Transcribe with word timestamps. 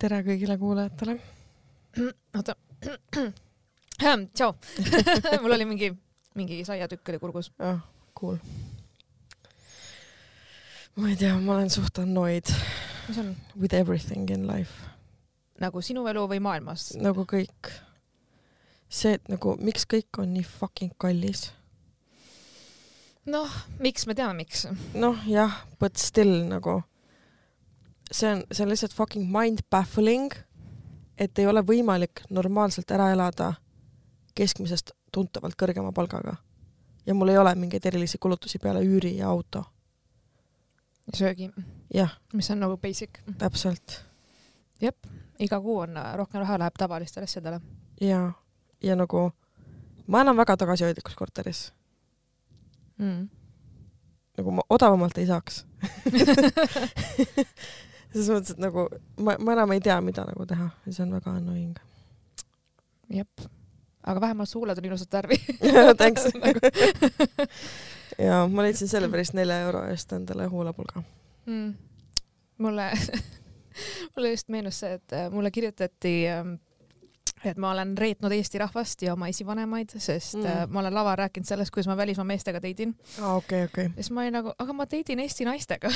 tere 0.00 0.22
kõigile 0.24 0.56
kuulajatele. 0.60 1.16
oota. 2.36 2.54
tšau. 4.00 4.54
mul 5.42 5.56
oli 5.56 5.66
mingi, 5.68 5.90
mingi 6.40 6.62
saiatükk 6.64 7.12
oli 7.12 7.20
kurgus. 7.20 7.50
ah, 7.58 7.82
cool. 8.16 8.38
ma 10.96 11.10
ei 11.10 11.18
tea, 11.20 11.34
ma 11.36 11.58
olen 11.58 11.70
suht 11.72 12.00
annoyed 12.00 12.48
mis 13.08 13.18
on 13.20 13.36
with 13.60 13.74
everything 13.74 14.30
in 14.30 14.46
life, 14.48 14.88
nagu 15.60 15.82
sinu 15.84 16.06
elu 16.08 16.24
või 16.32 16.40
maailmas? 16.48 16.94
nagu 16.96 17.26
kõik. 17.28 17.72
see, 18.88 19.18
et 19.18 19.28
nagu 19.28 19.56
miks 19.60 19.84
kõik 19.84 20.22
on 20.22 20.32
nii 20.32 20.46
fucking 20.48 20.96
kallis. 20.96 21.50
noh, 23.28 23.52
miks, 23.84 24.08
me 24.08 24.16
teame, 24.16 24.40
miks. 24.44 24.64
noh, 24.96 25.20
jah, 25.28 25.60
but 25.76 26.00
still 26.00 26.40
nagu 26.48 26.80
see 28.12 28.32
on, 28.32 28.42
see 28.52 28.64
on 28.64 28.68
lihtsalt 28.70 28.94
fucking 28.94 29.26
mind 29.38 29.58
baffling, 29.70 30.32
et 31.18 31.38
ei 31.38 31.46
ole 31.46 31.62
võimalik 31.66 32.22
normaalselt 32.30 32.90
ära 32.90 33.10
elada 33.12 33.52
keskmisest 34.34 34.90
tuntavalt 35.12 35.54
kõrgema 35.58 35.92
palgaga. 35.92 36.36
ja 37.06 37.14
mul 37.14 37.28
ei 37.28 37.38
ole 37.38 37.54
mingeid 37.54 37.86
erilisi 37.86 38.18
kulutusi 38.18 38.58
peale 38.58 38.80
üüri 38.80 39.16
ja 39.16 39.28
auto. 39.28 39.64
söögi, 41.14 41.50
jah, 41.94 42.18
mis 42.32 42.50
on 42.50 42.60
nagu 42.60 42.76
basic. 42.76 43.10
täpselt. 43.38 44.04
iga 45.38 45.60
kuu 45.60 45.78
on 45.78 45.96
äh, 45.96 46.14
rohkem 46.16 46.40
raha 46.40 46.58
läheb 46.58 46.74
tavalistele 46.78 47.24
asjadele. 47.24 47.60
ja, 48.00 48.32
ja 48.82 48.96
nagu 48.96 49.30
ma 50.06 50.20
elan 50.20 50.36
väga 50.36 50.56
tagasihoidlikus 50.56 51.14
korteris, 51.14 51.72
Mm. 53.00 53.28
nagu 54.36 54.50
ma 54.50 54.62
odavamalt 54.68 55.18
ei 55.18 55.26
saaks. 55.26 55.64
selles 58.12 58.30
mõttes, 58.32 58.54
et 58.56 58.62
nagu 58.62 58.86
ma, 59.22 59.36
ma 59.38 59.54
enam 59.56 59.74
ei 59.74 59.82
tea, 59.84 59.98
mida 60.04 60.24
nagu 60.28 60.46
teha 60.48 60.68
ja 60.86 60.92
see 60.92 61.04
on 61.06 61.14
väga 61.14 61.34
annoying. 61.38 61.76
jep. 63.10 63.46
aga 64.02 64.20
vähemalt 64.20 64.48
su 64.48 64.58
huuled 64.58 64.78
on 64.78 64.84
ilusat 64.84 65.12
värvi. 65.12 65.38
Thanks. 66.00 66.28
ja 68.26 68.46
ma 68.48 68.66
leidsin 68.66 68.88
selle 68.88 69.08
päris 69.08 69.32
nelja 69.36 69.60
euro 69.66 69.84
eest 69.90 70.12
endale 70.12 70.46
huulepulga. 70.46 71.02
mm.. 71.46 71.74
mulle, 72.58 72.90
mulle 74.16 74.34
just 74.34 74.48
meenus 74.48 74.80
see, 74.80 74.98
et 74.98 75.12
äh, 75.12 75.30
mulle 75.32 75.50
kirjutati, 75.50 76.16
et 77.44 77.56
ma 77.56 77.70
olen 77.72 77.94
reetnud 77.98 78.32
Eesti 78.36 78.58
rahvast 78.60 79.02
ja 79.02 79.14
oma 79.14 79.28
esivanemaid, 79.32 79.88
sest 79.96 80.34
Mm. 80.36 80.44
mm. 80.44 80.72
ma 80.72 80.80
olen 80.80 80.94
laval 80.94 81.16
rääkinud 81.18 81.46
sellest, 81.48 81.70
kuidas 81.74 81.88
ma 81.88 81.96
välismaa 81.96 82.24
meestega 82.28 82.60
teidin 82.60 82.94
aa, 83.20 83.34
okei, 83.36 83.64
okei. 83.64 83.84
ja 83.84 83.90
siis 84.02 84.10
ma 84.10 84.20
olin 84.24 84.32
nagu, 84.38 84.52
aga 84.58 84.72
ma 84.76 84.86
teidin 84.86 85.20
Eesti 85.20 85.44
naistega. 85.48 85.90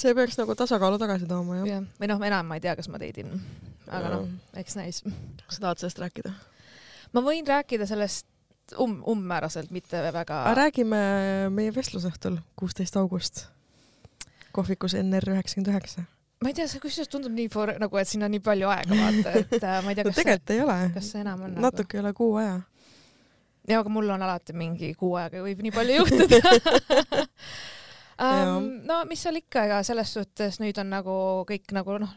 see 0.00 0.14
peaks 0.16 0.38
nagu 0.40 0.54
tasakaalu 0.58 0.98
tagasi 1.00 1.28
tooma, 1.30 1.60
jah. 1.60 1.66
jah, 1.74 1.86
või 2.00 2.10
noh, 2.10 2.22
enam 2.30 2.48
ma 2.48 2.58
ei 2.58 2.64
tea, 2.64 2.74
kas 2.78 2.88
ma 2.92 3.00
teidin, 3.02 3.32
aga 3.88 4.14
noh, 4.16 4.26
eks 4.60 4.76
näis. 4.78 5.02
sa 5.48 5.60
tahad 5.60 5.82
sellest 5.82 6.00
rääkida? 6.02 6.32
ma 7.12 7.22
võin 7.24 7.46
rääkida 7.46 7.86
sellest 7.90 8.26
um-, 8.78 9.00
umbmääraselt, 9.08 9.70
mitte 9.74 10.02
väga. 10.14 10.42
räägime 10.54 11.00
meie 11.54 11.74
vestlusõhtul, 11.74 12.38
kuusteist 12.56 12.96
august, 13.00 13.46
kohvikus 14.56 14.96
NR 14.98 15.34
üheksakümmend 15.36 15.72
üheksa. 15.74 16.06
Ma 16.40 16.48
ei 16.48 16.56
tea, 16.56 16.66
see 16.70 16.80
kusjuures 16.80 17.10
tundub 17.12 17.34
nii 17.36 17.50
for, 17.52 17.74
nagu, 17.80 17.98
et 18.00 18.08
sinna 18.08 18.28
on 18.28 18.32
nii 18.32 18.42
palju 18.44 18.70
aega 18.72 18.96
vaata, 18.96 19.32
et 19.42 19.56
äh, 19.58 19.76
ma 19.84 19.92
ei 19.92 19.98
tea, 19.98 20.04
no 20.06 20.12
kas 20.12 20.16
see, 20.16 20.24
tegelikult 20.24 20.54
ei 20.54 20.62
ole. 20.64 20.76
kas 20.94 21.10
see 21.12 21.20
enam 21.24 21.42
on 21.44 21.52
nagu.... 21.52 21.64
natuke 21.66 22.00
üle 22.00 22.12
kuu 22.16 22.38
aja. 22.40 22.54
ja 23.68 23.82
aga 23.82 23.92
mul 23.92 24.08
on 24.14 24.24
alati 24.24 24.56
mingi 24.56 24.94
kuu 25.00 25.18
aega 25.20 25.44
võib 25.44 25.60
nii 25.66 25.74
palju 25.74 25.98
juhtuda 26.00 26.40
um,. 28.24 28.70
no 28.88 29.02
mis 29.10 29.26
seal 29.26 29.36
ikka, 29.42 29.66
ega 29.68 29.82
selles 29.86 30.16
suhtes 30.16 30.60
nüüd 30.64 30.80
on 30.80 30.88
nagu 30.94 31.18
kõik 31.50 31.76
nagu 31.76 31.98
noh, 32.06 32.16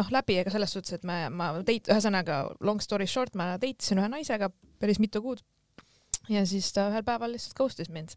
noh 0.00 0.12
läbi, 0.16 0.38
ega 0.40 0.54
selles 0.54 0.72
suhtes, 0.72 0.96
et 0.96 1.04
me, 1.08 1.26
ma 1.28 1.50
teit-, 1.66 1.92
ühesõnaga 1.92 2.46
long 2.64 2.80
story 2.84 3.08
short, 3.10 3.36
ma 3.36 3.52
date 3.56 3.84
isin 3.84 4.00
ühe 4.00 4.08
naisega 4.16 4.48
päris 4.80 5.00
mitu 5.02 5.20
kuud. 5.24 5.44
ja 6.32 6.46
siis 6.48 6.72
ta 6.72 6.88
ühel 6.88 7.04
päeval 7.04 7.36
lihtsalt 7.36 7.56
ghost'is 7.60 7.92
mind. 7.92 8.16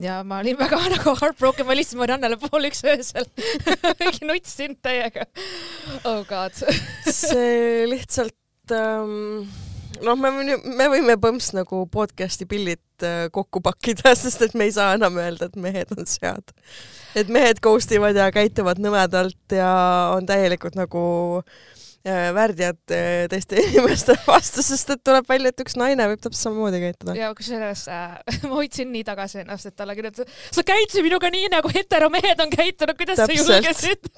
Ja 0.00 0.20
ma 0.24 0.40
olin 0.40 0.58
väga 0.58 0.78
nagu 0.96 1.16
heartbroken, 1.20 1.66
ma 1.66 1.74
helistasin 1.74 2.00
Mariannele 2.02 2.38
pool 2.40 2.68
üks 2.68 2.84
öösel. 2.86 3.28
mingi 4.00 4.28
nutsin 4.28 4.78
täiega. 4.82 5.26
oh 6.04 6.22
god. 6.28 6.56
see 7.22 7.84
lihtsalt 7.90 8.74
ähm, 8.76 9.44
noh, 10.02 10.16
me 10.16 10.32
me 10.56 10.88
võime 10.96 11.18
põmps 11.20 11.52
nagu 11.56 11.84
podcast'i 11.92 12.48
pillid 12.48 13.06
äh, 13.06 13.26
kokku 13.34 13.62
pakkida, 13.64 14.14
sest 14.18 14.48
et 14.48 14.56
me 14.56 14.70
ei 14.70 14.74
saa 14.74 14.96
enam 14.98 15.20
öelda, 15.20 15.50
et 15.50 15.60
mehed 15.60 15.92
on 15.96 16.08
sead. 16.08 16.56
et 17.18 17.28
mehed 17.28 17.60
ghost 17.60 17.92
ivad 17.92 18.16
ja 18.16 18.30
käituvad 18.32 18.80
nõmedalt 18.80 19.56
ja 19.56 19.72
on 20.16 20.26
täielikult 20.28 20.78
nagu 20.78 21.04
äh, 21.42 21.62
värdjad 22.34 22.78
äh, 22.90 23.28
teiste 23.30 23.60
inimeste 23.62 24.16
vastu, 24.26 24.62
sest 24.64 24.90
et 24.90 25.02
tuleb 25.06 25.28
välja, 25.28 25.52
et 25.52 25.62
üks 25.62 25.76
naine 25.78 26.08
võib 26.10 26.22
täpselt 26.22 26.48
samamoodi 26.48 26.80
käituda. 26.82 27.14
ja 27.18 27.30
kusjuures 27.38 27.84
äh, 27.92 28.16
ma 28.48 28.56
hoidsin 28.56 28.90
nii 28.94 29.04
tagasi 29.06 29.42
ennast, 29.44 29.70
et 29.70 29.76
talle 29.78 29.94
kirjutada, 29.98 30.26
sa 30.50 30.66
käitusid 30.66 31.06
minuga 31.06 31.30
nii 31.32 31.52
nagu 31.52 31.70
heteromehed 31.72 32.42
on 32.42 32.52
käitunud, 32.52 32.98
kuidas 32.98 33.22
Täpselt. 33.22 33.46
sa 33.46 33.60
julgesid? 33.60 34.10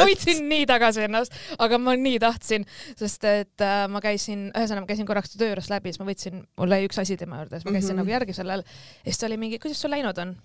hoidsin 0.00 0.42
nii 0.48 0.64
tagasi 0.70 1.06
ennast, 1.06 1.36
aga 1.58 1.80
ma 1.82 1.96
nii 2.00 2.20
tahtsin, 2.24 2.66
sest 2.96 3.28
et 3.28 3.64
äh, 3.64 3.84
ma 3.92 4.00
käisin, 4.04 4.48
ühesõnaga 4.52 4.86
ma 4.86 4.92
käisin 4.94 5.08
korraks 5.08 5.36
töö 5.36 5.52
juures 5.52 5.70
läbi, 5.72 5.92
siis 5.92 6.00
ma 6.02 6.08
võtsin, 6.08 6.44
mul 6.56 6.76
jäi 6.76 6.88
üks 6.88 7.04
asi 7.04 7.20
tema 7.20 7.42
juurde, 7.42 7.60
siis 7.60 7.68
ma 7.68 7.76
käisin 7.76 7.92
mm 7.92 8.00
-hmm. 8.00 8.04
nagu 8.06 8.16
järgi 8.16 8.36
sellel 8.40 8.64
ja 8.64 9.10
siis 9.10 9.20
ta 9.20 9.28
oli 9.28 9.40
mingi, 9.40 9.60
kuidas 9.60 9.80
sul 9.84 9.92
läinud 9.92 10.24
on? 10.24 10.36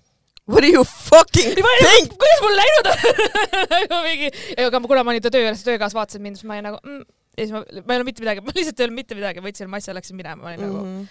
What 0.50 0.64
do 0.64 0.68
you 0.68 0.82
fucking 0.84 1.54
think? 1.54 2.14
kuidas 2.18 2.40
mul 2.42 2.56
läinud 2.58 2.88
on? 2.90 4.02
mingi, 4.08 4.30
aga 4.58 4.80
ma- 4.82 4.88
kuna 4.90 5.04
ma 5.06 5.12
olin 5.14 5.22
töö 5.22 5.42
juures, 5.44 5.62
töökaas 5.66 5.94
vaatas 5.94 6.18
mind, 6.22 6.40
siis 6.40 6.48
ma 6.50 6.56
olin 6.56 6.66
nagu 6.70 6.80
mm, 6.82 7.04
ja 7.38 7.44
siis 7.46 7.52
ma, 7.54 7.60
ma 7.62 7.94
ei 7.94 7.98
olnud 8.00 8.08
mitte 8.10 8.24
midagi, 8.24 8.42
ma 8.48 8.54
lihtsalt 8.56 8.80
ei 8.82 8.88
olnud 8.88 8.98
mitte 8.98 9.18
midagi, 9.18 9.44
võtsin 9.44 9.70
oma 9.70 9.78
asja, 9.78 9.94
läksin 9.94 10.18
minema, 10.18 10.42
ma 10.42 10.50
olin 10.50 10.64
nagu 10.66 10.82
Mhm. 10.82 11.04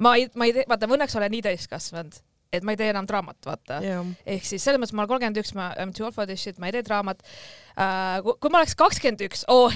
ma 0.00 0.14
ei, 0.16 0.28
ma 0.40 0.48
ei 0.48 0.54
tee, 0.56 0.64
vaata, 0.70 0.88
õnneks 0.96 1.16
olen 1.20 1.34
nii 1.36 1.42
täiskasvanud, 1.50 2.16
et 2.50 2.64
ma 2.66 2.74
ei 2.74 2.78
tee 2.80 2.88
enam 2.90 3.06
draamat, 3.06 3.38
vaata. 3.46 3.76
jah, 3.84 4.06
ehk 4.26 4.46
siis 4.46 4.64
selles 4.64 4.80
mõttes 4.82 4.94
ma 4.96 5.04
olen 5.04 5.10
kolmkümmend 5.12 5.38
üks, 5.42 5.52
ma 5.54 5.68
I 5.76 5.84
m 5.86 5.92
too 5.94 6.08
old 6.08 6.16
for 6.16 6.26
this 6.26 6.42
shit, 6.42 6.58
ma 6.58 6.66
ei 6.66 6.74
tee 6.74 6.82
draamat 6.86 7.22
uh,. 7.22 8.32
kui 8.42 8.50
ma 8.50 8.58
oleks 8.58 8.74
kakskümmend 8.78 9.22
üks, 9.28 9.44
oh 9.54 9.70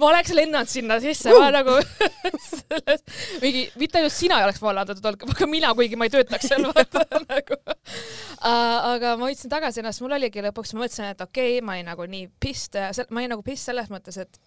ma 0.00 0.08
oleks 0.08 0.32
lennanud 0.34 0.70
sinna 0.70 0.98
sisse, 1.02 1.30
ma 1.38 1.52
nagu 1.54 1.76
selles, 2.58 3.04
mingi, 3.44 3.68
mitte 3.78 4.00
ainult 4.00 4.16
sina 4.16 4.40
ei 4.40 4.48
oleks 4.48 4.58
vallandatud 4.64 5.06
olnud, 5.12 5.34
aga 5.36 5.48
mina, 5.50 5.70
kuigi 5.78 6.00
ma 6.00 6.10
ei 6.10 6.14
töötaks 6.16 6.50
seal, 6.50 6.66
vaata 6.72 7.22
nagu 7.28 7.60
uh,. 7.62 7.76
aga 8.42 9.14
ma 9.20 9.28
hoidsin 9.28 9.52
tagasi 9.52 9.84
ennast, 9.84 10.02
mul 10.02 10.16
oligi 10.18 10.42
lõpuks, 10.42 10.74
ma 10.74 10.88
mõtlesin, 10.88 11.14
et 11.14 11.22
okei 11.22 11.60
okay,, 11.60 11.66
ma 11.68 11.78
olin 11.78 11.86
nagu 11.92 12.08
nii 12.16 12.26
pist, 12.42 12.74
ma 13.14 13.22
olin 13.22 13.36
nagu 13.36 13.46
pist 13.46 13.70
selles 13.70 13.94
mõttes, 13.94 14.18
et 14.26 14.42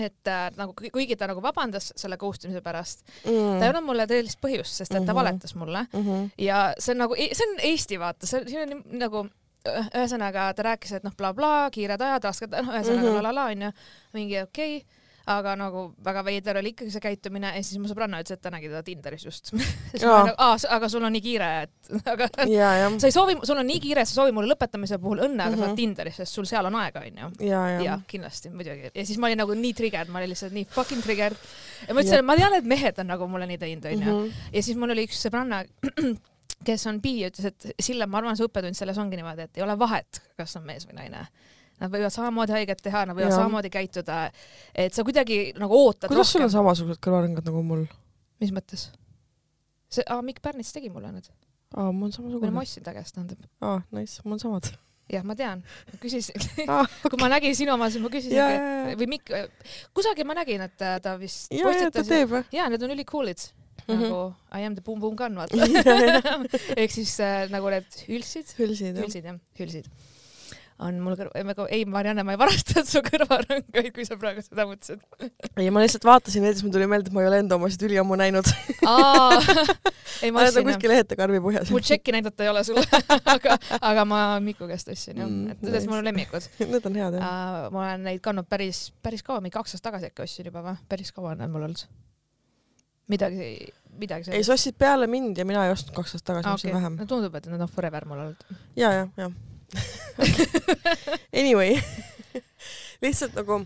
et 0.00 0.26
äh, 0.26 0.50
nagu 0.56 0.74
kuigi 0.74 1.16
ta 1.16 1.26
nagu 1.30 1.40
vabandas 1.42 1.92
selle 1.96 2.16
ghost 2.16 2.44
imise 2.44 2.60
pärast, 2.64 3.04
ta 3.22 3.30
ei 3.30 3.68
olnud 3.70 3.84
mulle 3.86 4.06
tõelist 4.10 4.40
põhjust, 4.42 4.74
sest 4.80 4.94
et 4.94 5.04
ta 5.06 5.12
Mhm. 5.12 5.16
valetas 5.20 5.54
mulle 5.54 5.86
Mhm. 5.92 6.30
ja 6.38 6.72
see 6.78 6.92
on 6.92 6.98
nagu, 6.98 7.14
see 7.14 7.46
on 7.50 7.60
Eesti 7.60 7.98
vaata, 7.98 8.26
see, 8.26 8.44
siin 8.46 8.72
on 8.72 8.82
nagu 8.98 9.22
üh- 9.64 9.90
ühesõnaga 9.94 10.52
ta 10.54 10.62
rääkis, 10.62 10.92
et 10.96 11.04
noh, 11.04 11.12
blablabla, 11.16 11.70
kiired 11.70 12.00
ajad, 12.00 12.24
rasked, 12.24 12.50
noh, 12.50 12.72
ühesõnaga 12.74 13.06
Mhm. 13.10 13.14
la 13.14 13.22
la 13.22 13.32
la 13.32 13.46
onju, 13.52 13.72
mingi 14.14 14.42
okei 14.42 14.76
okay,, 14.76 14.86
aga 15.30 15.54
nagu 15.56 15.82
väga 16.04 16.20
veider 16.26 16.58
oli 16.60 16.74
ikkagi 16.74 16.90
see 16.92 17.00
käitumine 17.00 17.54
ja 17.56 17.62
siis 17.64 17.78
mu 17.80 17.88
sõbranna 17.88 18.18
ütles, 18.20 18.36
et 18.36 18.42
ta 18.44 18.50
nägi 18.52 18.68
teda 18.68 18.82
Tinderis 18.84 19.22
just. 19.24 19.52
nagu, 20.02 20.34
aga 20.76 20.88
sul 20.92 21.06
on 21.08 21.14
nii 21.16 21.22
kiire, 21.24 21.48
et 21.64 21.92
aga 22.12 22.28
ja, 22.50 22.72
jah, 22.82 22.96
sa 23.00 23.08
ei 23.08 23.14
soovi, 23.16 23.38
sul 23.48 23.60
on 23.62 23.66
nii 23.70 23.80
kiire, 23.80 24.04
sa 24.04 24.18
soovid 24.18 24.36
mulle 24.36 24.52
lõpetamise 24.52 24.98
puhul 25.00 25.22
õnne, 25.28 25.40
aga 25.46 25.56
sa 25.56 25.62
Mhm. 25.62 25.68
oled 25.70 25.78
Tinderis, 25.80 26.18
sest 26.20 26.36
sul 26.36 26.44
seal 26.50 26.68
on 26.68 26.76
aega 26.82 27.00
onju. 27.06 27.30
ja, 27.46 27.62
jah 27.76 27.82
ja, 27.86 27.96
kindlasti, 28.10 28.50
muidugi. 28.52 28.90
ja 28.94 29.06
siis 29.06 29.16
ma 29.18 29.30
olin 29.30 29.40
nagu 29.44 29.56
nii 29.56 29.72
triggered, 29.80 30.12
ma 30.12 30.20
olin 30.20 30.32
lihtsalt 30.34 30.52
nii 30.52 30.66
fucking 30.76 31.02
triggered. 31.02 31.36
ja 31.88 31.94
ma 31.94 32.00
ütlesin, 32.04 32.20
et 32.20 32.28
ma 32.28 32.36
tean, 32.36 32.54
et 32.60 32.64
mehed 32.74 32.98
on 33.00 33.06
nagu 33.14 33.28
mulle 33.30 33.48
nii 33.48 33.58
teinud 33.64 33.88
onju. 33.94 34.12
Mhm. 34.20 34.46
ja 34.52 34.62
siis 34.62 34.76
mul 34.76 34.92
oli 34.92 35.06
üks 35.08 35.24
sõbranna, 35.24 35.64
kes 36.68 36.86
on 36.88 37.00
bi, 37.04 37.16
ütles, 37.26 37.48
et 37.50 37.72
Sille, 37.82 38.06
ma 38.06 38.20
arvan, 38.20 38.36
see 38.38 38.46
õppetund 38.46 38.76
selles 38.78 38.98
ongi 39.00 39.16
niimoodi, 39.20 39.48
et 39.48 39.56
ei 39.58 39.64
ole 39.64 39.74
vahet, 39.80 40.20
kas 40.38 40.56
on 40.60 40.64
mees 40.68 40.86
või 40.88 40.96
naine. 41.00 41.26
Nad 41.84 41.92
võivad 41.92 42.12
samamoodi 42.14 42.54
haiget 42.56 42.80
teha, 42.84 43.04
nad 43.10 43.16
võivad 43.18 43.30
Jaa. 43.34 43.40
samamoodi 43.44 43.70
käituda, 43.74 44.18
et 44.74 44.96
sa 44.96 45.04
kuidagi 45.04 45.38
nagu 45.60 45.76
ootad 45.84 46.08
kuidas 46.08 46.32
sul 46.32 46.40
on 46.40 46.48
rohkem. 46.48 46.56
samasugused 46.58 47.00
kõrvaringad 47.04 47.44
nagu 47.50 47.62
mul? 47.66 47.84
mis 48.40 48.52
mõttes? 48.56 48.88
see, 49.92 50.04
aa, 50.10 50.22
Mikk 50.26 50.40
Pärnits 50.42 50.72
tegi 50.74 50.88
mulle 50.90 51.12
need, 51.14 51.28
aa, 51.76 51.90
mul 51.92 52.08
on 52.08 52.14
või 52.14 52.16
ma 52.16 52.16
samasugune. 52.16 52.62
ostsin 52.64 52.86
ta 52.88 52.94
käest, 52.96 53.14
tähendab. 53.18 53.44
aa, 53.62 53.82
nice, 53.94 54.22
mul 54.24 54.34
on 54.38 54.42
samad. 54.42 54.70
jah, 55.12 55.22
ma 55.28 55.36
tean, 55.38 55.60
küsisin, 56.02 56.40
aa, 56.72 56.86
kui 57.04 57.20
ma 57.20 57.28
nägin 57.34 57.54
sinu 57.58 57.74
oma, 57.76 57.90
siis 57.92 58.00
ma 58.02 58.08
Jaa, 58.08 58.14
küsisingi, 58.16 58.38
jaa, 58.40 58.54
jaa. 58.56 58.86
et 58.94 59.02
või 59.02 59.10
Mikk, 59.14 59.34
kusagil 59.94 60.26
ma 60.26 60.34
nägin, 60.40 60.64
et 60.66 60.78
ta- 60.80 61.18
vist 61.20 61.52
ja, 61.52 61.60
ja 61.60 61.68
ta 61.68 61.74
postitas 61.92 62.08
teeb 62.10 62.32
jah. 62.38 62.48
ja 62.56 62.70
need 62.72 62.82
on 62.88 62.96
ülikoolid 62.96 63.50
Mhm. 63.84 64.00
nagu 64.00 64.18
I 64.56 64.62
am 64.64 64.72
the 64.74 64.80
boom 64.80 64.96
boom 65.02 65.12
gun 65.18 65.34
vaata 65.36 65.58
ehk 66.80 66.90
siis 66.94 67.10
äh, 67.20 67.50
nagu 67.52 67.68
need 67.68 67.84
hülsid, 68.08 68.54
hülsid 68.56 68.94
jah. 68.96 69.02
hülsid 69.04 69.26
jah, 69.28 69.36
hülsid. 69.60 69.90
On 70.82 70.96
mul 71.02 71.14
kõrv, 71.18 71.34
nagu 71.46 71.66
ei, 71.70 71.84
Marianne, 71.86 72.24
ma 72.26 72.34
ei 72.34 72.40
varastanud 72.40 72.88
su 72.94 73.02
kõrvarõngaid, 73.06 73.90
kui 73.94 74.06
sa 74.08 74.16
praegu 74.20 74.42
seda 74.42 74.66
mõtlesid. 74.68 75.02
ei, 75.60 75.68
ma 75.74 75.84
lihtsalt 75.84 76.06
vaatasin 76.08 76.42
neid, 76.46 76.58
siis 76.58 76.66
mul 76.66 76.74
tuli 76.74 76.88
meelde, 76.90 77.12
et 77.12 77.14
ma 77.14 77.22
ei 77.22 77.30
ole 77.30 77.42
enda 77.44 77.58
omasid 77.58 77.84
üliammu 77.86 78.18
näinud. 78.18 78.48
ei 80.24 80.32
ma 80.34 80.46
jah. 80.46 80.58
kuskil 80.66 80.96
ehete 80.96 81.18
karvi 81.18 81.42
põhjas. 81.44 81.70
mul 81.74 81.84
tšekki 81.84 82.16
näidata 82.16 82.46
ei 82.46 82.50
ole 82.50 82.64
sulle, 82.66 82.84
aga, 83.34 83.58
aga 83.80 84.08
ma 84.08 84.24
Miku 84.44 84.66
käest 84.70 84.90
ostsin 84.90 85.20
jah 85.20 85.34
Mm, 85.34 85.50
et 85.50 85.62
need 85.62 85.74
nice. 85.74 85.88
on 85.88 85.94
mu 85.94 86.00
lemmikud 86.04 86.48
Need 86.60 86.86
on 86.88 86.98
head 86.98 87.18
jah. 87.18 87.22
uh,. 87.22 87.68
ma 87.74 87.84
olen 87.84 88.04
neid 88.08 88.22
kandnud 88.24 88.48
päris, 88.50 88.86
päris 89.04 89.24
kaua, 89.26 89.42
mingi 89.44 89.56
kaks 89.56 89.74
aastat 89.74 89.90
tagasi 89.90 90.10
äkki 90.10 90.24
ostsin 90.24 90.50
juba 90.50 90.62
või, 90.64 90.76
päris 90.90 91.12
kaua 91.14 91.32
on 91.34 91.42
need 91.42 91.52
mul 91.54 91.66
olnud. 91.68 91.84
midagi, 93.12 93.48
midagi 94.00 94.32
ei, 94.32 94.44
sa 94.46 94.56
ostsid 94.56 94.78
peale 94.80 95.08
mind 95.10 95.40
ja 95.40 95.48
mina 95.48 95.66
ei 95.66 95.74
ostnud 95.74 95.96
kaks 95.96 96.16
aastat 96.16 96.30
tagasi, 96.32 96.48
ma 96.48 96.54
ostsin 96.58 96.72
okay. 96.72 96.80
vähem. 96.80 97.00
no 97.00 97.08
tundub, 97.10 97.40
et 97.40 97.50
need 97.50 97.66
on 97.66 97.72
forever 97.72 98.08
mul 98.10 98.24
olnud. 98.26 98.46
ja, 98.80 98.92
ja, 99.00 99.08
ja. 99.20 99.30
Anyway, 101.40 101.80
lihtsalt 103.04 103.34
nagu 103.38 103.62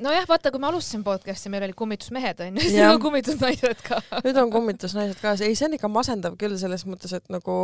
nojah, 0.00 0.26
vaata, 0.28 0.50
kui 0.52 0.60
me 0.60 0.68
alustasime 0.68 1.04
podcast'i, 1.06 1.50
meil 1.52 1.64
olid 1.66 1.76
kummitusmehed 1.78 2.40
onju, 2.46 2.62
siis 2.64 2.76
Jah. 2.76 2.92
on 2.94 3.02
kummitusnaised 3.02 3.82
ka. 3.86 4.00
nüüd 4.24 4.40
on 4.40 4.52
kummitusnaised 4.52 5.20
ka, 5.22 5.34
ei 5.46 5.56
see 5.56 5.68
on 5.68 5.76
ikka 5.78 5.90
masendav 5.92 6.36
küll 6.40 6.56
selles 6.60 6.86
mõttes, 6.88 7.14
et 7.16 7.28
nagu, 7.32 7.58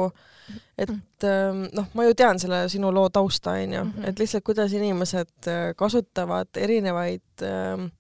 et 0.81 1.29
ähm, 1.29 1.67
noh, 1.77 1.89
ma 1.99 2.07
ju 2.09 2.17
tean 2.19 2.41
selle 2.43 2.65
sinu 2.73 2.93
loo 2.95 3.09
tausta 3.13 3.57
onju 3.59 3.85
mm. 3.85 3.91
-hmm. 3.97 4.09
et 4.09 4.23
lihtsalt 4.23 4.45
kuidas 4.49 4.73
inimesed 4.73 5.51
äh, 5.51 5.65
kasutavad 5.77 6.49
erinevaid 6.57 7.45
ähm, 7.49 7.91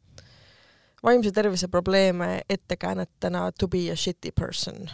vaimse 1.04 1.32
tervise 1.32 1.68
probleeme 1.68 2.40
ettekäänetena 2.48 3.52
to 3.58 3.68
be 3.68 3.90
a 3.92 3.96
shitty 3.96 4.32
person. 4.40 4.88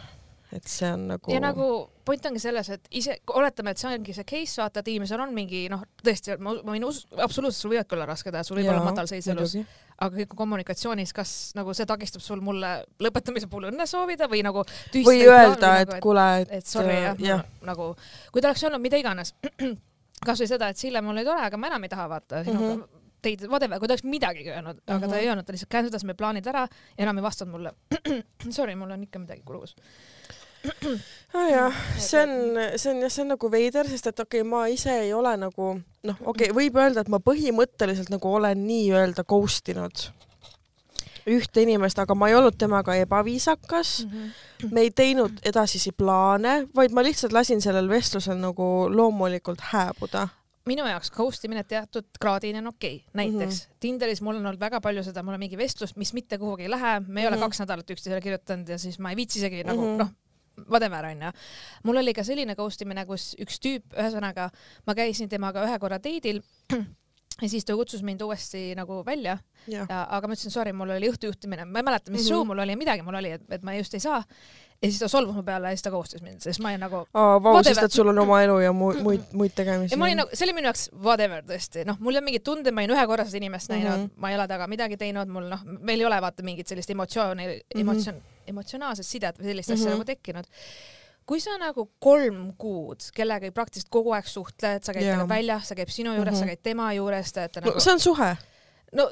Et 0.53 0.65
see 0.65 0.89
on 0.89 1.03
nagu. 1.11 1.33
ja 1.33 1.41
nagu 1.43 1.65
point 2.09 2.25
ongi 2.31 2.41
selles, 2.41 2.71
et 2.73 2.87
ise, 2.97 3.19
oletame, 3.37 3.75
et 3.75 3.81
see 3.83 3.91
ongi 3.93 4.15
see 4.17 4.25
case, 4.25 4.57
vaata, 4.63 4.81
et 4.81 4.89
inimesel 4.89 5.21
on 5.21 5.35
mingi 5.37 5.67
noh, 5.69 5.83
tõesti, 6.05 6.39
ma 6.41 6.55
ma 6.65 6.73
võin 6.73 6.87
us-, 6.89 7.03
absoluutselt, 7.17 7.61
sul 7.61 7.75
võivadki 7.75 7.99
olla 7.99 8.07
rasked 8.09 8.35
ajad, 8.35 8.49
sul 8.49 8.57
võib 8.61 8.71
olla 8.73 8.87
madalseis 8.87 9.29
elus, 9.35 9.57
aga 9.99 10.23
kõik 10.23 10.33
kommunikatsioonis, 10.41 11.13
kas 11.13 11.35
nagu 11.59 11.75
see 11.77 11.87
takistab 11.91 12.25
sul 12.25 12.41
mulle 12.41 12.71
lõpetamise 13.05 13.51
puhul 13.51 13.69
õnne 13.73 13.87
soovida 13.91 14.29
või 14.33 14.41
nagu 14.47 14.65
või 14.95 15.21
öelda, 15.27 15.75
et 15.85 15.97
kuule, 16.01 16.29
et 16.47 16.57
et 16.63 16.67
sorry 16.67 16.97
jah 17.03 17.13
äh, 17.13 17.27
jah., 17.29 17.45
nagu 17.69 17.95
kui 18.33 18.41
ta 18.41 18.49
oleks 18.55 18.65
öelnud 18.65 18.81
mida 18.81 18.97
iganes, 18.97 19.35
kasvõi 20.29 20.49
seda, 20.49 20.71
et 20.73 20.81
Sille, 20.81 21.03
mul 21.05 21.17
oli 21.19 21.27
tore, 21.29 21.45
aga 21.45 21.61
ma 21.61 21.69
enam 21.69 21.85
ei 21.85 21.93
taha 21.93 22.09
vaata 22.09 22.45
sinuga 22.47 22.75
Mhm. 22.79 22.87
teid, 23.23 23.47
whatever, 23.51 23.79
kui 23.79 23.89
ta 23.89 23.95
oleks 23.97 24.05
midagigi 24.05 24.51
öelnud, 24.51 24.81
aga 24.87 25.01
ta 25.01 25.07
Mhm. 25.07 25.15
ei 25.19 25.29
öelnud, 25.29 25.47
ta 25.47 25.53
lihtsalt 25.53 25.71
käändas 25.71 26.05
me 26.05 26.15
plaanid 26.15 26.47
ära 26.47 26.67
ja 26.69 27.03
enam 27.07 27.19
ei 27.19 27.23
vastanud 27.23 27.53
mulle. 27.53 27.73
Sorry, 28.51 28.75
mul 28.75 28.91
on 28.91 29.03
ikka 29.03 29.19
midagi 29.19 29.43
kulus. 29.45 29.75
nojah, 31.35 31.73
see 31.99 32.23
on, 32.23 32.31
see 32.77 32.91
on 32.93 33.01
jah, 33.05 33.11
see 33.13 33.23
on 33.23 33.29
nagu 33.35 33.51
veider, 33.53 33.87
sest 33.89 34.09
et 34.11 34.21
okei 34.21 34.41
okay,, 34.43 34.49
ma 34.51 34.65
ise 34.73 34.91
ei 35.05 35.13
ole 35.15 35.37
nagu 35.39 35.69
noh, 35.79 36.17
okei 36.25 36.51
okay,, 36.51 36.55
võib 36.57 36.79
öelda, 36.81 37.05
et 37.05 37.09
ma 37.13 37.21
põhimõtteliselt 37.23 38.11
nagu 38.13 38.33
olen 38.35 38.65
nii-öelda 38.67 39.25
ghost 39.29 39.69
inud 39.73 40.09
ühte 41.29 41.61
inimest, 41.61 41.99
aga 42.01 42.15
ma 42.17 42.31
ei 42.31 42.35
olnud 42.39 42.57
temaga 42.57 42.95
ebaviisakas, 43.03 44.07
Mhm. 44.07 44.71
me 44.73 44.81
ei 44.87 44.91
teinud 44.91 45.43
edasisi 45.45 45.93
plaane, 45.93 46.67
vaid 46.75 46.91
ma 46.97 47.03
lihtsalt 47.05 47.33
lasin 47.37 47.61
sellel 47.61 47.89
vestlusel 47.89 48.39
nagu 48.41 48.89
loomulikult 48.91 49.61
hääbuda. 49.73 50.29
Minu 50.69 50.85
jaoks 50.89 51.11
ghost 51.15 51.45
imine 51.49 51.65
teatud 51.69 52.07
kraadini 52.21 52.61
on 52.63 52.71
okei 52.73 52.97
okay., 53.01 53.11
näiteks 53.23 53.63
mm 53.65 53.73
-hmm. 53.73 53.77
Tinderis 53.81 54.21
mul 54.23 54.37
on 54.37 54.47
olnud 54.47 54.61
väga 54.61 54.81
palju 54.85 55.03
seda, 55.07 55.23
mul 55.23 55.35
on 55.35 55.41
mingi 55.41 55.57
vestlus, 55.59 55.97
mis 55.97 56.13
mitte 56.15 56.39
kuhugi 56.39 56.63
ei 56.69 56.71
lähe, 56.71 57.01
me 57.07 57.21
ei 57.23 57.27
ole 57.27 57.37
Mhm. 57.37 57.45
kaks 57.45 57.61
nädalat 57.65 57.91
üksteisele 57.91 58.21
kirjutanud 58.21 58.69
ja 58.69 58.79
siis 58.79 58.99
ma 58.99 59.11
ei 59.11 59.17
viitsi 59.17 59.39
isegi 59.39 59.65
nagu 59.65 59.81
Mhm. 59.81 59.99
noh, 59.99 60.09
whatever 60.69 61.05
onju. 61.05 61.31
mul 61.85 61.97
oli 61.97 62.15
ka 62.15 62.25
selline 62.25 62.55
ghost 62.55 62.83
imine, 62.83 63.07
kus 63.07 63.35
üks 63.41 63.59
tüüp, 63.63 63.83
ühesõnaga 63.95 64.51
ma 64.87 64.95
käisin 64.95 65.29
temaga 65.29 65.65
ühe 65.65 65.79
korra 65.79 65.99
date'il 65.99 66.43
ja 67.43 67.49
siis 67.49 67.65
ta 67.65 67.77
kutsus 67.77 68.03
mind 68.03 68.23
uuesti 68.25 68.73
nagu 68.79 69.03
välja 69.07 69.39
aga 69.89 70.29
ma 70.29 70.35
ütlesin 70.35 70.53
sorry, 70.55 70.73
mul 70.77 70.91
oli 70.95 71.11
õhtujuhtimine, 71.13 71.67
ma 71.69 71.83
ei 71.83 71.87
mäleta, 71.87 72.11
mis 72.11 72.23
mm 72.23 72.25
-hmm. 72.25 72.29
Show 72.29 72.47
mul 72.47 72.65
oli, 72.65 72.77
midagi 72.77 73.03
mul 73.03 73.19
oli, 73.21 73.31
et, 73.37 73.45
et 73.51 73.63
ma 73.63 73.75
just 73.75 73.95
ei 73.95 74.01
saa. 74.01 74.23
ja 74.83 74.89
siis 74.89 74.99
ta 74.99 75.09
solvus 75.09 75.35
mu 75.35 75.43
peale 75.43 75.69
ja 75.69 75.77
siis 75.77 75.83
ta 75.83 75.91
ghost'is 75.91 76.23
mind, 76.23 76.41
sest 76.41 76.61
ma 76.63 76.69
olin 76.69 76.81
nagu 76.81 77.01
vau, 77.43 77.63
sest 77.65 77.83
et 77.83 77.93
sul 77.93 78.09
on 78.09 78.19
oma 78.19 78.43
elu 78.43 78.59
ja 78.63 78.73
muid, 78.73 79.01
muid, 79.03 79.25
muid 79.33 79.55
tegemisi. 79.55 79.95
ja 79.95 79.99
ma 79.99 80.05
olin 80.05 80.17
nagu, 80.23 80.31
see 80.33 80.47
oli 80.47 80.53
minu 80.53 80.71
jaoks 80.71 80.91
whatever 81.03 81.43
tõesti, 81.43 81.83
noh, 81.87 81.97
mul 81.99 82.15
ei 82.15 82.19
ole 82.19 82.25
mingit 82.25 82.45
tunde, 82.45 82.71
ma 82.71 82.85
olin 82.85 82.95
ühe 82.95 83.07
korra 83.07 83.25
seda 83.25 83.37
inimest 83.37 83.73
näinud 83.75 83.91
mm. 83.91 84.05
-hmm. 84.05 84.11
ma 84.17 84.31
ei 84.31 84.37
ole 84.39 84.47
temaga 84.47 84.67
midagi 84.67 84.97
teinud, 84.97 85.29
mul 85.29 85.49
noh, 85.51 85.65
meil 85.81 86.01
ei 86.01 86.07
ole 86.07 86.21
vaata 86.21 86.43
mingit 86.43 86.67
sellist 86.69 86.91
emotsiooni 86.91 87.47
mm. 87.47 87.51
-hmm. 87.51 87.81
emotsioon, 87.81 88.23
emotsionaalset 88.47 89.07
sidet 89.07 89.39
või 89.39 89.51
sellist 89.51 89.69
mm 89.69 89.75
-hmm. 89.75 89.81
asja 89.81 89.91
Mhm. 89.91 89.99
nagu 89.99 90.05
tekkinud. 90.05 90.45
Kui 91.29 91.41
sa 91.45 91.59
nagu 91.61 91.85
kolm 92.01 92.55
kuud 92.57 93.11
kellegagi 93.17 93.53
praktiliselt 93.53 93.91
kogu 93.93 94.15
aeg 94.17 94.29
suhtled, 94.31 94.85
sa 94.87 94.95
käid 94.97 95.05
Jaa. 95.05 95.17
temaga 95.19 95.35
väljas, 95.35 95.69
sa 95.69 95.77
käid 95.77 95.91
sinu 95.93 96.15
juures 96.17 96.33
mm, 96.33 96.39
Mhm. 96.39 96.49
-hmm. 96.49 96.55
sa 96.55 96.55
käid 96.57 96.63
tema 96.63 96.93
juures, 96.97 97.33
te 97.33 97.41
olete 97.45 97.61
no, 97.61 97.67
nagu 97.69 97.81
see 97.85 97.93
on 97.93 98.01
suhe. 98.01 98.31
no 98.93 99.09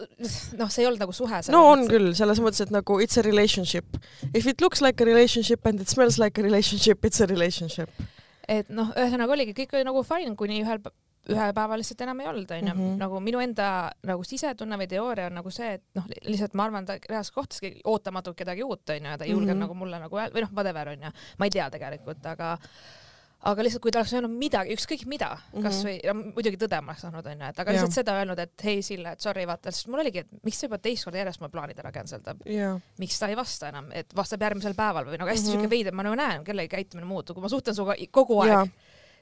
noh, 0.58 0.70
see 0.72 0.82
ei 0.82 0.86
olnud 0.88 1.00
nagu 1.04 1.12
suhe. 1.12 1.40
no 1.52 1.62
on 1.70 1.86
küll, 1.88 2.14
selles 2.14 2.40
mõttes, 2.40 2.62
et 2.64 2.70
nagu 2.70 2.98
it's 3.04 3.18
a 3.18 3.22
relationship. 3.22 3.84
If 4.34 4.46
it 4.46 4.60
looks 4.60 4.80
like 4.80 5.02
a 5.02 5.06
relationship 5.06 5.66
and 5.66 5.80
it 5.80 5.88
smells 5.88 6.18
like 6.18 6.40
a 6.40 6.44
relationship, 6.44 7.04
it's 7.04 7.20
a 7.20 7.26
relationship. 7.26 7.90
et 8.48 8.68
noh, 8.70 8.92
ühesõnaga 8.96 9.32
oligi, 9.32 9.52
kõik 9.52 9.74
oli 9.74 9.84
nagu 9.84 10.02
fine, 10.06 10.36
kuni 10.36 10.62
ühel, 10.62 10.78
ühel 11.28 11.52
päeval 11.54 11.78
lihtsalt 11.82 12.00
enam 12.06 12.20
ei 12.20 12.26
olnud, 12.30 12.50
onju. 12.50 12.74
Mhm. 12.74 12.96
nagu 12.98 13.20
minu 13.20 13.40
enda 13.42 13.90
nagu 14.06 14.22
sisetunne 14.24 14.76
või 14.78 14.88
teooria 14.88 15.26
on 15.26 15.34
nagu 15.40 15.50
see, 15.50 15.72
et 15.74 15.82
noh, 15.94 16.04
lihtsalt 16.22 16.54
ma 16.54 16.64
arvan, 16.68 16.86
ta 16.86 16.98
reaalselt 17.08 17.34
kohtaski 17.34 17.80
ootamatult 17.84 18.36
kedagi 18.36 18.62
uut, 18.62 18.84
onju, 18.90 19.10
ja 19.10 19.18
ta 19.18 19.24
ei 19.24 19.30
julgenud 19.32 19.56
Mhm. 19.56 19.64
nagu 19.66 19.74
mulle 19.74 19.98
nagu 19.98 20.16
öelda, 20.16 20.34
või 20.34 20.42
noh, 20.46 20.52
whatever, 20.52 20.88
onju. 20.88 21.10
ma 21.38 21.44
ei 21.44 21.50
tea 21.50 21.70
tegelikult, 21.70 22.24
aga 22.26 22.58
aga 23.46 23.62
lihtsalt, 23.62 23.82
kui 23.84 23.92
ta 23.92 23.98
oleks 24.00 24.12
öelnud 24.16 24.32
midagi, 24.32 24.72
ükskõik 24.74 25.04
mida 25.06 25.26
mm, 25.28 25.36
-hmm. 25.38 25.58
Mhm. 25.58 25.66
kasvõi, 25.66 25.96
no 26.06 26.14
muidugi 26.34 26.56
tõde 26.56 26.80
ma 26.82 26.90
oleks 26.92 27.02
saanud, 27.04 27.26
onju, 27.26 27.44
et 27.48 27.58
aga 27.60 27.72
lihtsalt 27.72 27.92
seda 27.92 28.12
öelnud, 28.18 28.38
et 28.38 28.62
hei 28.64 28.82
Sille, 28.82 29.12
et 29.12 29.20
sorry, 29.20 29.44
vaata, 29.46 29.70
sest 29.70 29.86
mul 29.88 30.00
oligi, 30.00 30.18
et 30.24 30.26
miks 30.42 30.58
ta 30.60 30.66
juba 30.66 30.78
teist 30.78 31.04
korda 31.04 31.18
järjest 31.18 31.40
mu 31.40 31.48
plaanid 31.48 31.78
ära 31.78 31.92
cancel 31.92 32.20
dab, 32.24 32.40
miks 32.98 33.18
ta 33.18 33.28
ei 33.28 33.36
vasta 33.36 33.68
enam, 33.68 33.92
et 33.92 34.06
vastab 34.16 34.40
järgmisel 34.40 34.74
päeval 34.74 35.04
või 35.04 35.18
nagu 35.18 35.30
hästi 35.30 35.46
Mhm. 35.46 35.52
siuke 35.60 35.70
veider, 35.70 35.92
ma 35.92 36.02
nagu 36.02 36.16
näen, 36.16 36.44
kellegi 36.44 36.68
käitumine 36.76 37.06
muutub, 37.06 37.34
kui 37.36 37.42
ma 37.42 37.48
suhtlen 37.48 37.74
sinuga 37.74 37.94
kogu 38.10 38.40
aeg 38.42 38.50
jaa, 38.52 38.66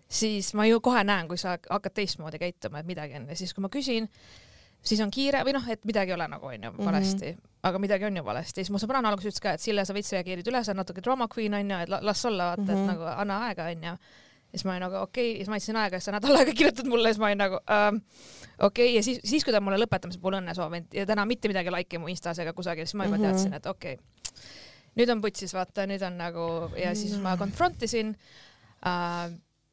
siis 0.09 0.55
ma 0.55 0.67
ju 0.67 0.81
kohe 0.81 1.05
näen, 1.05 1.29
kui 1.29 1.39
sa 1.39 1.57
hakkad 1.71 1.93
teistmoodi 1.95 2.39
käituma, 2.39 2.79
et 2.81 2.87
midagi 2.87 3.15
on 3.17 3.29
ja 3.29 3.37
siis, 3.37 3.55
kui 3.55 3.63
ma 3.63 3.69
küsin, 3.69 4.09
siis 4.85 5.01
on 5.01 5.11
kiire 5.11 5.41
või 5.45 5.55
noh, 5.57 5.65
et 5.73 5.85
midagi 5.89 6.11
ei 6.13 6.15
ole 6.15 6.27
nagu 6.29 6.47
onju 6.47 6.73
valesti 6.85 7.31
mm, 7.33 7.39
-hmm. 7.39 7.51
aga 7.63 7.79
midagi 7.79 8.05
on 8.05 8.17
ju 8.17 8.25
valesti, 8.25 8.61
siis 8.65 8.71
mu 8.71 8.79
sõbranna 8.79 9.09
alguses 9.09 9.33
ütles 9.33 9.41
ka, 9.41 9.53
et 9.53 9.61
Sille, 9.61 9.85
sa 9.85 9.95
veits 9.95 10.13
reageerid 10.13 10.47
üle, 10.47 10.65
sa 10.65 10.73
oled 10.73 10.77
natuke 10.83 11.01
drama 11.03 11.29
queen 11.37 11.55
onju, 11.55 11.79
et 11.83 11.89
la- 11.89 12.03
las 12.03 12.25
olla, 12.25 12.45
vaata 12.51 12.63
mm, 12.63 12.69
-hmm. 12.69 12.73
Mhm. 12.75 12.91
et 12.91 12.97
nagu 12.97 13.03
anna 13.21 13.39
aega 13.47 13.65
onju. 13.65 13.97
siis 14.55 14.65
ma 14.65 14.71
olin 14.71 14.81
nagu 14.83 14.95
okei 14.97 15.31
okay., 15.33 15.37
siis 15.39 15.49
ma 15.49 15.55
andsin 15.55 15.77
aega, 15.77 15.99
siis 15.99 16.05
sa 16.05 16.13
nädal 16.13 16.37
aega 16.37 16.53
kirjutad 16.59 16.87
mulle 16.87 17.09
siis 17.09 17.19
ma 17.19 17.27
olin 17.27 17.39
nagu 17.39 17.55
ähm, 17.55 17.97
okei 18.61 18.87
okay. 18.87 18.97
ja 18.97 19.03
siis, 19.03 19.21
siis 19.25 19.45
kui 19.45 19.53
ta 19.53 19.61
mulle 19.61 19.79
lõpetamise 19.85 20.21
puhul 20.21 20.35
õnne 20.39 20.55
soovinud 20.55 20.87
ja 20.95 21.07
täna 21.07 21.25
mitte 21.27 21.49
midagi 21.49 21.71
like'i 21.71 21.99
mu 21.99 22.07
Instas 22.09 22.39
ega 22.39 22.53
kusagil, 22.53 22.87
siis 22.87 22.95
ma 22.95 23.05
juba 23.05 23.17
Mhm. 23.17 23.25
teadsin, 23.25 23.55
et 23.55 23.67
okei 23.67 23.95
okay. 23.95 24.05
nüüd 24.97 25.11
on 25.11 25.21
putsis, 25.21 25.55
vaata, 25.55 25.87
nüüd 25.87 26.03
on 26.07 26.17
nagu 26.19 26.71
ja 26.77 26.95
siis 26.95 27.17
ma 27.19 27.37
confront 27.37 27.83
isin 27.83 28.17
äh, 28.87 29.33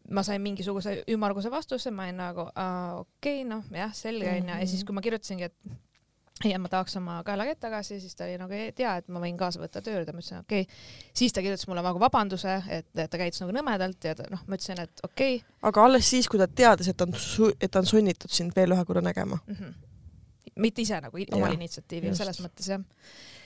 ma 0.10 0.24
sain 0.24 0.42
mingisuguse 0.42 1.04
ümmarguse 1.12 1.52
vastuse, 1.52 1.92
ma 1.92 2.08
olin 2.10 2.20
nagu 2.24 2.48
okei 2.48 3.42
okay,, 3.42 3.48
noh 3.48 3.64
jah, 3.76 3.94
selge 3.96 4.30
onju 4.32 4.60
ja 4.60 4.68
siis, 4.68 4.84
kui 4.88 4.96
ma 4.98 5.04
kirjutasingi, 5.06 5.50
et 5.52 5.80
ei, 6.46 6.58
ma 6.58 6.70
tahaks 6.72 6.96
oma 6.98 7.20
kaelakett 7.26 7.60
tagasi, 7.62 8.00
siis 8.02 8.16
ta 8.18 8.26
oli 8.26 8.38
nagu 8.42 8.56
ei 8.56 8.72
tea, 8.76 8.96
et 9.02 9.12
ma 9.14 9.22
võin 9.22 9.38
kaasa 9.38 9.62
võtta 9.62 9.82
töö 9.86 10.00
juurde, 10.00 10.16
ma 10.16 10.24
ütlesin 10.24 10.42
okei 10.42 10.66
okay.. 10.66 10.82
siis 11.18 11.36
ta 11.36 11.44
kirjutas 11.44 11.68
mulle 11.70 11.84
nagu 11.86 12.02
vabanduse, 12.02 12.58
et, 12.80 12.90
ta 12.98 13.22
käitus 13.22 13.44
nagu 13.44 13.54
nõmedalt 13.56 14.10
ja 14.10 14.16
noh, 14.24 14.42
ma 14.48 14.58
ütlesin, 14.58 14.82
et 14.82 15.06
okei 15.06 15.38
okay. 15.38 15.56
aga 15.70 15.86
alles 15.86 16.10
siis, 16.10 16.30
kui 16.32 16.42
ta 16.42 16.50
teadis, 16.50 16.92
et 16.92 16.98
ta 16.98 17.08
on 17.08 17.54
et 17.60 17.72
ta 17.72 17.84
on 17.84 17.90
sunnitud 17.94 18.34
sind 18.34 18.56
veel 18.58 18.76
ühe 18.76 18.86
korra 18.88 19.06
nägema. 19.06 19.40
mm. 19.46 19.56
-hmm. 19.56 19.91
Mitte 20.62 20.86
ise 20.86 21.02
nagu 21.04 21.28
omal 21.36 21.58
initsiatiivil, 21.58 22.16
selles 22.18 22.42
mõttes 22.44 22.72
jah. 22.72 22.82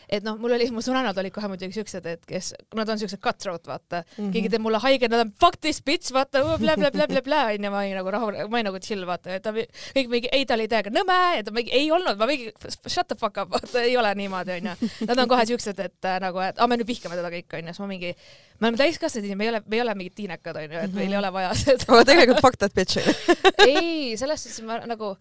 et 0.06 0.22
noh, 0.22 0.36
mul 0.38 0.54
oli, 0.54 0.68
mu 0.70 0.84
sõbrannad 0.86 1.18
olid 1.18 1.34
kohe 1.34 1.48
muidugi 1.50 1.74
siuksed, 1.80 2.06
et 2.06 2.26
kes, 2.30 2.52
nad 2.78 2.90
on 2.94 3.00
siuksed 3.02 3.18
cutthroat, 3.24 3.66
vaata 3.66 4.04
mm. 4.04 4.06
Mhm. 4.06 4.20
-hmm. 4.20 4.34
keegi 4.36 4.52
teeb 4.54 4.62
mulle 4.62 4.78
haiget, 4.84 5.10
nad 5.10 5.24
on 5.24 5.32
fuck 5.42 5.58
this 5.62 5.82
bitch, 5.82 6.14
vaata, 6.14 6.44
blä-blä-blä-blä-blä 6.62 7.40
onju, 7.56 7.72
ma 7.74 7.80
olin 7.82 7.98
nagu 7.98 8.12
rahul, 8.14 8.38
ma 8.38 8.60
olin 8.60 8.70
nagu 8.70 8.82
chill, 8.86 9.08
vaata, 9.10 9.34
et 9.34 9.44
ta 9.44 9.54
kõik 9.56 10.12
mingi, 10.12 10.30
ei 10.32 10.46
ta 10.46 10.54
oli 10.54 10.68
täiega 10.70 10.94
nõme 10.94 11.18
ja 11.38 11.44
ta 11.48 11.56
mingi 11.56 11.74
ei 11.74 11.90
olnud, 11.92 12.20
ma 12.22 12.28
mingi 12.30 12.52
shut 12.70 13.08
the 13.10 13.18
fuck 13.18 13.42
up, 13.42 13.50
vaata 13.56 13.82
ei 13.82 13.98
ole 13.98 14.14
niimoodi 14.16 14.60
onju. 14.60 14.92
Nad 15.10 15.24
on 15.24 15.32
kohe 15.32 15.46
siuksed, 15.50 15.80
et 15.80 16.06
äh, 16.06 16.20
nagu, 16.22 16.40
et 16.46 16.62
aa 16.62 16.68
me 16.70 16.78
nüüd 16.78 16.92
vihkame 16.92 17.18
teda 17.18 17.34
kõik 17.34 17.58
onju, 17.58 17.74
siis 17.74 17.82
ma 17.82 17.90
mingi, 17.90 18.14
me 18.60 18.68
oleme 18.68 18.82
täiskasvanud 18.84 19.26
inimesed, 19.26 19.42
me 19.42 19.50
ei 19.50 19.54
ole, 19.56 19.64
me 19.66 19.80
ei 19.80 19.82
ole 19.88 19.96
mingid 19.98 20.18
tiinekad 20.22 20.62
onju, 20.62 20.84
et 20.86 20.94
meil 20.94 21.18
ei 21.18 21.18
ole 21.18 21.34
vaja 21.34 21.54
seda. 21.64 21.90
aga 21.90 22.06
tegelikult 22.12 22.46
fuck 22.46 22.62
that 22.62 22.78
bitch 22.78 23.02
onju. 23.02 23.42
ei, 23.66 24.14
selles 24.22 24.46
suhtes 24.46 24.62
ma 24.70 24.84
nagu, 24.86 25.16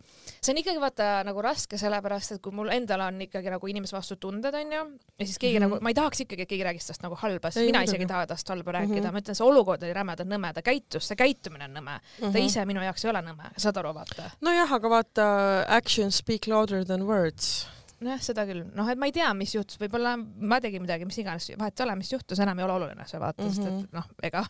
see 0.45 0.53
on 0.53 0.59
ikkagi 0.61 0.81
vaata 0.83 1.07
nagu 1.25 1.41
raske, 1.45 1.79
sellepärast 1.81 2.35
et 2.37 2.41
kui 2.45 2.53
mul 2.53 2.69
endal 2.75 3.01
on 3.07 3.21
ikkagi 3.25 3.49
nagu 3.55 3.71
inimese 3.71 3.97
vastu 3.97 4.17
tunded 4.21 4.55
onju 4.55 4.81
ja 4.81 5.27
siis 5.27 5.39
keegi 5.39 5.59
mm 5.59 5.65
-hmm. 5.65 5.71
nagu, 5.71 5.83
ma 5.83 5.89
ei 5.93 5.95
tahaks 5.95 6.21
ikkagi, 6.27 6.43
et 6.43 6.49
keegi 6.49 6.65
räägiks 6.69 6.87
tast 6.91 7.03
nagu 7.03 7.17
halba, 7.21 7.51
sest 7.51 7.63
Ei, 7.63 7.71
mina 7.73 7.83
isegi 7.83 8.03
ei 8.05 8.11
taha 8.13 8.27
tast 8.27 8.49
halba 8.49 8.73
rääkida 8.73 8.95
mm, 8.95 9.01
Mhm. 9.01 9.07
-hmm. 9.09 9.13
ma 9.13 9.19
ütlen, 9.21 9.35
see 9.35 9.47
olukord 9.47 9.83
oli 9.83 9.93
rämedalt 9.93 10.29
nõme, 10.29 10.53
ta 10.53 10.63
käitus, 10.63 11.09
see 11.09 11.17
käitumine 11.17 11.65
on 11.65 11.75
nõme 11.75 11.99
mm, 11.99 12.01
-hmm. 12.27 12.33
ta 12.33 12.39
Mhm. 12.39 12.47
ise 12.47 12.65
minu 12.65 12.81
jaoks 12.83 13.05
ei 13.05 13.11
ole 13.11 13.21
nõme, 13.23 13.51
saad 13.57 13.77
aru, 13.77 13.95
vaata. 13.95 14.31
nojah, 14.41 14.73
aga 14.73 14.89
vaata, 14.89 15.65
actions 15.69 16.17
speak 16.19 16.47
louder 16.47 16.85
than 16.85 17.03
words. 17.07 17.67
nojah, 18.01 18.21
seda 18.21 18.45
küll, 18.45 18.65
noh, 18.75 18.89
et 18.91 18.99
ma 18.99 19.07
ei 19.07 19.13
tea, 19.13 19.33
mis 19.35 19.55
juhtus, 19.55 19.79
võib-olla 19.81 20.17
ma 20.37 20.61
tegin 20.61 20.83
midagi, 20.83 21.05
mis 21.05 21.19
iganes, 21.19 21.51
vahet 21.59 21.81
ei 21.81 21.85
ole, 21.87 21.97
mis 21.97 22.13
juhtus, 22.13 22.39
enam 22.39 22.59
ei 22.59 22.65
ole 22.65 22.73
oluline 22.73 23.05
see 23.07 23.21
vaata 23.21 23.43
mm, 23.43 23.49
-hmm. 23.49 23.55
sest 23.55 23.69
Mhm. 23.71 23.85
et 23.85 23.93
noh, 23.93 24.05
ega 24.23 24.45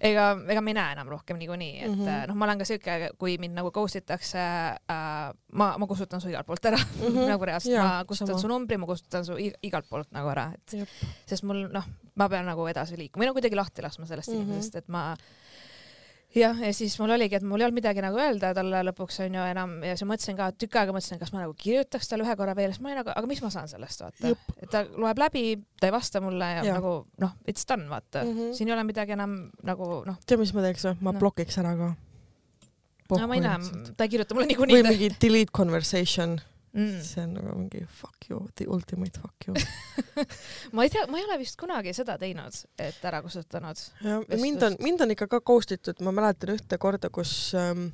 ega, 0.00 0.26
ega 0.48 0.62
me 0.64 0.72
ei 0.72 0.78
näe 0.78 0.94
enam 0.96 1.10
rohkem 1.12 1.38
niikuinii, 1.40 1.72
et 1.80 1.90
mm. 1.90 2.04
-hmm. 2.04 2.28
noh, 2.30 2.38
ma 2.40 2.48
olen 2.48 2.62
ka 2.62 2.68
siuke, 2.68 3.10
kui 3.18 3.36
mind 3.38 3.56
nagu 3.58 3.70
ghost 3.74 4.00
itakse 4.00 4.40
äh,, 4.40 5.32
ma, 5.52 5.68
ma 5.78 5.86
kustutan 5.90 6.20
su 6.20 6.30
igalt 6.32 6.46
poolt 6.46 6.64
ära 6.72 6.78
mm. 6.82 7.06
-hmm. 7.06 7.28
nagu 7.28 7.44
reaalselt, 7.44 7.78
ma 7.78 8.04
kustutan 8.04 8.34
sama. 8.34 8.40
su 8.40 8.48
numbri, 8.48 8.78
ma 8.78 8.86
kustutan 8.86 9.24
su 9.24 9.36
igalt 9.38 9.88
poolt 9.88 10.10
nagu 10.16 10.32
ära, 10.32 10.50
et 10.54 10.78
Jep. 10.80 10.88
sest 11.26 11.44
mul 11.44 11.68
noh, 11.72 11.86
ma 12.14 12.28
pean 12.28 12.46
nagu 12.46 12.66
edasi 12.66 12.96
liikuma 12.96 13.24
või 13.24 13.30
no 13.30 13.36
kuidagi 13.36 13.56
lahti 13.56 13.82
laskma 13.82 14.06
sellest 14.06 14.32
mm. 14.32 14.36
-hmm. 14.36 14.42
inimesest, 14.42 14.76
et 14.76 14.88
ma 14.88 15.16
jah, 16.36 16.58
ja 16.62 16.70
siis 16.74 16.94
mul 17.00 17.10
oligi, 17.14 17.38
et 17.38 17.46
mul 17.46 17.60
ei 17.60 17.66
olnud 17.66 17.80
midagi 17.80 18.02
nagu 18.04 18.18
öelda 18.20 18.52
talle 18.56 18.82
lõpuks 18.90 19.20
onju 19.24 19.46
enam 19.50 19.72
ja 19.86 19.96
siis 19.96 20.06
mõtlesin 20.08 20.36
ka, 20.38 20.50
tükk 20.54 20.78
aega 20.80 20.94
mõtlesin, 20.94 21.20
kas 21.20 21.32
ma 21.34 21.42
nagu 21.42 21.54
kirjutaks 21.58 22.10
talle 22.10 22.26
ühe 22.26 22.36
korra 22.38 22.54
veel, 22.58 22.74
siis 22.74 22.82
ma 22.84 22.90
olin 22.90 23.00
nagu, 23.02 23.14
aga 23.14 23.30
mis 23.30 23.42
ma 23.44 23.50
saan 23.54 23.70
sellest 23.70 24.04
vaata 24.04 24.32
et 24.32 24.70
ta 24.70 24.84
loeb 24.90 25.22
läbi, 25.22 25.44
ta 25.80 25.90
ei 25.90 25.94
vasta 25.94 26.22
mulle 26.24 26.52
ja, 26.56 26.66
ja. 26.66 26.76
nagu 26.78 26.94
noh, 27.22 27.34
it's 27.50 27.66
done 27.68 27.88
vaata 27.90 28.22
mm. 28.24 28.36
-hmm. 28.36 28.52
siin 28.58 28.70
ei 28.70 28.76
ole 28.76 28.86
midagi 28.86 29.16
enam 29.16 29.40
nagu 29.66 29.90
noh, 30.06 30.20
tead, 30.26 30.42
mis 30.42 30.54
ma 30.54 30.66
teeks 30.68 30.86
või? 30.86 31.00
ma 31.00 31.14
Noh. 31.14 31.20
blokiks 31.24 31.58
ära 31.62 31.74
ka. 31.78 31.90
no 33.16 33.26
ma 33.26 33.38
ei 33.38 33.44
näe, 33.46 33.58
ta 33.96 34.06
ei 34.06 34.14
kirjuta 34.14 34.34
mulle 34.34 34.46
või 34.46 34.54
niikuinii. 34.54 34.82
mingi 34.86 35.12
delete 35.20 35.56
conversation, 35.56 36.38
Mm. 36.72 37.00
see 37.02 37.22
on 37.24 37.32
nagu 37.34 37.56
mingi 37.58 37.80
fuck 37.90 38.28
you, 38.30 38.44
the 38.54 38.64
ultimate 38.70 39.18
fuck 39.18 39.46
you. 39.48 39.54
ma 40.76 40.84
ei 40.86 40.90
tea, 40.94 41.02
ma 41.10 41.18
ei 41.18 41.24
ole 41.26 41.38
vist 41.40 41.56
kunagi 41.58 41.90
seda 41.96 42.14
teinud, 42.20 42.54
et 42.78 43.00
ära 43.10 43.18
kustutanud. 43.24 43.80
ja 44.04 44.20
mind 44.38 44.62
on, 44.62 44.76
mind 44.78 45.00
on 45.02 45.10
ikka 45.16 45.26
ka 45.32 45.40
ghost 45.40 45.72
itud, 45.74 45.98
ma 46.06 46.12
mäletan 46.14 46.52
ühte 46.54 46.78
korda, 46.78 47.10
kus 47.10 47.32
ähm, 47.58 47.88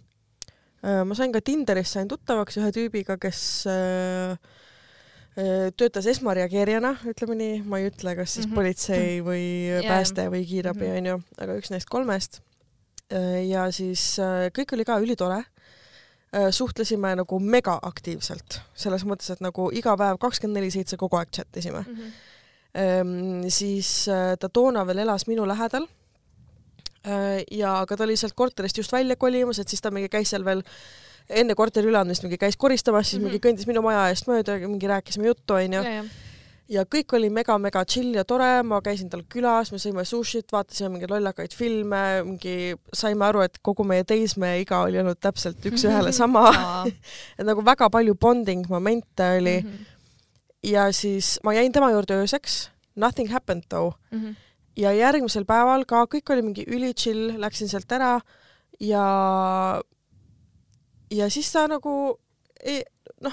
äh, 0.84 1.00
ma 1.08 1.16
sain 1.16 1.32
ka 1.32 1.40
Tinderis 1.40 1.94
sain 1.96 2.08
tuttavaks 2.12 2.60
ühe 2.60 2.68
tüübiga, 2.76 3.16
kes 3.22 3.40
äh, 3.72 4.36
äh, 5.40 5.72
töötas 5.76 6.04
esmareageerijana, 6.12 6.98
ütleme 7.08 7.38
nii, 7.40 7.62
ma 7.64 7.80
ei 7.80 7.88
ütle, 7.88 8.12
kas 8.20 8.36
siis 8.36 8.44
mm 8.44 8.52
Mhm. 8.52 8.52
-hmm. 8.52 8.60
politsei 8.60 9.20
või 9.24 9.44
Jaa. 9.72 9.88
pääste 9.88 10.28
või 10.36 10.44
kiirabi 10.52 10.84
Mhm. 10.84 10.96
onju, 11.00 11.22
aga 11.38 11.56
üks 11.62 11.70
neist 11.72 11.88
kolmest. 11.88 12.42
ja 13.48 13.70
siis 13.72 14.18
äh, 14.18 14.50
kõik 14.52 14.72
oli 14.74 14.84
ka 14.84 14.98
ülitore. 15.00 15.44
Suhtlesime 16.50 17.14
nagu 17.16 17.38
megaaktiivselt, 17.40 18.60
selles 18.74 19.04
mõttes, 19.08 19.30
et 19.32 19.40
nagu 19.44 19.70
iga 19.72 19.96
päev 19.96 20.18
kakskümmend 20.22 20.60
neli 20.60 20.70
seitse 20.74 20.98
kogu 21.00 21.16
aeg 21.16 21.30
chat 21.32 21.56
isime. 21.56 21.84
Mhm. 21.86 22.10
Ehm, 22.76 23.48
siis 23.48 24.08
äh, 24.12 24.34
ta 24.40 24.48
toona 24.48 24.84
veel 24.86 24.98
elas 25.06 25.26
minu 25.26 25.46
lähedal. 25.48 25.86
ja 27.50 27.80
aga 27.80 27.96
ta 27.96 28.02
oli 28.04 28.16
sealt 28.18 28.34
korterist 28.34 28.78
just 28.80 28.92
välja 28.92 29.14
kolimas, 29.16 29.60
et 29.62 29.68
siis 29.68 29.80
ta 29.80 29.92
mingi 29.94 30.08
käis 30.10 30.32
seal 30.32 30.44
veel 30.44 30.64
enne 31.30 31.54
korteri 31.54 31.86
üleandmist 31.86 32.24
mingi 32.24 32.34
käis 32.36 32.56
koristamas, 32.56 33.06
siis 33.06 33.20
mm 33.20 33.26
-hmm. 33.26 33.30
mingi 33.30 33.38
Mhm. 33.38 33.46
kõndis 33.46 33.66
minu 33.66 33.82
maja 33.82 34.08
eest 34.08 34.26
mööda, 34.26 34.58
mingi 34.68 34.86
rääkisime 34.86 35.26
juttu 35.26 35.54
onju 35.54 35.82
ja 36.68 36.82
kõik 36.90 37.12
oli 37.18 37.28
mega-mega 37.30 37.84
chill 37.88 38.14
ja 38.16 38.24
tore, 38.26 38.62
ma 38.66 38.80
käisin 38.84 39.10
tal 39.10 39.22
külas, 39.30 39.70
me 39.72 39.78
sõime 39.82 40.04
sushit, 40.08 40.48
vaatasime 40.52 40.90
mingeid 40.94 41.12
lollakaid 41.12 41.54
filme, 41.54 42.02
mingi 42.26 42.74
saime 42.96 43.28
aru, 43.28 43.44
et 43.46 43.60
kogu 43.62 43.86
meie 43.86 44.04
teismeiga 44.08 44.82
oli 44.86 44.98
olnud 45.02 45.20
täpselt 45.22 45.62
üks-ühele 45.70 46.12
sama, 46.20 46.48
et 47.38 47.44
nagu 47.46 47.64
väga 47.66 47.90
palju 47.92 48.16
bonding 48.18 48.66
momente 48.72 49.30
oli 49.38 49.60
mm. 49.60 49.68
-hmm. 49.68 49.92
ja 50.72 50.88
siis 50.92 51.38
ma 51.44 51.54
jäin 51.54 51.72
tema 51.72 51.90
juurde 51.90 52.14
ööseks, 52.14 52.70
nothing 52.96 53.30
happened 53.30 53.68
though 53.68 53.94
Mhm. 54.10 54.34
ja 54.76 54.92
järgmisel 54.92 55.44
päeval 55.44 55.84
ka 55.84 56.04
kõik 56.04 56.32
oli 56.32 56.42
mingi 56.42 56.64
üli 56.66 56.94
chill, 56.94 57.38
läksin 57.40 57.68
sealt 57.68 57.92
ära 57.92 58.20
ja 58.80 59.80
ja 61.10 61.30
siis 61.30 61.52
ta 61.52 61.66
nagu 61.68 62.18
ei, 62.64 62.82
noh, 63.20 63.32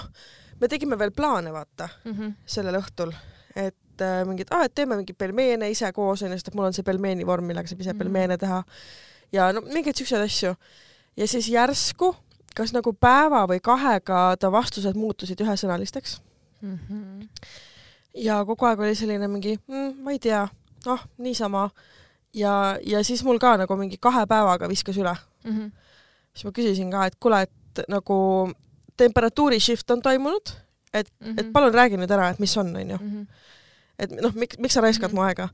me 0.60 0.68
tegime 0.68 0.98
veel 0.98 1.10
plaane, 1.10 1.52
vaata, 1.52 1.88
Mhm. 2.04 2.34
sellel 2.46 2.74
õhtul, 2.80 3.12
et 3.56 4.00
äh, 4.00 4.24
mingid, 4.26 4.48
aa, 4.50 4.64
et 4.64 4.74
teeme 4.74 4.96
mingeid 4.96 5.16
pelmeene 5.18 5.70
ise 5.70 5.92
koos 5.92 6.22
onju, 6.22 6.34
sest 6.34 6.48
et 6.48 6.54
mul 6.54 6.64
on 6.66 6.72
see 6.72 6.82
pelmeeni 6.82 7.24
vorm, 7.26 7.44
millega 7.46 7.68
saab 7.68 7.80
ise 7.80 7.92
Mhm. 7.92 7.98
pelmeene 7.98 8.38
teha 8.38 8.62
ja 9.32 9.52
no 9.52 9.60
mingeid 9.60 9.96
siukseid 9.96 10.22
asju. 10.24 10.54
ja 11.16 11.26
siis 11.28 11.48
järsku, 11.48 12.14
kas 12.54 12.72
nagu 12.72 12.92
päeva 12.92 13.46
või 13.46 13.60
kahega 13.60 14.36
ta 14.38 14.50
vastused 14.52 14.94
muutusid 14.96 15.38
ühesõnalisteks 15.40 16.20
Mhm. 16.62 17.22
ja 18.14 18.44
kogu 18.44 18.66
aeg 18.66 18.80
oli 18.80 18.94
selline 18.94 19.28
mingi 19.28 19.58
mm,, 19.68 20.02
ma 20.02 20.10
ei 20.10 20.18
tea, 20.18 20.48
noh, 20.86 21.00
niisama. 21.18 21.70
ja, 22.34 22.78
ja 22.82 23.02
siis 23.04 23.22
mul 23.24 23.38
ka 23.38 23.56
nagu 23.56 23.76
mingi 23.76 23.96
kahe 24.00 24.26
päevaga 24.26 24.68
viskas 24.68 24.96
üle. 24.96 25.14
Mhm. 25.44 25.68
siis 26.34 26.44
ma 26.44 26.50
küsisin 26.50 26.90
ka, 26.90 27.06
et 27.06 27.14
kuule, 27.20 27.42
et 27.42 27.84
nagu 27.88 28.52
temperatuuri 28.96 29.60
shift 29.60 29.90
on 29.90 30.02
toimunud, 30.02 30.54
et 30.94 31.08
Mhm. 31.20 31.52
palun 31.52 31.74
räägi 31.74 31.96
nüüd 31.98 32.10
ära, 32.10 32.30
et 32.30 32.38
mis 32.38 32.56
on, 32.56 32.74
onju. 32.76 32.98
et 33.98 34.10
noh, 34.22 34.32
miks, 34.34 34.58
miks 34.58 34.74
sa 34.74 34.80
raiskad 34.80 35.10
Mhm. 35.10 35.14
mu 35.16 35.22
aega. 35.22 35.48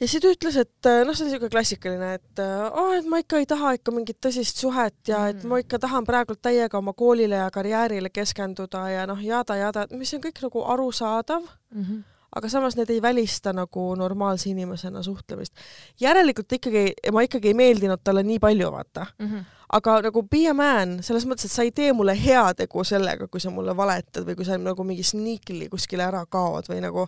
ja 0.00 0.08
siis 0.08 0.22
ta 0.22 0.28
ütles, 0.28 0.56
et 0.56 0.86
noh, 1.06 1.14
see 1.14 1.24
on 1.24 1.30
niisugune 1.30 1.50
klassikaline, 1.50 2.14
et 2.14 2.38
oh, 2.72 2.92
et 2.96 3.04
ma 3.06 3.18
ikka 3.18 3.36
ei 3.38 3.46
taha 3.46 3.74
ikka 3.76 3.92
mingit 3.92 4.16
tõsist 4.20 4.56
suhet 4.56 4.94
ja 5.08 5.26
et 5.28 5.42
Mm. 5.42 5.48
ma 5.48 5.58
ikka 5.58 5.78
tahan 5.78 6.04
praegult 6.06 6.40
täiega 6.42 6.78
oma 6.78 6.92
koolile 6.92 7.34
ja 7.36 7.50
karjäärile 7.50 8.08
keskenduda 8.10 8.88
ja 8.90 9.06
noh, 9.06 9.18
jada-jada, 9.18 9.86
mis 9.92 10.14
on 10.14 10.20
kõik 10.20 10.40
nagu 10.42 10.64
arusaadav 10.64 11.42
Mhm. 11.74 11.98
aga 12.36 12.48
samas 12.48 12.76
need 12.76 12.88
ei 12.90 13.00
välista 13.02 13.52
nagu 13.52 13.94
normaalse 13.96 14.48
inimesena 14.50 15.02
suhtlemist. 15.02 15.52
järelikult 16.00 16.48
ikkagi, 16.52 16.92
ma 17.12 17.20
ikkagi 17.22 17.48
ei 17.48 17.54
meeldinud 17.54 18.00
talle 18.04 18.22
nii 18.22 18.38
palju, 18.38 18.70
vaata. 18.70 19.06
Mhm. 19.18 19.38
Aga 19.72 20.00
nagu 20.08 20.22
be 20.26 20.42
a 20.50 20.54
man, 20.56 20.98
selles 21.06 21.26
mõttes, 21.28 21.46
et 21.46 21.54
sa 21.54 21.62
ei 21.66 21.70
tee 21.74 21.92
mulle 21.96 22.16
heategu 22.18 22.84
sellega, 22.86 23.28
kui 23.30 23.42
sa 23.42 23.52
mulle 23.54 23.74
valetad 23.76 24.26
või 24.26 24.34
kui 24.38 24.48
sa 24.48 24.58
nagu 24.58 24.84
mingi 24.86 25.04
sneakily 25.06 25.68
kuskile 25.70 26.06
ära 26.08 26.24
kaod 26.26 26.70
või 26.72 26.80
nagu 26.82 27.06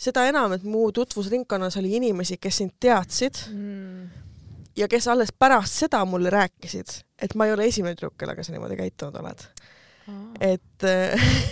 seda 0.00 0.24
enam, 0.30 0.54
et 0.56 0.64
mu 0.64 0.86
tutvusringkonnas 0.96 1.76
oli 1.76 1.96
inimesi, 1.98 2.38
kes 2.40 2.62
sind 2.62 2.76
teadsid 2.80 3.44
Mm. 3.52 4.08
ja 4.76 4.88
kes 4.88 5.08
alles 5.08 5.32
pärast 5.32 5.82
seda 5.84 6.04
mulle 6.08 6.30
rääkisid, 6.32 7.02
et 7.20 7.34
ma 7.34 7.46
ei 7.46 7.52
ole 7.52 7.68
esimene 7.68 7.94
tüdruk, 7.98 8.16
kellega 8.16 8.42
sa 8.44 8.52
niimoodi 8.52 8.80
käitunud 8.80 9.20
oled. 9.20 9.44
Et, 10.40 10.84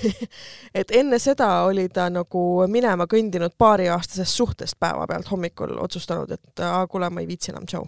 et 0.81 0.95
enne 1.01 1.19
seda 1.23 1.49
oli 1.69 1.89
ta 1.93 2.09
nagu 2.13 2.43
minema 2.71 3.09
kõndinud 3.11 3.57
paariaastasest 3.59 4.41
suhtest 4.41 4.79
päevapealt 4.81 5.31
hommikul 5.31 5.77
otsustanud, 5.83 6.33
et 6.33 6.65
kuule, 6.91 7.11
ma 7.11 7.25
ei 7.25 7.29
viitsi 7.29 7.53
enam, 7.53 7.67
tšau. 7.69 7.87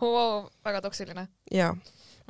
wow, 0.00 0.46
väga 0.64 0.82
toksiline. 0.86 1.26
jaa, 1.52 1.74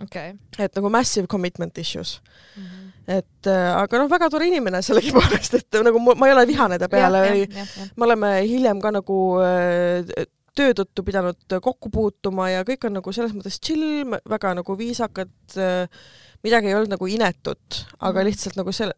okei 0.02 0.34
et 0.58 0.78
nagu 0.78 0.92
massive 0.92 1.30
commitment 1.30 1.78
issues, 1.78 2.18
okay.. 2.56 2.90
et 3.20 3.50
äh, 3.50 3.70
aga 3.76 4.02
noh, 4.02 4.10
väga 4.10 4.30
tore 4.32 4.50
inimene 4.50 4.82
sellegipoolest, 4.82 5.58
et 5.60 5.82
nagu 5.86 6.02
mu- 6.02 6.18
ma 6.18 6.30
ei 6.30 6.36
ole 6.36 6.46
vihane 6.50 6.78
ta 6.82 6.90
peale 6.92 7.24
või 7.28 7.48
me 7.52 8.08
oleme 8.08 8.36
hiljem 8.46 8.82
ka 8.82 8.94
nagu 8.98 9.18
äh, 9.44 10.26
töö 10.56 10.74
tõttu 10.76 11.04
pidanud 11.06 11.56
kokku 11.64 11.90
puutuma 11.92 12.50
ja 12.52 12.66
kõik 12.68 12.84
on 12.88 12.98
nagu 12.98 13.14
selles 13.14 13.32
mõttes 13.36 13.58
chill, 13.62 14.12
väga 14.28 14.52
nagu 14.58 14.76
viisakad 14.78 15.32
äh, 15.56 16.02
midagi 16.42 16.66
ei 16.68 16.74
olnud 16.74 16.90
nagu 16.90 17.06
inetut, 17.06 17.84
aga 18.00 18.18
Mhm. 18.20 18.26
lihtsalt 18.28 18.56
nagu 18.56 18.72
selle, 18.72 18.94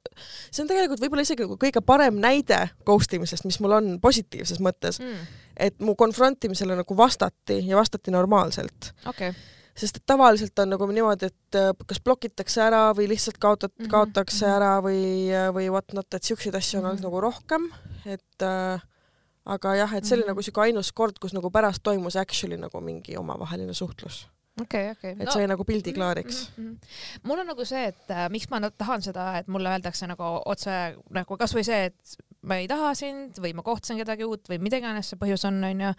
see 0.50 0.62
on 0.62 0.68
tegelikult 0.68 1.00
võib-olla 1.00 1.22
isegi 1.22 1.42
nagu 1.44 1.56
kõige 1.60 1.82
parem 1.84 2.14
näide 2.20 2.70
ghost 2.86 3.12
imisest, 3.12 3.44
mis 3.44 3.60
mul 3.60 3.72
on 3.72 4.00
positiivses 4.00 4.58
mõttes, 4.60 5.00
Mm. 5.00 5.26
et 5.56 5.80
mu 5.80 5.94
konfrontimisele 5.94 6.76
nagu 6.76 6.96
vastati 6.96 7.66
ja 7.66 7.76
vastati 7.76 8.10
normaalselt. 8.10 8.92
okei. 9.06 9.32
sest 9.76 9.96
et 9.96 10.06
tavaliselt 10.06 10.56
on 10.62 10.68
nagu 10.70 10.86
niimoodi, 10.86 11.26
et 11.26 11.54
äh, 11.56 11.72
kas 11.86 11.98
blokitakse 12.00 12.60
ära 12.62 12.94
või 12.94 13.08
lihtsalt 13.08 13.38
kaotat- 13.42 13.72
Mhm,, 13.80 13.90
kaotakse 13.90 14.46
mhm. 14.46 14.54
ära 14.54 14.80
või, 14.80 15.28
või 15.52 15.68
whatnot, 15.68 16.14
et 16.14 16.22
siukseid 16.22 16.54
asju 16.54 16.78
on 16.78 16.84
olnud 16.84 17.00
Mhm. 17.00 17.04
nagu 17.04 17.20
rohkem, 17.20 17.72
et 18.06 18.40
äh, 18.42 18.80
aga 19.46 19.74
jah, 19.74 19.92
et 19.94 20.04
see 20.04 20.14
oli 20.14 20.22
Mhm. 20.22 20.28
nagu 20.30 20.42
siuke 20.42 20.60
ainus 20.62 20.92
kord, 20.92 21.18
kus 21.18 21.32
nagu 21.34 21.50
pärast 21.50 21.82
toimus 21.82 22.14
actually 22.16 22.56
nagu 22.56 22.80
mingi 22.80 23.16
omavaheline 23.16 23.74
suhtlus, 23.74 24.26
okei, 24.62 24.90
okei. 24.90 25.16
et 25.18 25.32
sai 25.32 25.48
nagu 25.50 25.64
pildi 25.64 25.94
klaariks. 25.96 26.44
Mhm, 26.56 26.76
mul 27.22 27.42
on 27.42 27.50
nagu 27.52 27.66
see, 27.68 27.86
et 27.92 28.14
äh, 28.14 28.28
miks 28.32 28.50
ma 28.52 28.62
tahan 28.70 29.02
seda, 29.02 29.30
et 29.40 29.50
mulle 29.50 29.72
öeldakse 29.74 30.08
nagu 30.10 30.30
otse 30.44 30.78
nagu 31.14 31.40
kasvõi 31.40 31.64
see, 31.66 31.90
et 31.90 32.16
ma 32.44 32.56
ei 32.60 32.68
taha 32.68 32.94
sind 32.94 33.38
või 33.42 33.54
ma 33.54 33.62
kohtasin 33.66 33.96
kedagi 34.00 34.24
uut 34.24 34.48
või 34.50 34.58
mida 34.60 34.76
iganes 34.80 35.08
see 35.12 35.16
põhjus 35.20 35.44
on, 35.48 35.62
onju. 35.64 35.92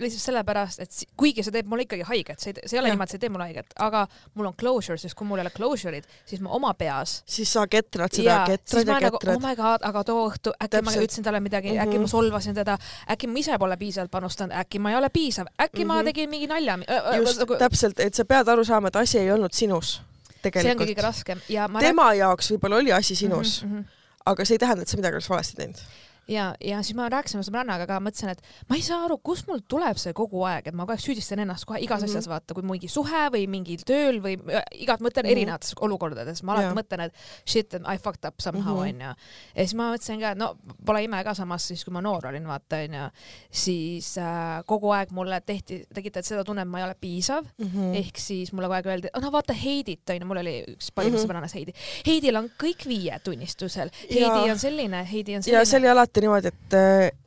lihtsalt 0.00 0.22
sellepärast, 0.24 0.80
et 0.84 0.96
kuigi 1.16 1.42
see 1.46 1.52
teeb 1.54 1.68
mulle 1.70 1.86
ikkagi 1.86 2.04
haiget, 2.08 2.40
see 2.42 2.52
ei, 2.52 2.66
see 2.68 2.76
ei 2.76 2.80
ole 2.82 2.90
niimoodi, 2.92 3.10
see 3.14 3.18
ei 3.20 3.22
tee 3.24 3.30
mulle 3.32 3.46
haiget, 3.48 3.72
aga 3.80 4.02
mul 4.34 4.50
on 4.50 4.56
closure, 4.60 4.98
sest 5.00 5.16
kui 5.16 5.26
mul 5.28 5.40
ei 5.40 5.46
ole 5.46 5.52
closure'id, 5.54 6.08
siis 6.28 6.42
ma 6.44 6.50
oma 6.58 6.72
peas 6.74 7.20
siis 7.30 7.52
sa 7.52 7.64
ketrad 7.70 8.12
seda 8.12 8.40
ketrad 8.48 8.84
ja 8.86 8.92
ma 8.92 9.00
nagu 9.00 9.16
oh 9.16 9.22
ketrad. 9.22 9.40
my 9.46 9.54
god, 9.56 9.86
aga 9.90 10.04
too 10.04 10.26
õhtu 10.28 10.52
äkki 10.56 10.82
ma 10.82 10.90
Täpselt. 10.90 11.04
ütlesin 11.08 11.24
talle 11.24 11.40
midagi 11.40 11.70
mm, 11.70 11.76
-hmm. 11.76 11.82
äkki 11.86 11.96
Mhm. 11.98 12.02
ma 12.02 12.08
solvasin 12.14 12.54
teda, 12.54 12.78
äkki 13.10 13.26
ma 13.26 13.38
ise 13.38 13.58
pole 13.58 13.76
piisavalt 13.76 14.10
panustanud, 14.10 14.52
äkki 14.60 14.78
ma 14.78 14.90
ei 14.90 14.96
ole 14.96 15.08
piisav, 15.10 15.46
äkki 15.58 15.78
mm 15.78 15.82
-hmm. 15.82 15.86
ma 15.86 15.94
Mhm. 16.02 16.04
tegin 16.04 16.30
mingi 16.30 16.46
nalja. 16.46 16.78
just, 17.16 17.40
täpselt, 17.58 18.00
et 18.00 18.14
sa 18.14 18.24
pead 18.24 18.48
aru 18.48 18.64
saama, 18.64 18.88
et 18.88 18.96
asi 18.96 19.18
ei 19.18 19.30
olnud 19.32 19.52
sinus 19.52 20.00
see 20.40 20.48
ongi 20.48 20.52
tegelikult 20.52 20.88
kõige. 20.88 21.02
raskem 21.02 21.40
ja 21.48 21.68
ma 21.68 21.80
tema 21.80 22.14
jaoks 22.14 22.50
võib-olla 22.52 22.76
oli 22.76 22.92
asi 22.92 23.14
sinus, 23.16 23.62
mm. 23.64 23.78
-hmm. 23.78 23.84
Aga 24.26 24.44
see 24.44 24.54
ei 24.58 24.62
tähenda, 24.62 24.82
et 24.82 24.92
sa 24.92 24.98
midagi 25.00 25.18
oleks 25.18 25.30
valesti 25.30 25.56
teinud. 25.56 25.82
ja, 26.30 26.50
ja 26.64 26.80
siis 26.86 26.96
ma 26.98 27.08
rääkisin 27.12 27.40
oma 27.40 27.46
sõbrannaga 27.46 27.86
ka, 27.90 28.00
mõtlesin, 28.04 28.32
et 28.34 28.42
ma 28.70 28.78
ei 28.78 28.84
saa 28.86 29.04
aru, 29.06 29.18
kust 29.24 29.48
mul 29.50 29.62
tuleb 29.68 29.98
see 30.00 30.14
kogu 30.16 30.44
aeg, 30.48 30.70
et 30.70 30.76
ma 30.76 30.86
kogu 30.86 30.96
aeg 30.96 31.04
süüdistan 31.04 31.42
ennast 31.44 31.66
kohe 31.68 31.80
igas 31.82 32.02
mm. 32.02 32.06
-hmm. 32.06 32.18
asjas, 32.18 32.30
vaata, 32.30 32.54
kui 32.56 32.66
mingi 32.66 32.88
suhe 32.88 33.26
või 33.34 33.46
mingil 33.50 33.84
tööl 33.86 34.20
või 34.22 34.36
äh, 34.50 34.64
igat, 34.84 35.00
mõtlen 35.00 35.24
mm. 35.24 35.28
-hmm. 35.28 35.36
erinevates 35.36 35.74
olukordades, 35.80 36.42
ma 36.42 36.56
alati 36.56 36.70
Jaa. 36.70 36.78
mõtlen, 36.78 37.04
et 37.08 37.14
shit, 37.44 37.74
I 37.80 37.98
fucked 37.98 38.26
up 38.28 38.40
somehow 38.40 38.80
Mhm. 38.80 38.88
onju. 38.88 39.14
ja 39.54 39.64
siis 39.64 39.74
ma 39.74 39.90
mõtlesin 39.92 40.20
ka, 40.20 40.30
et 40.30 40.38
no 40.38 40.56
pole 40.86 41.04
ime 41.04 41.24
ka 41.24 41.34
samas 41.34 41.66
siis, 41.68 41.84
kui 41.84 41.92
ma 41.92 42.00
noor 42.00 42.26
olin, 42.26 42.46
vaata 42.46 42.76
onju, 42.84 43.10
siis 43.50 44.18
äh, 44.18 44.62
kogu 44.66 44.90
aeg 44.90 45.10
mulle 45.10 45.40
tehti, 45.40 45.84
tekitati 45.94 46.28
seda 46.28 46.44
tunnet, 46.44 46.62
et 46.62 46.70
ma 46.70 46.78
ei 46.78 46.84
ole 46.84 46.96
piisav 47.00 47.44
mm. 47.44 47.66
mm. 47.66 47.70
-hmm. 47.74 47.96
ehk 47.98 48.18
siis 48.18 48.52
mulle 48.52 48.68
kogu 48.68 48.78
aeg 48.78 48.86
öeldi, 48.86 49.08
no 49.20 49.32
vaata 49.32 49.52
Heidit 49.52 50.10
onju, 50.10 50.26
mul 50.26 50.42
oli 50.42 50.56
üks 50.76 50.92
parim 50.94 51.10
mm. 51.10 51.16
-hmm. 51.16 51.26
sõbrannas 51.26 51.54
Heidi. 51.54 51.72
Heidil 52.06 52.36
on 52.36 52.50
kõik 52.62 52.86
viied 52.86 53.22
tunnistusel, 53.24 53.90
Heidi 54.10 54.20
Jaa. 54.20 54.52
on 54.52 54.58
selline, 54.58 55.04
Heidi 55.12 55.36
on 55.36 55.40
ja 55.40 55.42
selline. 55.42 55.64
see 55.64 55.78
oli 55.78 55.88
alati 55.88 56.19
niimoodi, 56.24 56.48
et, 56.52 56.78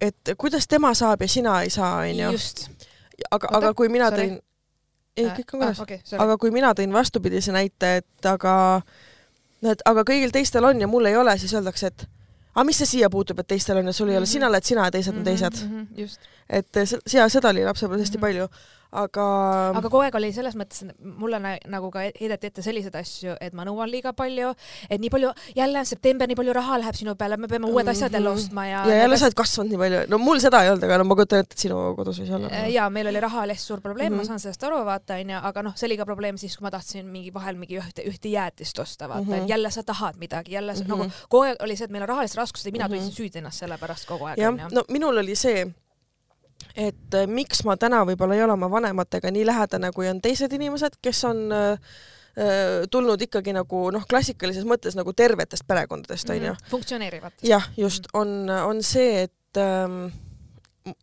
et 0.01 0.33
kuidas 0.37 0.67
tema 0.67 0.93
saab 0.97 1.21
ja 1.21 1.27
sina 1.27 1.61
ei 1.61 1.69
saa, 1.73 2.01
onju. 2.05 2.31
aga, 3.31 3.47
aga 3.59 3.73
kui 3.73 3.89
mina 3.89 4.09
sorry. 4.09 4.27
tõin, 4.27 4.39
ei 5.17 5.27
kõik 5.29 5.53
on 5.53 5.59
korras, 5.59 5.79
okei, 5.83 6.01
sorry. 6.03 6.23
aga 6.23 6.37
kui 6.41 6.51
mina 6.51 6.73
tõin 6.77 6.93
vastupidise 6.93 7.51
näite, 7.55 7.95
et 8.01 8.25
aga, 8.29 8.55
no 9.61 9.71
et 9.75 9.81
aga 9.85 10.03
kõigil 10.07 10.31
teistel 10.33 10.65
on 10.65 10.81
ja 10.81 10.87
mul 10.87 11.05
ei 11.11 11.17
ole, 11.17 11.37
siis 11.39 11.53
öeldakse, 11.53 11.91
et 11.93 12.07
aga 12.53 12.63
mis 12.67 12.77
see 12.77 12.89
siia 12.97 13.09
puutub, 13.09 13.39
et 13.39 13.47
teistel 13.47 13.77
on 13.81 13.89
ja 13.89 13.93
sul 13.93 14.09
ei 14.09 14.17
ole, 14.17 14.25
Mhm. 14.25 14.31
sina 14.31 14.47
oled 14.47 14.63
sina 14.63 14.85
ja 14.85 14.91
teised 14.91 15.17
on 15.17 15.23
teised. 15.23 15.63
just. 15.97 16.19
Et 16.49 16.67
ja 17.13 17.29
seda 17.29 17.49
oli 17.49 17.63
lapsepõlves 17.65 18.07
hästi 18.07 18.17
Mhm. 18.17 18.21
palju, 18.21 18.47
aga, 18.93 19.23
aga 19.73 19.89
kogu 19.89 20.03
aeg 20.05 20.15
oli 20.19 20.27
selles 20.35 20.53
mõttes, 20.55 20.83
et 20.85 20.95
mulle 21.01 21.39
nagu 21.41 21.87
ka 21.91 21.99
heideti 22.13 22.45
ette 22.51 22.61
selliseid 22.61 22.93
asju, 22.99 23.33
et 23.41 23.53
ma 23.57 23.63
nõuan 23.65 23.89
liiga 23.89 24.11
palju, 24.13 24.51
et 24.89 25.01
nii 25.01 25.09
palju, 25.09 25.31
jälle 25.57 25.81
september, 25.89 26.27
nii 26.29 26.35
palju 26.37 26.53
raha 26.53 26.77
läheb 26.77 26.95
sinu 26.99 27.15
peale, 27.15 27.37
me 27.37 27.47
peame 27.47 27.65
uued 27.71 27.87
asjad 27.89 28.13
jälle 28.13 28.29
Mhm. 28.29 28.37
ostma 28.37 28.65
ja. 28.67 28.83
ja 28.87 28.95
jälle 29.01 29.17
sa 29.17 29.25
oled 29.25 29.33
kasvanud 29.39 29.71
nii 29.71 29.77
palju, 29.81 30.03
no 30.09 30.17
mul 30.21 30.39
seda 30.39 30.61
ei 30.63 30.69
olnud, 30.69 30.83
aga 30.83 30.97
no 30.97 31.03
ma 31.09 31.15
kujutan 31.15 31.39
ette, 31.39 31.53
et 31.57 31.65
sinu 31.65 31.95
kodus 31.97 32.19
võis 32.21 32.31
olla. 32.35 32.47
Äh, 32.53 32.69
ja 32.73 32.89
meil 32.89 33.07
oli 33.07 33.19
raha 33.19 33.41
oli 33.47 33.53
hästi 33.57 33.65
suur 33.65 33.81
probleem 33.81 34.13
mm, 34.13 34.19
-hmm. 34.19 34.21
Mhm. 34.21 34.27
ma 34.33 34.37
saan 34.37 34.39
sellest 34.39 34.63
aru, 34.63 34.83
vaata 34.85 35.13
onju, 35.17 35.39
aga 35.43 35.61
noh, 35.63 35.73
see 35.75 35.87
oli 35.87 35.97
ka 35.97 36.05
probleem 36.05 36.37
siis, 36.37 36.57
kui 36.57 36.63
ma 36.65 36.71
tahtsin 36.71 37.05
mingi 37.05 37.33
vahel 37.33 37.55
mingi 37.55 37.79
ühte, 37.79 38.05
ühte 38.05 38.29
jäätist 38.29 38.79
osta, 38.79 39.07
vaata 39.09 39.21
mm, 39.25 39.29
Mhm. 39.29 39.39
-hmm. 39.41 39.49
jälle 39.49 39.71
sa 39.71 39.83
tahad 39.83 40.15
midagi, 40.19 40.51
jälle 40.51 40.75
sa, 40.75 40.83
mm 40.83 40.87
Mhm. 40.87 40.93
-hmm. 41.01 41.03
nagu 41.09 41.11
kogu 41.29 41.43
aeg 41.43 41.57
oli 41.61 41.75
see, 41.75 41.85
et 41.85 41.91
meil 41.91 42.03
on 42.03 42.09
rahalised 42.09 42.37
raskused 42.37 42.65
ja 42.65 42.71
mina 42.71 42.87
Mhm. 42.87 42.93
tundsin 42.93 43.11
süüdi 43.17 43.37
ennast 43.37 43.57
selle 43.59 43.77
pärast 43.77 44.05
kogu 44.07 44.25
aeg 44.25 44.37
jah 44.37 44.53
no 44.71 44.83
minul 44.89 45.17
oli 45.17 45.35
see, 45.35 45.65
et 46.75 47.17
äh, 47.17 47.27
miks 47.27 47.63
ma 47.67 47.77
täna 47.77 48.03
võib-olla 48.07 48.37
ei 48.37 48.43
ole 48.45 48.55
oma 48.55 48.69
vanematega 48.71 49.31
nii 49.31 49.45
lähedane, 49.45 49.91
kui 49.95 50.09
on 50.09 50.21
teised 50.21 50.53
inimesed, 50.53 50.97
kes 51.01 51.23
on 51.29 51.45
äh, 51.53 51.93
äh, 52.37 52.83
tulnud 52.91 53.21
ikkagi 53.21 53.53
nagu 53.55 53.85
noh, 53.93 54.05
klassikalises 54.09 54.67
mõttes 54.69 54.97
nagu 54.99 55.13
tervetest 55.13 55.67
perekondadest 55.67 56.29
onju 56.29 56.49
mm. 56.49 56.57
-hmm. 56.57 56.69
funktsioneerivad. 56.69 57.39
jah, 57.43 57.69
just 57.77 58.07
on, 58.13 58.49
on 58.49 58.83
see, 58.83 59.23
et 59.23 59.57
ähm, 59.57 60.07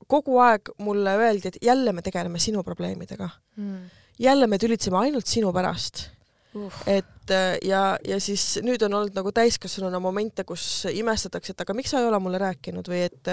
kogu 0.07 0.39
aeg 0.39 0.73
mulle 0.79 1.17
öeldi, 1.17 1.49
et 1.49 1.63
jälle 1.63 1.93
me 1.93 2.03
tegeleme 2.03 2.39
sinu 2.39 2.63
probleemidega, 2.63 3.29
Mm. 3.57 3.91
jälle 4.19 4.47
me 4.47 4.59
tülitseme 4.59 4.97
ainult 4.99 5.27
sinu 5.27 5.53
pärast, 5.53 6.11
Uh. 6.55 6.73
et 6.87 7.31
äh, 7.31 7.59
ja, 7.63 7.99
ja 8.03 8.17
siis 8.21 8.59
nüüd 8.67 8.83
on 8.83 8.97
olnud 8.99 9.15
nagu 9.15 9.31
täiskasvanuna 9.33 10.01
momente, 10.03 10.43
kus 10.45 10.87
imestatakse, 10.91 11.55
et 11.55 11.63
aga 11.63 11.77
miks 11.79 11.93
sa 11.95 12.01
ei 12.03 12.09
ole 12.09 12.19
mulle 12.19 12.41
rääkinud 12.43 12.91
või 12.91 13.05
et, 13.07 13.31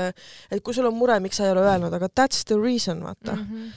et 0.51 0.61
kui 0.61 0.75
sul 0.77 0.85
on 0.85 0.93
mure, 0.93 1.17
miks 1.23 1.39
sa 1.39 1.47
ei 1.47 1.55
ole 1.55 1.65
öelnud, 1.65 1.93
aga 1.97 2.11
that's 2.13 2.45
the 2.45 2.59
reason, 2.61 3.01
vaata 3.01 3.33
mm. 3.33 3.47
-hmm. 3.47 3.71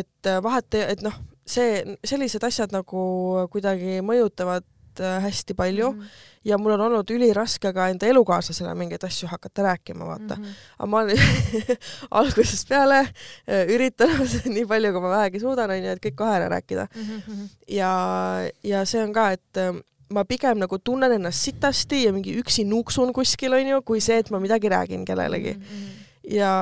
et 0.00 0.26
äh, 0.26 0.42
vahet, 0.42 0.74
et 0.74 1.06
noh, 1.06 1.14
see, 1.46 1.96
sellised 2.04 2.42
asjad 2.42 2.74
nagu 2.74 3.06
kuidagi 3.54 4.00
mõjutavad 4.02 4.66
äh, 5.00 5.22
hästi 5.22 5.54
palju 5.54 5.92
mm. 5.92 6.00
-hmm. 6.00 6.06
ja 6.44 6.58
mul 6.58 6.72
on 6.72 6.80
olnud 6.80 7.10
üliraske 7.10 7.72
ka 7.72 7.88
enda 7.88 8.06
elukaaslasele 8.06 8.74
mingeid 8.74 9.04
asju 9.04 9.28
hakata 9.28 9.62
rääkima, 9.62 10.06
vaata 10.06 10.36
mm. 10.36 10.44
-hmm. 10.44 10.54
aga 10.78 10.86
ma 10.86 11.02
algusest 12.20 12.68
peale 12.68 12.98
äh, 13.00 13.68
üritanud 13.68 14.40
nii 14.56 14.66
palju, 14.66 14.92
kui 14.92 15.00
ma 15.00 15.16
vähegi 15.16 15.40
suudan, 15.40 15.70
onju, 15.70 15.90
et 15.90 16.04
kõik 16.06 16.16
kohe 16.16 16.36
ära 16.36 16.48
rääkida 16.48 16.88
Mhm. 17.02 17.46
ja, 17.68 17.92
ja 18.64 18.84
see 18.84 19.02
on 19.02 19.12
ka, 19.12 19.30
et 19.32 19.60
äh, 19.60 19.72
ma 20.12 20.24
pigem 20.28 20.60
nagu 20.60 20.78
tunnen 20.78 21.12
ennast 21.12 21.46
sitasti 21.46 22.04
ja 22.04 22.12
mingi 22.12 22.34
üksi 22.40 22.64
nuuksun 22.68 23.12
kuskil, 23.16 23.56
onju, 23.56 23.82
kui 23.86 24.00
see, 24.00 24.18
et 24.22 24.30
ma 24.30 24.40
midagi 24.42 24.70
räägin 24.72 25.06
kellelegi. 25.08 25.56
Mhm. 25.58 26.01
ja, 26.30 26.52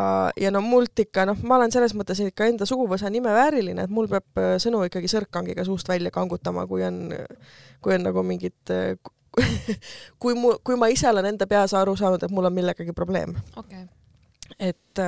ja 0.41 0.51
no 0.51 0.63
mult 0.65 0.99
ikka 1.03 1.27
noh, 1.29 1.39
ma 1.45 1.59
olen 1.59 1.73
selles 1.75 1.95
mõttes 1.97 2.21
ikka 2.25 2.49
enda 2.51 2.69
suguvõsa 2.69 3.11
nime 3.13 3.33
vääriline, 3.35 3.87
et 3.87 3.93
mul 3.93 4.09
peab 4.11 4.41
äh, 4.41 4.57
sõnu 4.63 4.83
ikkagi 4.87 5.11
sõrkkangiga 5.11 5.65
suust 5.69 5.89
välja 5.89 6.13
kangutama, 6.15 6.67
kui 6.71 6.85
on, 6.87 7.09
kui 7.85 7.97
on 7.97 8.07
nagu 8.09 8.25
mingid, 8.27 8.75
kui 10.23 10.37
mu, 10.39 10.57
kui 10.65 10.79
ma 10.81 10.91
ise 10.93 11.09
olen 11.11 11.33
enda 11.33 11.49
peas 11.51 11.75
aru 11.77 11.97
saanud, 11.99 12.23
et 12.23 12.35
mul 12.35 12.51
on 12.51 12.57
millegagi 12.57 12.97
probleem, 12.97 13.37
okei. 13.61 13.87
et, 14.59 15.05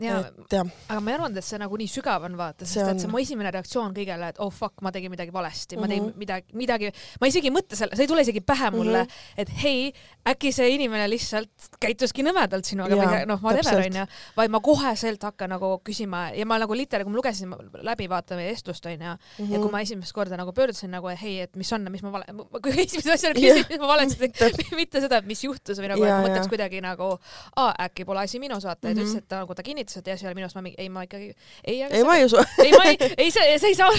ja, 0.00 0.18
et 0.28 0.54
aga 0.88 1.00
ma 1.00 1.10
ei 1.10 1.14
arvanud, 1.14 1.36
et 1.36 1.44
see 1.44 1.58
nagu 1.58 1.76
nii 1.76 1.86
sügav 1.88 2.24
on, 2.24 2.36
vaata, 2.36 2.64
See 2.66 2.80
sest 2.80 2.88
on. 2.90 2.96
et 2.96 3.00
see 3.00 3.08
mu 3.12 3.18
esimene 3.18 3.50
reaktsioon 3.54 3.94
kõigele, 3.94 4.28
et 4.28 4.38
oh 4.42 4.50
fuck, 4.50 4.80
ma 4.82 4.90
tegin 4.92 5.10
midagi 5.10 5.30
valesti 5.32 5.76
mm, 5.76 5.78
-hmm. 5.78 5.80
ma 5.80 5.88
tegin 5.88 6.04
Mhm. 6.04 6.18
midagi, 6.18 6.46
midagi, 6.54 6.90
ma 7.20 7.26
isegi 7.26 7.46
ei 7.48 7.54
mõtle 7.54 7.76
selle, 7.76 7.96
see 7.96 8.02
ei 8.04 8.08
tule 8.08 8.20
isegi 8.22 8.40
pähe 8.40 8.70
mulle 8.70 9.02
mm, 9.02 9.06
Mhm. 9.06 9.10
-hmm. 9.10 9.40
et 9.42 9.48
hei, 9.62 9.92
äkki 10.26 10.52
see 10.52 10.68
inimene 10.74 11.08
lihtsalt 11.10 11.50
käituski 11.80 12.22
nõmedalt 12.24 12.64
sinuga 12.64 12.94
või 12.96 13.26
noh, 13.26 13.40
whatever 13.42 13.84
onju, 13.86 14.06
vaid 14.36 14.50
ma 14.50 14.60
koheselt 14.60 15.22
hakkan 15.22 15.50
nagu 15.50 15.80
küsima 15.84 16.30
ja 16.34 16.46
ma 16.46 16.58
nagu 16.58 16.72
literaali, 16.74 17.04
kui 17.04 17.12
ma 17.12 17.16
lugesin 17.16 17.54
läbi 17.82 18.08
vaata 18.08 18.34
meie 18.36 18.50
vestlust 18.52 18.86
onju 18.86 19.02
ja 19.02 19.18
Mhm. 19.38 19.60
kui 19.62 19.70
ma 19.70 19.80
esimest 19.80 20.12
korda 20.12 20.36
nagu 20.36 20.52
pöördusin 20.52 20.90
nagu, 20.90 21.08
et 21.08 21.18
hei, 21.20 21.40
et 21.40 21.56
mis 21.56 21.72
on, 21.72 21.86
mis 21.90 22.02
ma 22.02 22.10
vale, 22.12 22.24
kui 22.62 22.72
esimese 22.86 23.12
asjana 23.12 23.34
küsin, 23.40 23.64
mis 23.68 23.78
ma 23.78 23.86
valesti 23.86 24.28
tegin, 24.28 24.76
mitte 24.76 25.00
seda, 25.00 25.16
et 25.18 25.26
mis 25.26 25.40
juhtus 25.44 25.78
või 25.78 25.88
nagu, 25.88 26.04
et 26.04 26.24
mõtleks 26.24 26.48
kuidagi 26.48 26.80
nagu, 26.80 27.18
äkki 27.58 28.04
pole 28.04 28.20
asi 28.20 28.38
minus 28.38 28.64
vaata 28.64 28.88
ja 28.88 28.94
ta 28.94 29.00
Mhm. 29.00 29.08
ütles, 29.08 29.16
et 29.18 29.28
ta 29.28 29.36
nagu 29.42 29.54
ta 29.54 29.62
kinnitas, 29.62 29.83
et 29.96 30.06
jah, 30.06 30.18
see 30.18 30.28
oli 30.28 30.34
minus, 30.34 30.54
ma 30.54 30.62
mingi, 30.62 30.76
ei 30.78 30.88
ma 30.88 31.02
ikkagi, 31.06 31.32
ei, 31.64 31.82
ei 31.82 32.04
ma 32.04 32.16
ei 32.16 32.24
usu 32.24 32.36
ei, 32.64 32.70
ma 32.72 32.84
ei, 32.90 32.96
ei 33.18 33.30
see, 33.30 33.58
see 33.58 33.68
ei 33.68 33.74
saa 33.74 33.90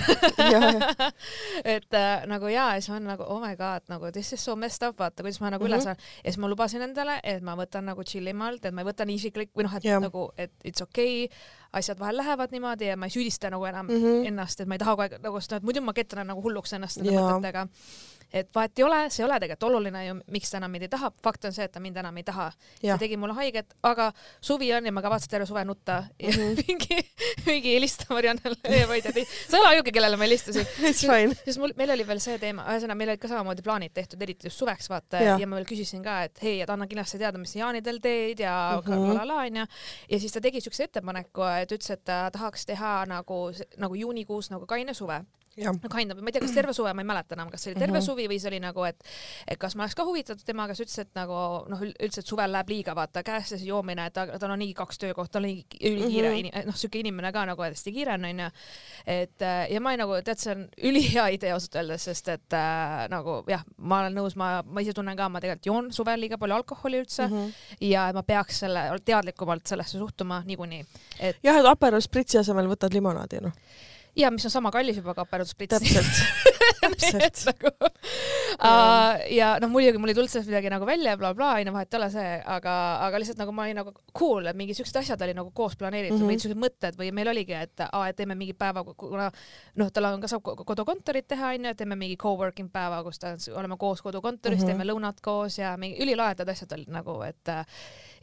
Jah. 0.51 1.11
et 1.65 1.93
äh, 1.93 2.25
nagu 2.27 2.47
jaa, 2.51 2.73
ja 2.75 2.81
siis 2.81 2.89
ma 2.89 2.95
olen 2.97 3.07
nagu 3.13 3.23
oh 3.27 3.39
my 3.41 3.55
god, 3.55 3.81
nagu 3.89 4.11
this 4.11 4.33
is 4.33 4.43
so 4.45 4.55
messed 4.55 4.87
up, 4.87 4.97
vaata 4.99 5.23
kuidas 5.23 5.41
ma 5.41 5.49
nagu 5.49 5.63
mm 5.63 5.65
Mhm. 5.65 5.73
-hmm. 5.73 5.75
üle 5.75 5.83
saan. 5.83 5.95
ja 6.23 6.31
siis 6.31 6.37
ma 6.37 6.47
lubasin 6.49 6.81
endale, 6.81 7.19
et 7.23 7.41
ma 7.43 7.55
võtan 7.55 7.81
nagu 7.85 8.03
chill 8.03 8.27
imalt, 8.27 8.65
et 8.65 8.73
ma 8.73 8.81
ei 8.81 8.87
võta 8.87 9.05
nii 9.05 9.15
isiklik 9.15 9.49
või 9.55 9.63
noh, 9.63 9.75
et 9.75 9.83
Jah. 9.83 10.01
nagu, 10.01 10.31
et 10.37 10.51
it's 10.65 10.81
okei 10.81 11.25
okay,, 11.25 11.37
asjad 11.73 11.99
vahel 11.99 12.17
lähevad 12.17 12.51
niimoodi 12.51 12.85
ja 12.87 12.97
ma 12.97 13.05
ei 13.05 13.09
süüdista 13.11 13.49
nagu 13.51 13.65
enam 13.65 13.85
mm 13.87 13.93
Mhm. 13.95 14.05
-hmm. 14.05 14.27
ennast, 14.27 14.61
et 14.61 14.67
ma 14.67 14.75
ei 14.75 14.79
taha 14.79 14.91
kogu 14.91 15.01
aeg 15.01 15.21
nagu 15.23 15.41
seda, 15.41 15.55
et 15.57 15.63
muidu 15.63 15.81
ma 15.81 15.93
ketran 15.93 16.27
nagu 16.27 16.41
hulluks 16.41 16.73
ennast 16.73 16.97
nende 16.97 17.11
Jaa. 17.13 17.31
mõtetega. 17.31 17.67
Et 18.35 18.49
vahet 18.55 18.79
ei 18.79 18.83
ole, 18.83 18.97
see 19.13 19.23
ei 19.23 19.27
ole 19.29 19.37
tegelikult 19.39 19.67
oluline 19.69 20.01
ju, 20.05 20.15
miks 20.35 20.51
ta 20.51 20.59
enam 20.59 20.73
mind 20.75 20.85
ei 20.87 20.91
taha, 20.91 21.11
fakt 21.23 21.47
on 21.47 21.55
see, 21.55 21.65
et 21.67 21.71
ta 21.71 21.81
mind 21.83 21.99
enam 22.01 22.17
ei 22.19 22.25
taha. 22.27 22.49
jah, 22.83 22.99
tegi 22.99 23.17
mulle 23.19 23.35
haiget, 23.37 23.75
aga 23.87 24.09
suvi 24.43 24.71
on 24.75 24.89
ja 24.89 24.93
ma 24.95 25.03
kavatsen 25.05 25.31
terve 25.31 25.47
suve 25.47 25.63
nutta 25.65 26.01
ja 26.19 26.31
mm. 26.31 26.35
-hmm. 26.35 26.63
mingi, 26.67 26.97
mingi 27.45 27.75
helista 27.75 28.07
Mariannele, 28.13 28.85
ma 28.89 28.97
ei 28.97 29.01
tea, 29.05 29.25
sa 29.49 29.57
ei 29.57 29.61
ole 29.61 29.69
ainuke, 29.69 29.91
kellele 29.95 30.17
ma 30.17 30.27
helistasin. 30.27 30.67
sest 31.45 31.59
mul, 31.61 31.73
meil 31.77 31.95
oli 31.95 32.07
veel 32.07 32.19
see 32.23 32.39
teema, 32.41 32.67
ühesõnaga 32.73 32.99
meil 32.99 33.13
olid 33.13 33.23
ka 33.23 33.31
samamoodi 33.31 33.65
plaanid 33.65 33.95
tehtud, 33.95 34.21
eriti 34.21 34.49
just 34.49 34.59
suveks 34.59 34.89
vaata 34.91 35.23
ja. 35.23 35.37
Ja 35.39 35.47
ma 35.47 35.59
veel 35.59 35.69
küsisin 35.69 36.03
ka, 36.03 36.21
et 36.27 36.43
hei, 36.43 36.59
et 36.65 36.69
anna 36.69 36.87
kindlasti 36.91 37.21
teada, 37.21 37.39
mis 37.39 37.55
jaanidel 37.55 38.01
teed 38.03 38.43
ja 38.43 38.81
mm 38.81 38.91
-hmm. 38.91 39.15
la 39.19 39.27
la 39.27 39.39
onju. 39.45 39.65
ja 40.11 40.19
siis 40.19 40.31
ta 40.31 40.41
tegi 40.41 40.61
siukse 40.61 40.83
ettepaneku, 40.83 41.43
et 41.61 41.71
ütles, 41.71 41.91
et 41.91 42.03
ta 42.03 42.29
tahaks 42.31 42.65
teha 42.65 43.05
nagu, 43.05 43.51
nagu 43.77 43.95
juunikuus 43.95 44.51
nagu 44.51 44.65
kaine 44.65 44.93
suve 44.93 45.23
no 45.63 45.89
kind 45.91 46.11
of, 46.11 46.19
ma 46.19 46.29
ei 46.29 46.35
tea, 46.35 46.43
kas 46.43 46.53
terve 46.55 46.73
suve, 46.75 46.91
ma 46.93 47.03
ei 47.03 47.07
mäleta 47.07 47.35
enam, 47.37 47.49
kas 47.51 47.63
see 47.63 47.71
oli 47.71 47.79
terve 47.79 47.99
mm. 47.99 48.01
-hmm. 48.01 48.05
suvi 48.05 48.27
või 48.27 48.39
see 48.41 48.49
oli 48.51 48.59
nagu, 48.63 48.83
et 48.87 49.03
et 49.47 49.59
kas 49.59 49.75
ma 49.75 49.85
oleks 49.85 49.95
ka 49.95 50.05
huvitatud 50.07 50.43
temaga, 50.45 50.75
siis 50.75 50.89
ütles, 50.89 51.05
et 51.05 51.15
nagu 51.15 51.37
noh, 51.71 51.83
üldse, 51.85 52.21
et 52.21 52.27
suvel 52.27 52.51
läheb 52.51 52.73
liiga, 52.73 52.95
vaata 52.95 53.23
käest 53.23 53.55
see 53.55 53.69
joomine, 53.69 54.07
et 54.09 54.13
ta, 54.13 54.25
tal 54.39 54.51
on 54.51 54.59
niigi 54.59 54.75
kaks 54.77 54.99
töökohta, 54.99 55.37
tal 55.37 55.47
on 55.47 55.49
nii 55.49 55.63
ülikiire 55.91 56.31
mm 56.31 56.49
-hmm., 56.49 56.67
noh, 56.67 56.75
siuke 56.75 56.99
inimene 56.99 57.31
ka 57.31 57.45
nagu 57.45 57.63
hästi 57.63 57.93
kiire 57.95 58.13
on, 58.13 58.25
onju. 58.25 58.49
et 59.07 59.41
äh, 59.41 59.71
ja 59.71 59.81
ma 59.81 59.91
ei 59.91 60.01
nagu, 60.01 60.19
tead, 60.23 60.41
see 60.41 60.51
on 60.55 60.67
ülihea 60.89 61.27
idee 61.37 61.53
ausalt 61.53 61.75
öeldes, 61.75 62.03
sest 62.09 62.27
et 62.35 62.53
äh, 62.53 63.07
nagu 63.09 63.43
jah, 63.47 63.63
ma 63.77 64.01
olen 64.03 64.15
nõus, 64.19 64.35
ma, 64.35 64.63
ma 64.65 64.81
ise 64.81 64.93
tunnen 64.93 65.17
ka, 65.17 65.29
ma 65.29 65.39
tegelikult 65.39 65.71
joon 65.71 65.91
suvel 65.93 66.19
liiga 66.19 66.37
palju 66.37 66.55
alkoholi 66.55 66.99
üldse 67.03 67.27
mm. 67.27 67.33
-hmm. 67.33 67.87
ja 67.89 68.11
ma 68.13 68.23
peaks 68.23 68.59
selle 68.65 68.89
teadlikumalt 69.05 69.67
sellesse 69.67 69.97
suhtuma 69.97 70.43
niikuinii, 70.45 70.85
et 71.19 71.37
jah, 71.43 71.59
et 71.59 71.65
Aperol 71.65 72.01
Spritzi 72.01 72.37
asemel 72.37 72.67
võtad 72.67 72.93
limonaadi, 72.93 73.41
noh. 73.41 73.53
Ja 74.15 74.31
mis 74.31 74.45
on 74.47 74.51
sama 74.53 74.71
kallis 74.71 74.97
juba 74.97 75.13
ka 75.13 75.25
Spritz. 75.45 75.75
täpselt, 75.75 76.05
täpselt. 76.81 77.41
nagu 77.49 77.71
uh, 77.89 79.19
ja 79.31 79.55
noh, 79.61 79.69
muidugi 79.71 79.99
mul 80.01 80.11
ei 80.11 80.17
tulnud 80.17 80.31
sellest 80.31 80.49
midagi 80.49 80.71
nagu 80.71 80.87
välja 80.87 81.13
ja 81.13 81.19
blablabla, 81.19 81.59
onju, 81.59 81.73
vahet 81.75 81.93
ei 81.93 81.99
ole 81.99 82.09
see, 82.13 82.31
aga, 82.55 82.75
aga 83.07 83.21
lihtsalt 83.21 83.41
nagu 83.41 83.55
ma 83.55 83.65
olin 83.67 83.79
nagu 83.81 83.93
cool, 84.15 84.47
et 84.49 84.57
mingid 84.57 84.79
siuksed 84.79 85.01
asjad 85.01 85.25
olid 85.27 85.37
nagu 85.37 85.51
koos 85.55 85.75
planeeritud 85.79 86.15
mm. 86.15 86.21
-hmm. 86.21 86.31
mingid 86.31 86.45
siuksed 86.45 86.61
mõtted 86.61 86.99
või 86.99 87.11
meil 87.15 87.31
oligi, 87.33 87.57
et 87.59 87.85
aa, 87.87 88.07
et 88.09 88.19
teeme 88.19 88.37
mingi 88.39 88.55
päeva, 88.57 88.85
kuna 88.95 89.29
noh, 89.81 89.91
tal 89.91 90.09
on 90.11 90.23
ka 90.23 90.31
saab 90.31 90.45
ko- 90.45 90.57
kodukontorit 90.63 91.27
teha, 91.27 91.53
onju, 91.57 91.75
teeme 91.75 91.99
mingi 91.99 92.17
co-working 92.21 92.71
päeva, 92.71 93.03
kus 93.03 93.19
ta, 93.19 93.35
oleme 93.55 93.77
koos 93.77 94.01
kodukontoris 94.05 94.59
mm. 94.59 94.63
-hmm. 94.63 94.73
teeme 94.73 94.91
lõunat 94.91 95.21
koos 95.21 95.59
ja 95.59 95.75
mingi 95.77 96.03
ülilahedad 96.03 96.49
asjad 96.49 96.71
olid 96.77 96.91
nagu, 96.93 97.21
et 97.27 97.51
äh, 97.51 97.65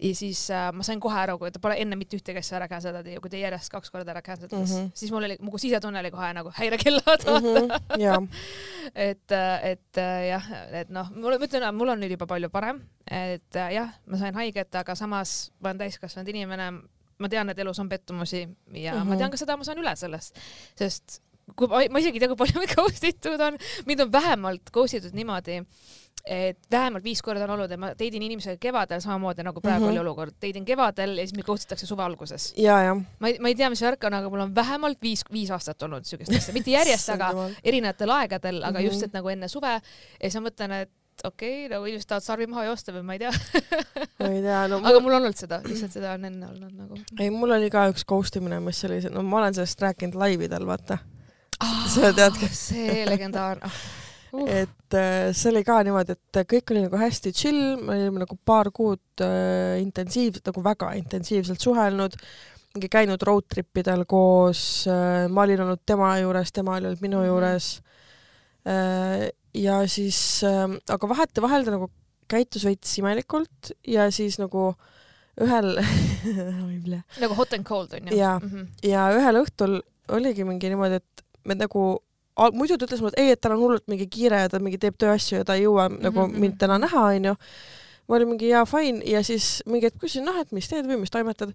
ja 0.02 0.14
siis 0.14 0.50
äh, 0.50 0.72
ma 0.72 0.83
sain 0.87 1.00
kohe 1.00 1.18
aru, 1.18 1.37
kui 1.38 1.50
ta 1.52 1.61
pole 1.62 1.76
enne 1.81 1.96
mitte 1.98 2.16
ühtegi 2.18 2.40
asja 2.40 2.57
ära 2.59 2.68
cancel 2.70 2.94
danud 2.96 3.12
ja 3.12 3.20
kui 3.22 3.31
ta 3.31 3.38
järjest 3.40 3.70
kaks 3.72 3.92
korda 3.92 4.14
ära 4.14 4.22
cancel 4.22 4.48
das 4.50 4.70
mm. 4.70 4.76
-hmm. 4.76 4.90
siis 4.94 5.12
mul 5.12 5.24
oli, 5.28 5.37
mu 5.40 5.59
sisetunne 5.59 5.82
oli 5.90 6.11
kohe 6.11 6.33
nagu 6.37 6.53
häirekellad 6.59 7.25
mm, 7.29 7.71
-hmm. 7.99 8.29
et, 8.95 9.33
et 9.62 10.01
jah, 10.29 10.47
et 10.73 10.90
noh, 10.90 11.11
mul, 11.14 11.38
ma 11.38 11.49
ütlen, 11.49 11.68
mul 11.75 11.88
on 11.95 12.01
nüüd 12.01 12.14
juba 12.16 12.27
palju 12.27 12.51
parem, 12.51 12.81
et 13.11 13.61
jah, 13.75 13.90
ma 14.07 14.18
sain 14.18 14.35
haiget, 14.35 14.75
aga 14.75 14.95
samas 14.95 15.53
ma 15.61 15.71
olen 15.71 15.79
täiskasvanud 15.79 16.29
inimene, 16.29 16.71
ma 17.18 17.29
tean, 17.29 17.51
et 17.51 17.59
elus 17.59 17.79
on 17.79 17.88
pettumusi 17.88 18.40
ja 18.42 18.92
mm 18.95 18.99
-hmm. 19.01 19.05
ma 19.05 19.14
Mhm. 19.14 19.18
tean 19.18 19.31
ka 19.31 19.37
seda, 19.37 19.57
ma 19.57 19.64
saan 19.64 19.79
üle 19.79 19.97
sellest, 19.97 20.38
sest 20.77 21.21
kui 21.57 21.68
ma, 21.68 21.83
ma 21.90 21.99
isegi 21.99 22.16
ei 22.16 22.21
tea, 22.21 22.29
kui 22.29 22.37
palju 22.37 22.61
mind 22.61 22.75
ghost 22.77 23.05
itud 23.12 23.40
on, 23.40 23.59
mind 23.87 24.01
on 24.01 24.12
vähemalt 24.12 24.71
ghost 24.73 24.95
itud 24.95 25.14
niimoodi, 25.14 25.61
et 26.24 26.58
vähemalt 26.70 27.02
viis 27.04 27.22
korda 27.22 27.44
on 27.44 27.50
olnud 27.56 27.70
ja 27.70 27.76
ma 27.82 27.88
teidin 27.98 28.22
inimesega 28.22 28.56
kevadel 28.62 29.00
samamoodi 29.02 29.42
nagu 29.42 29.61
praegu 29.61 29.80
mm 29.80 29.88
Mhm. 29.88 29.88
-hmm. 29.96 30.00
oli 30.00 30.08
olukord, 30.08 30.35
teidin 30.40 30.64
kevadel 30.64 31.16
ja 31.18 31.24
siis 31.26 31.32
mind 31.35 31.44
ghost 31.44 31.64
itakse 31.66 31.87
suve 31.87 32.02
alguses. 32.02 32.52
ma 33.18 33.28
ei, 33.28 33.38
ma 33.40 33.48
ei 33.48 33.54
tea, 33.54 33.70
mis 33.70 33.82
värk 33.82 34.04
on, 34.04 34.14
aga 34.14 34.30
mul 34.30 34.40
on 34.40 34.54
vähemalt 34.54 34.98
viis, 35.02 35.24
viis 35.32 35.50
aastat 35.50 35.82
olnud 35.82 36.04
siukest 36.04 36.32
asja, 36.37 36.54
mitte 36.54 36.70
järjest, 36.70 37.08
aga 37.16 37.32
erinevatel 37.64 38.11
aegadel, 38.11 38.62
aga 38.64 38.80
just, 38.80 38.96
Mhm. 39.00 39.04
et 39.04 39.12
nagu 39.12 39.28
enne 39.28 39.48
suve 39.48 39.66
ja 39.72 39.80
siis 40.30 40.35
ma 40.40 40.48
mõtlen, 40.48 40.72
et 40.82 40.90
okei 41.24 41.66
okay,, 41.66 41.68
nagu 41.76 41.85
inimesed 41.87 42.08
tahavad 42.08 42.22
sarvi 42.24 42.46
maha 42.46 42.64
joosta 42.64 42.92
või 42.92 43.02
ma 43.02 43.12
ei 43.12 43.18
tea, 43.18 43.30
ma 44.20 44.26
ei 44.28 44.42
tea, 44.42 44.68
no 44.68 44.76
aga 44.88 45.00
mul, 45.00 45.12
on 45.12 45.22
olnud 45.22 45.37
seda, 45.37 45.61
lihtsalt 45.64 45.92
seda 45.92 46.12
on 46.14 46.24
enne 46.24 46.46
olnud 46.46 46.72
nagu. 46.72 46.94
ei 47.20 47.30
mul 47.30 47.50
oli 47.50 47.70
ka 47.70 47.88
üks 47.90 48.04
ghost 48.06 48.37
imine, 48.37 48.61
mis 48.61 48.85
oli, 48.85 49.00
no 49.11 49.22
ma 49.22 49.38
olen 49.42 49.54
sellest 49.54 49.80
rääkinud 49.82 50.14
laividel, 50.14 50.66
vaata. 50.66 50.98
Sa 51.88 52.12
tead 52.12 52.32
ka- 52.40 52.48
see 52.52 53.04
legendaarne 53.06 53.70
uh.. 54.33 54.47
et 54.49 54.97
äh, 54.99 55.33
see 55.37 55.51
oli 55.53 55.64
ka 55.66 55.81
niimoodi, 55.87 56.16
et 56.16 56.40
kõik 56.51 56.73
oli 56.75 56.85
nagu 56.87 57.01
hästi 57.01 57.33
chill, 57.37 57.61
me 57.81 57.99
olime 57.99 58.25
nagu 58.25 58.38
paar 58.45 58.71
kuud 58.75 59.25
äh, 59.25 59.79
intensiivselt, 59.83 60.45
nagu 60.51 60.64
väga 60.64 60.92
intensiivselt 61.01 61.61
suhelnud, 61.61 62.16
mingi 62.75 62.88
käinud 62.92 63.23
road 63.29 63.49
trip 63.53 63.83
idel 63.83 64.07
koos 64.09 64.87
äh,, 64.88 65.27
ma 65.29 65.45
olin 65.45 65.61
olnud 65.66 65.83
tema 65.87 66.14
juures, 66.23 66.53
tema 66.57 66.79
oli 66.79 66.88
olnud 66.88 67.03
minu 67.05 67.21
Mhm. 67.21 67.29
juures 67.29 67.66
äh,. 68.66 69.29
ja 69.55 69.83
siis 69.87 70.42
äh,, 70.49 70.68
aga 70.88 71.09
vahetevahel 71.09 71.64
ta 71.66 71.75
nagu 71.77 71.90
käitus 72.33 72.64
veits 72.64 72.95
imelikult 72.99 73.75
ja 73.87 74.07
siis 74.11 74.38
nagu 74.40 74.71
ühel 75.42 75.75
nagu 77.23 77.35
hot 77.37 77.53
and 77.57 77.64
cold 77.68 77.92
on 77.92 78.09
ju 78.09 78.16
Jaa. 78.16 78.38
mm. 78.38 78.49
-hmm. 78.49 78.66
ja 78.88 79.11
ühel 79.16 79.42
õhtul 79.45 79.81
oligi 80.12 80.45
mingi 80.45 80.68
niimoodi, 80.73 81.01
et 81.01 81.23
me 81.45 81.55
nagu 81.55 81.85
muidu 82.57 82.79
ta 82.79 82.88
ütles 82.88 83.03
mulle, 83.05 83.14
et 83.16 83.23
ei, 83.23 83.37
et 83.37 83.40
tal 83.40 83.57
on 83.57 83.62
hullult 83.62 83.87
mingi 83.92 84.09
kiire 84.11 84.45
ja 84.45 84.51
ta 84.53 84.61
mingi 84.62 84.81
teeb 84.81 84.97
tööasju 85.01 85.40
ja 85.40 85.47
ta 85.49 85.57
ei 85.59 85.66
jõua 85.66 85.88
nagu 85.92 86.27
mhm. 86.27 86.40
mind 86.40 86.59
täna 86.61 86.79
näha, 86.83 87.07
onju. 87.18 87.37
ma 88.09 88.18
olin 88.18 88.33
mingi 88.35 88.51
jaa, 88.51 88.64
fine 88.68 89.05
ja 89.09 89.23
siis 89.27 89.61
mingi 89.66 89.88
hetk 89.88 90.01
küsisin, 90.03 90.27
noh, 90.29 90.40
et 90.40 90.53
mis 90.53 90.68
teed 90.71 90.88
või 90.88 91.03
mis 91.05 91.12
toimetad. 91.12 91.55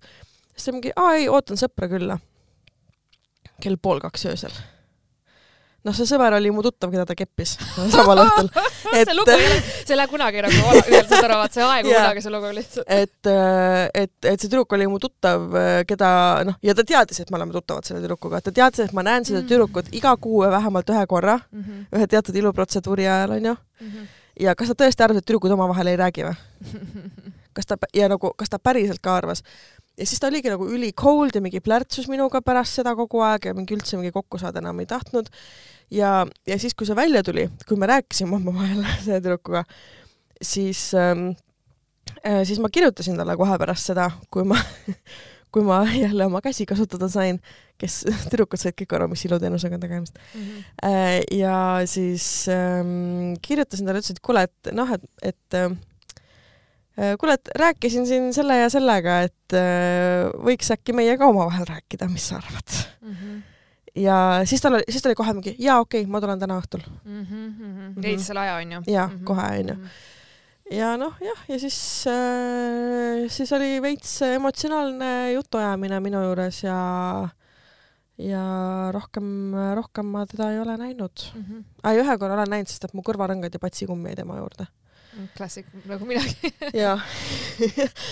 siis 0.54 0.70
ta 0.70 0.76
mingi, 0.76 0.94
aa 0.96 1.18
ei, 1.18 1.30
ootan 1.30 1.60
sõpra 1.60 1.90
külla. 1.92 2.20
kell 3.62 3.80
pool 3.82 4.04
kaks 4.04 4.26
öösel. 4.30 4.60
noh, 5.86 5.94
see 5.96 6.06
sõber 6.10 6.34
oli 6.38 6.50
mu 6.52 6.62
tuttav, 6.66 6.90
keda 6.92 7.06
ta 7.08 7.16
keppis 7.16 7.54
samal 7.94 8.20
õhtul. 8.24 8.50
see 8.94 9.14
lugu 9.16 9.32
ei 9.32 9.46
ole, 9.48 9.60
see 9.86 9.94
ei 9.94 10.00
lähe 10.00 10.10
kunagi 10.12 10.42
nagu 10.44 10.74
ühelt 10.82 11.14
vaat 11.32 11.54
see 11.56 11.64
aegu 11.64 11.90
Jaa. 11.94 12.02
kunagi 12.02 12.24
see 12.26 12.34
lugu 12.34 12.52
lihtsalt. 12.58 12.86
et, 12.90 13.30
et, 14.04 14.14
et 14.34 14.40
see 14.42 14.48
tüdruk 14.50 14.74
oli 14.78 14.88
mu 14.92 15.00
tuttav, 15.04 15.48
keda 15.88 16.10
noh, 16.50 16.58
ja 16.66 16.76
ta 16.78 16.84
teadis, 16.88 17.22
et 17.24 17.32
me 17.32 17.40
oleme 17.40 17.56
tuttavad 17.56 17.88
selle 17.88 18.02
tüdrukuga, 18.04 18.42
ta 18.44 18.52
teadis, 18.52 18.84
et 18.88 18.94
ma 18.98 19.06
näen 19.08 19.26
seda 19.28 19.42
Mm. 19.44 19.48
tüdrukut 19.52 19.94
iga 19.96 20.16
kuu 20.18 20.42
vähemalt 20.50 20.90
ühe 20.92 21.06
korra, 21.08 21.38
Mhm, 21.54 21.86
ühe 21.96 22.08
teatud 22.10 22.36
iluprotseduuri 22.36 23.06
ajal 23.08 23.38
onju. 23.38 23.56
ja 24.40 24.56
kas 24.56 24.68
ta 24.74 24.76
tõesti 24.84 25.04
arvas, 25.06 25.18
et 25.22 25.26
tüdrukud 25.30 25.54
omavahel 25.56 25.88
ei 25.94 25.98
räägi 25.98 26.26
või? 26.28 26.36
kas 27.58 27.66
ta 27.66 27.76
ja 27.94 28.06
nagu, 28.12 28.30
kas 28.38 28.50
ta 28.54 28.60
päriselt 28.62 29.00
ka 29.02 29.16
arvas? 29.18 29.40
Ja 29.98 30.06
siis 30.06 30.22
ta 30.22 30.30
oligi 30.30 30.52
nagu 30.52 30.68
üli 30.70 30.92
cold 30.98 31.36
ja 31.38 31.42
mingi 31.44 31.62
plärtsus 31.64 32.08
minuga 32.12 32.42
pärast 32.46 32.80
seda 32.80 32.94
kogu 32.98 33.24
aeg 33.26 33.50
ja 33.50 33.56
mingi 33.58 33.76
üldse 33.78 33.98
mingi 34.00 34.14
kokku 34.16 34.40
saada 34.42 34.62
enam 34.62 34.80
ei 34.84 34.90
tahtnud. 34.90 35.32
ja, 35.92 36.12
ja 36.48 36.60
siis, 36.60 36.76
kui 36.78 36.88
see 36.88 36.98
välja 36.98 37.24
tuli, 37.26 37.48
kui 37.68 37.80
me 37.80 37.90
rääkisime 37.90 38.38
omavahel 38.40 38.84
selle 39.04 39.22
tüdrukuga, 39.24 39.64
siis 40.42 40.90
ähm,, 40.98 41.32
siis 42.44 42.62
ma 42.64 42.70
kirjutasin 42.74 43.18
talle 43.18 43.38
kohe 43.40 43.58
pärast 43.60 43.90
seda, 43.92 44.12
kui 44.34 44.46
ma, 44.48 44.60
kui 45.54 45.66
ma 45.66 45.82
jälle 45.90 46.28
oma 46.28 46.44
käsi 46.46 46.68
kasutada 46.70 47.10
sain, 47.10 47.42
kes, 47.82 48.04
tüdrukud 48.30 48.62
said 48.62 48.78
kõik 48.78 48.98
aru, 48.98 49.10
mis 49.12 49.26
iluteenusega 49.26 49.80
on 49.80 49.86
tegemist. 49.86 50.22
mhm. 50.36 50.64
Äh, 50.86 51.20
ja 51.34 51.58
siis 51.90 52.48
ähm, 52.54 53.36
kirjutasin 53.42 53.88
talle, 53.88 54.04
ütlesin, 54.04 54.20
et 54.20 54.26
kuule, 54.26 54.46
et 54.50 54.76
noh, 54.78 54.94
et, 54.94 55.08
et 55.34 55.58
äh, 55.58 55.72
kuule, 56.98 57.38
et 57.38 57.52
rääkisin 57.60 58.08
siin 58.10 58.32
selle 58.34 58.58
ja 58.58 58.72
sellega, 58.74 59.20
et 59.28 59.56
äh, 59.58 60.26
võiks 60.48 60.72
äkki 60.74 60.96
meie 60.98 61.18
ka 61.20 61.30
omavahel 61.30 61.68
rääkida, 61.70 62.10
mis 62.10 62.30
sa 62.32 62.42
arvad? 62.42 62.78
Mhm. 63.06 63.40
ja 63.98 64.18
siis 64.46 64.62
tal 64.62 64.78
oli, 64.78 64.86
siis 64.90 65.02
ta 65.02 65.10
oli 65.10 65.18
kohe 65.18 65.34
mingi 65.38 65.56
jaa, 65.62 65.80
okei 65.82 66.04
okay,, 66.04 66.12
ma 66.12 66.22
tulen 66.22 66.42
täna 66.42 66.60
õhtul. 66.62 66.84
leidis 67.96 68.28
selle 68.30 68.46
aja 68.46 68.60
onju. 68.62 68.84
Jaa, 68.90 69.08
kohe, 69.26 69.48
onju. 69.62 69.78
ja 70.74 70.92
noh, 70.98 71.16
jah, 71.24 71.46
ja 71.50 71.60
siis 71.62 71.80
äh,, 72.12 73.26
siis 73.34 73.54
oli 73.58 73.78
veits 73.82 74.20
emotsionaalne 74.28 75.34
jutuajamine 75.38 76.02
minu 76.04 76.24
juures 76.28 76.64
ja 76.66 76.80
ja 78.18 78.44
rohkem, 78.94 79.54
rohkem 79.78 80.10
ma 80.10 80.26
teda 80.26 80.50
ei 80.52 80.60
ole 80.60 80.78
näinud. 80.82 81.30
Mhm. 81.38 81.62
ai, 81.84 82.02
ühe 82.02 82.18
korra 82.18 82.40
olen 82.40 82.56
näinud, 82.58 82.74
sest 82.74 82.90
et 82.90 82.98
mu 82.98 83.06
kõrvarõngad 83.06 83.54
ja 83.54 83.62
patsikummi 83.62 84.10
jäi 84.12 84.22
tema 84.24 84.42
juurde. 84.42 84.66
klassik, 85.38 85.66
nagu 85.90 86.06
minagi. 86.10 86.52
jaa. 86.84 86.98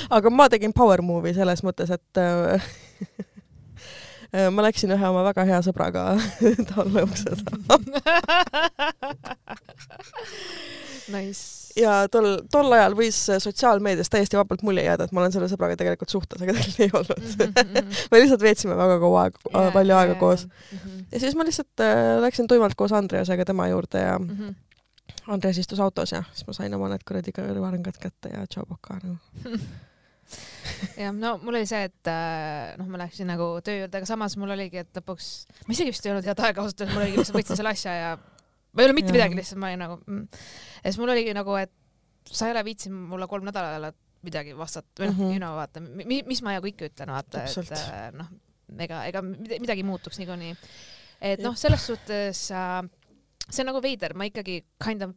aga 0.10 0.30
ma 0.34 0.50
tegin 0.50 0.74
power 0.74 1.02
move'i 1.06 1.34
selles 1.38 1.62
mõttes, 1.66 1.92
et 1.94 2.22
äh, 2.22 2.62
ma 4.56 4.66
läksin 4.66 4.92
ühe 4.92 5.08
oma 5.10 5.22
väga 5.30 5.46
hea 5.48 5.60
sõbraga 5.64 6.08
talle 6.74 7.06
ukse 7.08 7.38
taha 7.46 7.80
Nice. 11.06 11.70
ja 11.78 12.08
tol, 12.10 12.40
tol 12.50 12.72
ajal 12.74 12.96
võis 12.98 13.18
sotsiaalmeedias 13.44 14.10
täiesti 14.10 14.40
vabalt 14.40 14.64
mulje 14.66 14.88
jääda, 14.88 15.06
et 15.06 15.14
ma 15.14 15.22
olen 15.22 15.34
selle 15.36 15.46
sõbraga 15.52 15.78
tegelikult 15.78 16.10
suhtes, 16.10 16.42
aga 16.42 16.56
tegelikult 16.56 16.82
ei 16.82 16.90
olnud. 16.98 17.22
me 18.10 18.22
lihtsalt 18.24 18.42
veetsime 18.42 18.78
väga 18.80 18.96
kaua 19.04 19.28
aega, 19.28 19.66
palju 19.76 19.98
aega 20.00 20.16
koos. 20.18 20.48
ja 21.14 21.22
siis 21.22 21.38
ma 21.38 21.46
lihtsalt 21.46 21.86
äh, 21.86 22.16
läksin 22.26 22.50
tuimalt 22.50 22.74
koos 22.80 22.96
Andreasega 22.98 23.46
tema 23.46 23.70
juurde 23.70 24.02
ja 24.08 24.18
Mhm. 24.20 24.56
Andreas 25.32 25.58
istus 25.58 25.82
autos 25.82 26.14
ja 26.14 26.22
siis 26.34 26.46
ma 26.48 26.54
sain 26.58 26.74
oma 26.78 26.92
need 26.92 27.04
kuradi 27.08 27.34
kõrvarõngad 27.36 27.98
kätte 28.02 28.32
ja 28.34 28.46
tšau 28.50 28.66
poka 28.70 29.00
nagu. 29.02 29.18
jah, 31.02 31.14
no 31.14 31.36
mul 31.42 31.58
oli 31.60 31.68
see, 31.70 31.86
et 31.90 32.10
äh, 32.12 32.76
noh, 32.80 32.88
ma 32.92 33.02
läksin 33.04 33.30
nagu 33.30 33.50
töö 33.66 33.84
juurde, 33.84 34.02
aga 34.02 34.10
samas 34.10 34.38
mul 34.42 34.54
oligi, 34.56 34.82
et 34.84 35.02
lõpuks, 35.02 35.32
ma 35.66 35.76
isegi 35.76 35.94
vist 35.94 36.06
ei 36.06 36.14
olnud 36.14 36.30
head 36.30 36.42
aega 36.48 36.64
ausalt 36.64 36.82
öeldes, 36.82 36.96
mul 36.96 37.06
oligi 37.06 37.22
lihtsalt 37.22 37.40
võtsin 37.40 37.62
selle 37.62 37.74
asja 37.76 37.94
ja 37.98 38.16
ma 38.18 38.84
ei 38.84 38.90
ole 38.90 38.98
mitte 38.98 39.12
Jah. 39.12 39.18
midagi, 39.20 39.40
lihtsalt 39.40 39.62
ma 39.62 39.70
olin 39.72 39.84
nagu 39.86 40.00
mm.. 40.02 40.42
ja 40.82 40.88
siis 40.90 41.00
mul 41.02 41.14
oligi 41.14 41.36
nagu, 41.38 41.60
et 41.62 42.32
sa 42.32 42.50
ei 42.50 42.56
ole 42.56 42.66
viitsinud 42.68 43.08
mulle 43.14 43.30
kolm 43.32 43.46
nädalat 43.48 43.98
midagi 44.26 44.56
vastata 44.58 45.04
või 45.04 45.12
noh 45.12 45.16
mm. 45.16 45.22
-hmm., 45.22 45.38
you 45.38 45.42
know 45.44 45.56
vaata, 45.58 45.82
mis 46.34 46.42
ma 46.46 46.58
nagu 46.58 46.70
ikka 46.70 46.90
ütlen, 46.90 47.14
vaata, 47.14 47.46
et 47.46 47.74
äh, 47.78 48.10
noh, 48.18 48.30
ega, 48.88 49.06
ega 49.10 49.22
mid- 49.26 49.60
midagi 49.62 49.86
muutuks 49.86 50.20
niikuinii. 50.22 50.56
et 51.22 51.44
noh, 51.46 51.58
selles 51.58 51.86
suhtes 51.92 52.48
äh, 52.52 52.82
see 53.50 53.64
on 53.64 53.72
nagu 53.72 53.82
veider, 53.84 54.16
ma 54.18 54.28
ikkagi 54.30 54.62
kind 54.84 55.06
of 55.06 55.16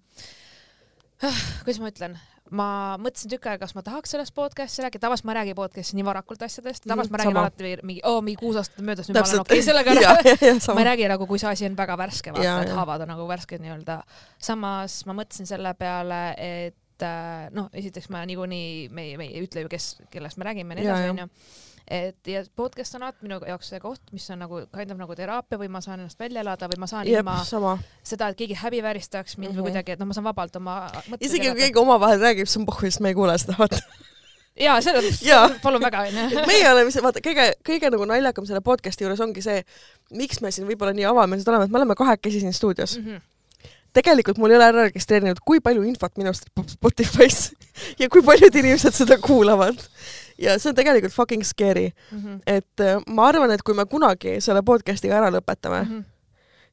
kuidas 1.64 1.80
ma 1.82 1.90
ütlen, 1.90 2.16
ma 2.54 2.68
mõtlesin 3.00 3.30
tükk 3.32 3.48
aega, 3.50 3.60
kas 3.64 3.74
ma 3.76 3.82
tahaks 3.84 4.14
sellest 4.14 4.34
podcast'i 4.36 4.84
rääkida, 4.84 5.02
tavaliselt 5.04 5.28
ma 5.28 5.34
ei 5.34 5.38
räägi 5.40 5.54
podcast'i 5.58 5.98
nii 5.98 6.06
varakult 6.06 6.42
asjadest, 6.46 6.86
tavaliselt 6.86 7.14
ma 7.14 7.20
räägin 7.20 7.36
sama. 7.36 7.44
alati 7.46 7.72
mingi, 7.82 8.02
oo 8.08 8.20
mingi 8.24 8.40
kuus 8.40 8.58
aastat 8.60 8.80
on 8.80 8.88
möödas, 8.88 9.08
nüüd 9.08 9.18
ma 9.18 9.22
olen 9.22 9.28
täpselt 9.28 9.44
okei 9.44 9.58
okay, 9.58 9.66
sellega 9.66 9.92
ära. 9.96 10.74
ma 10.74 10.84
ei 10.84 10.88
räägi 10.90 11.08
nagu, 11.12 11.28
kui 11.28 11.42
see 11.42 11.50
asi 11.50 11.68
on 11.68 11.78
väga 11.78 11.98
värske, 12.00 12.34
vaata 12.36 12.58
et 12.64 12.74
haavad 12.78 13.04
on 13.04 13.12
nagu 13.14 13.28
värsked 13.28 13.64
nii-öelda. 13.64 14.00
samas 14.50 15.00
ma 15.08 15.16
mõtlesin 15.18 15.50
selle 15.50 15.74
peale, 15.78 16.20
et 16.38 17.06
äh, 17.06 17.48
noh, 17.54 17.72
esiteks 17.72 18.08
ma 18.14 18.24
niikuinii, 18.30 18.88
me 18.94 19.08
ei, 19.10 19.16
me 19.20 19.28
ei 19.32 19.42
ütle 19.44 19.66
ju, 19.66 19.72
kes, 19.72 19.96
kellest 20.12 20.40
me 20.40 20.48
räägime 20.48 20.78
ja 20.78 20.80
nii 20.80 20.88
edasi, 20.88 21.10
onju. 21.16 21.28
Et 21.90 22.28
ja 22.28 22.42
podcast 22.56 22.94
on 22.98 23.02
alati 23.06 23.24
minu 23.24 23.38
jaoks 23.48 23.70
see 23.72 23.80
koht, 23.80 24.02
mis 24.12 24.26
on 24.30 24.42
nagu 24.44 24.60
kind 24.74 24.92
of 24.92 24.98
nagu 25.00 25.14
teraapia 25.16 25.58
või 25.60 25.70
ma 25.72 25.80
saan 25.84 26.02
ennast 26.02 26.20
välja 26.20 26.42
elada 26.44 26.68
või 26.68 26.80
ma 26.82 26.88
saan 26.90 27.08
jep 27.08 27.22
ilma, 27.22 27.38
seda, 28.04 28.28
et 28.28 28.36
keegi 28.38 28.58
häbivääristaks 28.60 29.38
mind 29.38 29.50
mm 29.50 29.54
-hmm. 29.54 29.56
Mhm. 29.56 29.64
või 29.64 29.70
kuidagi, 29.70 29.92
et 29.92 29.98
noh, 30.02 30.06
ma 30.10 30.14
saan 30.16 30.28
vabalt 30.28 30.56
oma 30.56 30.76
isegi 31.20 31.48
kui 31.48 31.60
keegi 31.62 31.80
omavahel 31.80 32.20
räägib, 32.20 32.46
siis 32.46 32.60
on 32.60 32.66
pohhu, 32.66 32.86
sest 32.86 33.00
me 33.00 33.08
ei 33.08 33.14
kuule 33.14 33.38
seda, 33.38 33.56
vaata. 33.58 33.80
jaa, 34.58 34.80
selles 34.82 35.22
mõttes, 35.22 35.60
palun 35.62 35.82
väga, 35.82 36.04
onju. 36.10 36.44
meie 36.46 36.68
oleme, 36.72 36.90
vaata 37.02 37.24
kõige, 37.24 37.48
kõige 37.70 37.90
nagu 37.90 38.04
naljakam 38.04 38.46
selle 38.46 38.60
podcast'i 38.60 39.04
juures 39.06 39.20
ongi 39.20 39.42
see, 39.42 39.64
miks 40.10 40.40
me 40.40 40.50
siin 40.50 40.68
võib-olla 40.68 40.92
nii 40.92 41.08
avameelsed 41.08 41.48
oleme, 41.48 41.64
et 41.64 41.70
me 41.70 41.78
oleme 41.78 41.94
kahekesi 41.94 42.40
siin 42.40 42.52
stuudios. 42.52 42.98
Mhm. 42.98 43.16
tegelikult 43.92 44.36
mul 44.38 44.50
ei 44.50 44.56
ole 44.56 44.64
ära 44.68 44.82
registreerinud, 44.84 45.38
kui 45.44 45.60
palju 45.60 45.82
infot 45.82 46.16
minust 46.18 46.44
Spotify's 46.68 47.52
ja 48.00 48.08
kui 48.08 48.22
paljud 48.22 48.54
inimesed 48.54 48.94
seda 48.94 49.16
kuulavad. 49.18 49.80
Ja 50.38 50.58
see 50.58 50.70
on 50.70 50.76
tegelikult 50.78 51.12
fucking 51.14 51.44
scary, 51.46 51.90
Mhm. 52.12 52.40
et 52.46 52.80
äh, 52.84 53.00
ma 53.06 53.28
arvan, 53.28 53.50
et 53.50 53.62
kui 53.62 53.74
me 53.74 53.84
kunagi 53.86 54.38
selle 54.44 54.62
podcast'iga 54.62 55.18
ära 55.18 55.30
lõpetame 55.34 55.82
mm. 55.84 55.90
-hmm. 55.90 56.04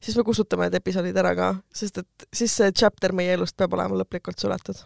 siis 0.00 0.16
me 0.16 0.22
kustutame 0.22 0.66
need 0.68 0.74
episoodid 0.80 1.16
ära 1.16 1.34
ka, 1.34 1.54
sest 1.74 1.98
et 1.98 2.28
siis 2.32 2.52
see 2.56 2.70
chapter 2.72 3.12
meie 3.12 3.32
elust 3.32 3.56
peab 3.56 3.72
olema 3.74 3.96
lõplikult 4.02 4.38
suletud. 4.40 4.76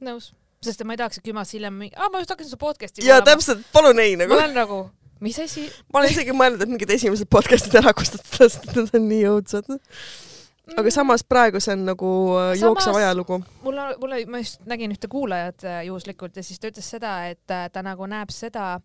nõus, 0.00 0.32
sest 0.62 0.80
et 0.80 0.86
ma 0.86 0.92
ei 0.92 0.96
tahaks, 0.96 1.18
et 1.18 1.24
kümme 1.24 1.38
aastat 1.40 1.58
hiljem 1.58 1.74
mingi, 1.78 1.96
aa, 1.96 2.08
ma 2.12 2.18
just 2.18 2.30
hakkasin 2.30 2.50
su 2.50 2.56
podcast'i 2.56 3.06
ja. 3.06 3.20
täpselt, 3.20 3.64
palun 3.72 3.98
ei 3.98 4.16
ma 4.16 4.24
nagu. 4.24 4.34
olen 4.34 4.54
nagu, 4.54 4.90
mis 5.20 5.38
asi? 5.38 5.68
ma 5.92 6.00
olen 6.00 6.10
isegi 6.10 6.32
mõelnud, 6.32 6.62
et 6.62 6.68
mingid 6.68 6.90
esimesed 6.90 7.28
podcast'id 7.28 7.74
ära 7.80 7.92
kustutada, 7.92 8.48
sest 8.48 8.66
need 8.74 8.94
on 8.94 9.08
nii 9.08 9.24
õudsed. 9.34 9.78
Aga 10.76 10.90
samas 10.90 11.24
praegu 11.24 11.60
see 11.60 11.74
on 11.76 11.84
nagu 11.90 12.10
äh, 12.38 12.54
Samas- 12.54 12.62
jooksev 12.62 12.96
ajalugu. 13.00 13.40
mul 13.62 13.78
on, 13.78 13.94
mul 14.00 14.14
ma 14.32 14.38
just 14.42 14.64
nägin 14.66 14.92
ühte 14.94 15.08
kuulajat 15.12 15.64
äh, 15.64 15.84
juhuslikult 15.90 16.36
ja 16.36 16.42
siis 16.42 16.60
ta 16.60 16.70
ütles 16.72 16.88
seda, 16.96 17.14
et 17.28 17.50
äh, 17.50 17.68
ta 17.72 17.82
nagu 17.82 18.06
näeb 18.06 18.32
seda, 18.32 18.80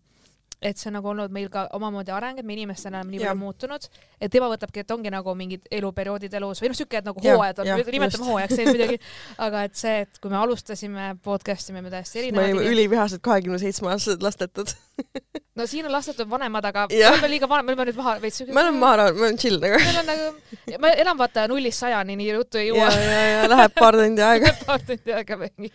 et 0.62 0.76
see 0.76 0.90
on 0.90 0.98
nagu 0.98 1.08
olnud 1.08 1.32
meil 1.32 1.48
ka 1.52 1.66
omamoodi 1.76 2.12
areng, 2.12 2.40
et 2.40 2.46
me 2.46 2.54
inimestena 2.56 3.00
oleme 3.00 3.14
nii 3.14 3.22
palju 3.22 3.40
muutunud, 3.40 3.86
et 4.20 4.32
tema 4.32 4.48
võtabki, 4.52 4.82
et 4.84 4.94
ongi 4.94 5.12
nagu 5.12 5.34
mingid 5.38 5.68
eluperioodid 5.72 6.34
elus 6.36 6.60
või 6.62 6.72
noh, 6.72 6.78
siuke, 6.78 7.00
nagu 7.06 7.24
hooajad 7.24 7.62
on 7.64 7.70
nimetame 7.94 8.28
hooajaks 8.28 8.58
neid 8.58 8.70
muidugi, 8.72 8.98
aga 9.46 9.64
et 9.68 9.78
see, 9.80 9.94
et 10.06 10.20
kui 10.20 10.32
me 10.32 10.40
alustasime 10.40 11.10
podcast'i, 11.24 11.72
me 11.72 11.80
olime 11.80 11.94
täiesti 11.94 12.20
me 12.20 12.26
olime 12.26 12.46
erinevad. 12.48 12.72
ülivihased 12.74 13.24
kahekümne 13.24 13.60
seitsme 13.62 13.92
aastased 13.94 14.24
lastetud. 14.26 14.74
no 15.58 15.66
siin 15.70 15.88
on 15.88 15.94
lastetud 15.94 16.28
vanemad, 16.30 16.68
aga 16.72 16.86
me 16.90 17.00
oleme 17.08 17.32
liiga 17.34 17.48
vanemad, 17.48 17.70
me 17.70 17.76
oleme 17.76 17.90
nüüd 17.92 18.00
maha 18.02 18.16
veits. 18.22 18.42
me 18.48 18.60
oleme 18.64 18.82
maha 18.84 18.98
rahul, 19.02 19.20
me 19.20 19.28
oleme 19.28 19.40
chill 19.44 19.60
nagu. 19.62 19.80
meil 19.84 20.02
on 20.02 20.10
nagu, 20.12 20.80
ma 20.82 20.92
enam 21.04 21.20
vaata 21.20 21.46
nullist 21.50 21.86
sajani 21.86 22.18
nii 22.20 22.34
ruttu 22.36 22.60
ei 22.60 22.68
ja, 22.68 22.74
jõua. 22.74 22.90
ja, 22.96 23.22
ja 23.34 23.48
läheb 23.54 23.78
paar 23.78 24.00
tundi 24.00 24.26
aega. 24.26 24.52
paar 24.66 24.84
tundi 24.84 25.16
aega 25.16 25.40
mingi. 25.40 25.72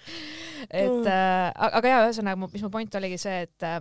et 0.69 1.05
Mm. 1.05 1.07
äh, 1.07 1.51
aga 1.77 1.91
jaa, 1.91 2.03
ühesõnaga, 2.07 2.49
mis 2.53 2.63
mu 2.65 2.71
point 2.73 2.95
oligi 2.97 3.17
see, 3.21 3.41
et 3.45 3.65
äh, 3.65 3.79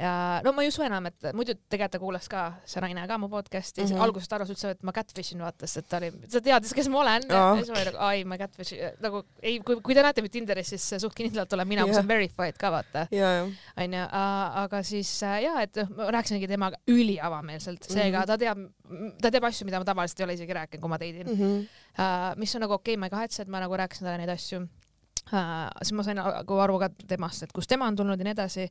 ja 0.00 0.40
no 0.44 0.52
ma 0.56 0.62
ei 0.64 0.70
usu 0.72 0.82
enam, 0.86 1.06
et 1.10 1.26
muidu 1.36 1.54
tegelikult 1.68 1.92
ta 1.92 1.98
kuulas 2.00 2.28
ka, 2.30 2.42
see 2.64 2.80
naine 2.80 3.04
ka 3.08 3.18
mu 3.20 3.28
podcast'i 3.28 3.82
mm. 3.82 3.90
-hmm. 3.90 4.02
algusest 4.06 4.32
arvas 4.32 4.50
üldse, 4.54 4.70
et 4.70 4.82
ma 4.82 4.92
catfish 4.92 5.34
in 5.34 5.42
vaata, 5.44 5.66
sest 5.66 5.82
et 5.82 5.88
ta 5.88 5.98
oli, 6.00 6.10
ta 6.32 6.40
teadis, 6.40 6.72
kes 6.74 6.88
ma 6.88 7.00
olen 7.02 7.26
Aa. 7.28 7.34
ja 7.36 7.56
siis 7.56 7.70
ma 7.70 7.76
olin 7.76 7.90
nagu, 7.92 7.98
ai 8.06 8.24
ma 8.24 8.38
catfish 8.40 8.72
nagu 9.04 9.22
ei, 9.42 9.58
kui, 9.60 9.80
kui 9.82 9.94
te 9.94 10.02
näete 10.02 10.24
mind 10.24 10.32
Tinderis, 10.32 10.72
siis 10.72 10.88
suht 11.02 11.14
kindlalt 11.14 11.52
olen 11.52 11.68
mina, 11.68 11.82
Jah. 11.82 11.88
kus 11.92 12.00
on 12.00 12.08
verified 12.08 12.56
ka 12.58 12.70
vaata, 12.72 13.06
ja, 13.10 13.32
ja. 13.36 13.44
onju, 13.76 14.04
aga 14.64 14.82
siis 14.82 15.12
äh, 15.22 15.42
jaa, 15.44 15.62
et 15.62 15.76
noh, 15.76 15.88
ma 15.96 16.10
rääkisingi 16.16 16.48
temaga 16.48 16.80
üliavameelselt, 16.88 17.84
seega 17.84 18.22
Mhm. 18.22 18.26
ta 18.26 18.38
teab, 18.38 18.58
ta 19.22 19.30
teeb 19.30 19.44
asju, 19.44 19.66
mida 19.68 19.78
ma 19.78 19.84
tavaliselt 19.84 20.20
ei 20.20 20.24
ole 20.24 20.34
isegi 20.40 20.52
rääkinud, 20.56 20.80
kui 20.80 20.88
ma 20.88 20.98
teidin 20.98 21.26
Mhm. 21.28 21.58
uh,, 21.98 22.32
mis 22.36 22.54
on 22.54 22.60
nagu 22.64 22.72
okei 22.80 22.94
okay,, 22.94 23.00
ma 23.00 23.06
ei 23.06 23.10
kahetse, 23.10 23.42
et 23.42 23.48
ma 23.48 23.60
nagu 23.60 23.76
rääkisin 23.76 24.06
talle 24.06 24.18
neid 24.18 24.32
asju 24.32 24.62
uh,. 24.62 25.70
siis 25.82 25.92
ma 25.92 26.02
sain 26.02 26.16
nagu 26.16 26.58
aru 26.64 26.78
ka 26.78 26.88
temast, 27.06 27.42
et 27.42 27.52
kust 27.52 27.68
tema 27.68 27.86
on 27.86 27.96
tulnud 27.96 28.18
ja 28.18 28.24
nii 28.24 28.32
edasi. 28.36 28.68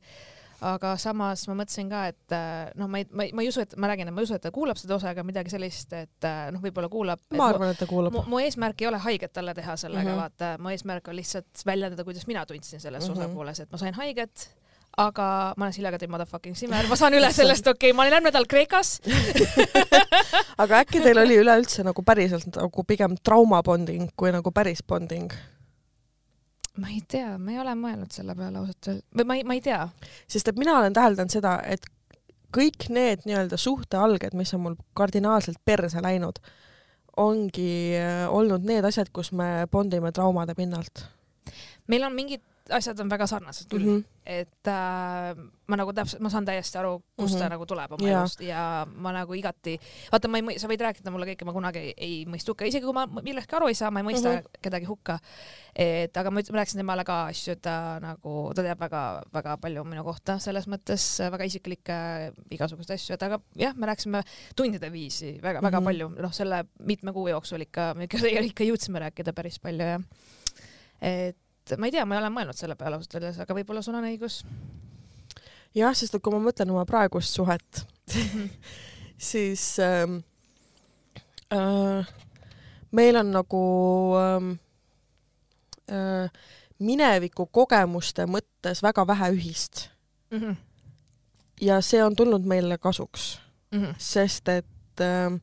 Aga 0.62 0.94
samas 1.00 1.44
ma 1.50 1.56
mõtlesin 1.58 1.90
ka, 1.90 2.04
et 2.12 2.34
uh, 2.36 2.70
noh, 2.78 2.90
ma 2.90 3.02
ei, 3.02 3.06
ma 3.10 3.26
ei, 3.26 3.34
ma 3.36 3.44
ei 3.44 3.50
usu, 3.50 3.64
et 3.64 3.74
ma 3.80 3.90
räägin, 3.90 4.12
ma 4.14 4.22
ei 4.22 4.28
usu, 4.28 4.38
et 4.38 4.44
ta 4.44 4.52
kuulab 4.54 4.78
seda 4.80 4.96
osa 4.96 5.12
ega 5.12 5.24
midagi 5.26 5.52
sellist, 5.52 5.92
et 5.96 6.28
uh, 6.28 6.48
noh, 6.54 6.62
võib-olla 6.62 6.90
kuulab. 6.92 7.22
ma 7.36 7.50
arvan, 7.52 7.74
et 7.74 7.82
ta 7.82 7.88
kuulab 7.90 8.16
mu,. 8.22 8.40
eesmärk 8.42 8.84
ei 8.84 8.90
ole 8.90 9.02
haiget 9.02 9.34
talle 9.34 9.54
teha 9.58 9.76
sellega 9.76 10.06
mm. 10.06 10.14
-hmm. 10.14 10.22
vaata, 10.22 10.56
mu 10.62 10.72
eesmärk 10.72 11.08
on 11.08 11.18
lihtsalt 11.18 11.66
väljendada, 11.66 12.04
kuidas 12.04 12.26
mina 12.30 12.46
tundsin 12.46 12.80
selles 12.80 13.08
mm. 13.08 13.14
-hmm. 13.14 13.24
osapooles, 13.24 13.60
et 13.60 13.72
ma 13.72 13.78
sain 13.78 13.94
haiget 13.94 14.48
aga 14.96 15.26
ma 15.56 15.64
olen 15.66 15.72
Siljaga 15.72 15.98
teie 15.98 16.10
motherfucking 16.12 16.56
simmer, 16.56 16.86
ma 16.88 16.96
saan 17.00 17.16
üle 17.16 17.30
sellest, 17.32 17.66
okei 17.66 17.90
okay,, 17.90 17.96
ma 17.96 18.04
olin 18.04 18.12
järgmine 18.12 18.32
nädal 18.32 18.48
Kreekas. 18.48 18.98
aga 20.62 20.82
äkki 20.82 21.00
teil 21.00 21.18
oli 21.22 21.38
üleüldse 21.40 21.84
nagu 21.86 22.04
päriselt 22.04 22.50
nagu 22.58 22.84
pigem 22.84 23.16
trauma 23.24 23.62
bonding 23.64 24.10
kui 24.16 24.32
nagu 24.34 24.52
päris 24.52 24.84
bonding? 24.84 25.32
Ma 26.80 26.88
ei 26.88 27.02
tea, 27.08 27.36
ma 27.38 27.52
ei 27.52 27.60
ole 27.60 27.74
mõelnud 27.76 28.14
selle 28.14 28.36
peale 28.38 28.60
ausalt 28.62 28.88
öeldes, 28.88 29.08
või 29.18 29.28
ma 29.28 29.36
ei, 29.38 29.44
ma 29.48 29.56
ei 29.58 29.64
tea. 29.64 29.80
Sest 30.30 30.48
et 30.48 30.60
mina 30.60 30.78
olen 30.78 30.94
täheldanud 30.96 31.34
seda, 31.34 31.58
et 31.68 31.84
kõik 32.52 32.88
need 32.92 33.26
nii-öelda 33.28 33.58
suhtealged, 33.60 34.36
mis 34.38 34.52
on 34.56 34.64
mul 34.66 34.76
kardinaalselt 34.98 35.60
perse 35.64 36.02
läinud, 36.04 36.40
ongi 37.20 37.96
äh, 37.98 38.24
olnud 38.32 38.64
need 38.68 38.86
asjad, 38.88 39.12
kus 39.12 39.32
me 39.36 39.66
bondime 39.72 40.12
traumade 40.16 40.56
pinnalt. 40.56 41.04
Meil 41.92 42.06
on 42.06 42.16
mingid 42.16 42.44
asjad 42.70 43.00
on 43.02 43.10
väga 43.10 43.26
sarnased 43.26 43.68
küll 43.70 43.82
mm, 43.82 43.90
mm. 43.90 44.02
-hmm. 44.02 44.20
et 44.24 44.68
äh, 44.70 45.42
ma 45.66 45.76
nagu 45.76 45.92
täpselt, 45.92 46.20
ma 46.22 46.30
saan 46.30 46.44
täiesti 46.44 46.78
aru, 46.78 47.02
kust 47.16 47.34
mm 47.34 47.36
-hmm. 47.36 47.38
ta 47.38 47.44
Mhm. 47.44 47.52
nagu 47.52 47.66
tuleb 47.66 47.92
oma 47.92 48.08
elust 48.08 48.40
ja 48.40 48.86
ma 48.94 49.12
nagu 49.12 49.34
igati, 49.34 49.78
vaata, 50.12 50.28
ma 50.28 50.38
ei 50.38 50.58
sa 50.58 50.68
võid 50.68 50.80
rääkida 50.80 51.10
mulle 51.10 51.26
kõike, 51.26 51.44
ma 51.44 51.52
kunagi 51.52 51.78
ei, 51.78 51.94
ei 51.96 52.24
mõista 52.26 52.52
hukka, 52.52 52.64
isegi 52.64 52.84
kui 52.84 52.94
ma 52.94 53.06
millestki 53.06 53.56
aru 53.56 53.68
ei 53.68 53.74
saa, 53.74 53.90
ma 53.90 54.00
ei 54.00 54.06
mõista 54.06 54.28
mm. 54.28 54.38
-hmm. 54.38 54.62
kedagi 54.62 54.86
hukka. 54.86 55.18
et 55.74 56.16
aga 56.16 56.30
ma 56.30 56.40
ma 56.52 56.58
rääkisin 56.58 56.78
temale 56.78 57.04
ka 57.04 57.26
asju, 57.26 57.56
ta 57.56 57.98
nagu, 58.00 58.52
ta 58.54 58.62
teab 58.62 58.80
väga-väga 58.80 59.56
palju 59.56 59.84
minu 59.84 60.04
kohta, 60.04 60.38
selles 60.38 60.66
mõttes 60.66 61.20
äh, 61.20 61.30
väga 61.32 61.44
isiklikke 61.44 62.32
igasuguseid 62.50 62.94
asju, 62.94 63.14
et 63.14 63.22
aga 63.22 63.40
jah, 63.56 63.74
me 63.76 63.86
rääkisime 63.86 64.22
tundide 64.56 64.92
viisi 64.92 65.38
väga-väga 65.42 65.80
mm. 65.80 65.82
-hmm. 65.82 65.84
palju, 65.84 66.08
noh, 66.08 66.32
selle 66.32 66.64
mitme 66.78 67.12
kuu 67.12 67.28
jooksul 67.28 67.60
ikka, 67.60 67.94
ikka, 68.00 68.18
ikka 68.40 68.64
jõudsime 68.64 68.98
rääkida 68.98 69.32
päris 69.32 69.58
palju 69.58 69.84
ja 69.84 70.00
et 71.02 71.36
ma 71.78 71.88
ei 71.88 71.94
tea, 71.94 72.06
ma 72.06 72.16
ei 72.16 72.22
ole 72.22 72.30
mõelnud 72.34 72.58
selle 72.58 72.76
peale 72.78 72.98
ausalt 72.98 73.16
öeldes, 73.18 73.38
aga 73.42 73.56
võib-olla 73.56 73.82
sul 73.84 73.98
on 73.98 74.08
õigus. 74.08 74.42
jah, 75.74 75.94
sest 75.96 76.14
et 76.14 76.22
kui 76.22 76.34
ma 76.34 76.40
mõtlen 76.42 76.72
oma 76.74 76.84
praegust 76.88 77.38
suhet, 77.38 77.84
siis 79.30 79.66
ähm, 79.82 80.18
äh, 81.54 82.10
meil 82.92 83.16
on 83.16 83.30
nagu 83.32 83.62
ähm, 84.18 84.50
äh, 85.90 86.28
mineviku 86.82 87.46
kogemuste 87.46 88.26
mõttes 88.26 88.82
väga 88.82 89.06
vähe 89.06 89.32
ühist. 89.36 89.88
Mhm. 90.32 90.56
ja 91.60 91.80
see 91.84 92.00
on 92.02 92.14
tulnud 92.16 92.46
meile 92.48 92.78
kasuks, 92.80 93.34
sest 94.00 94.48
et 94.48 95.00
ähm, 95.04 95.36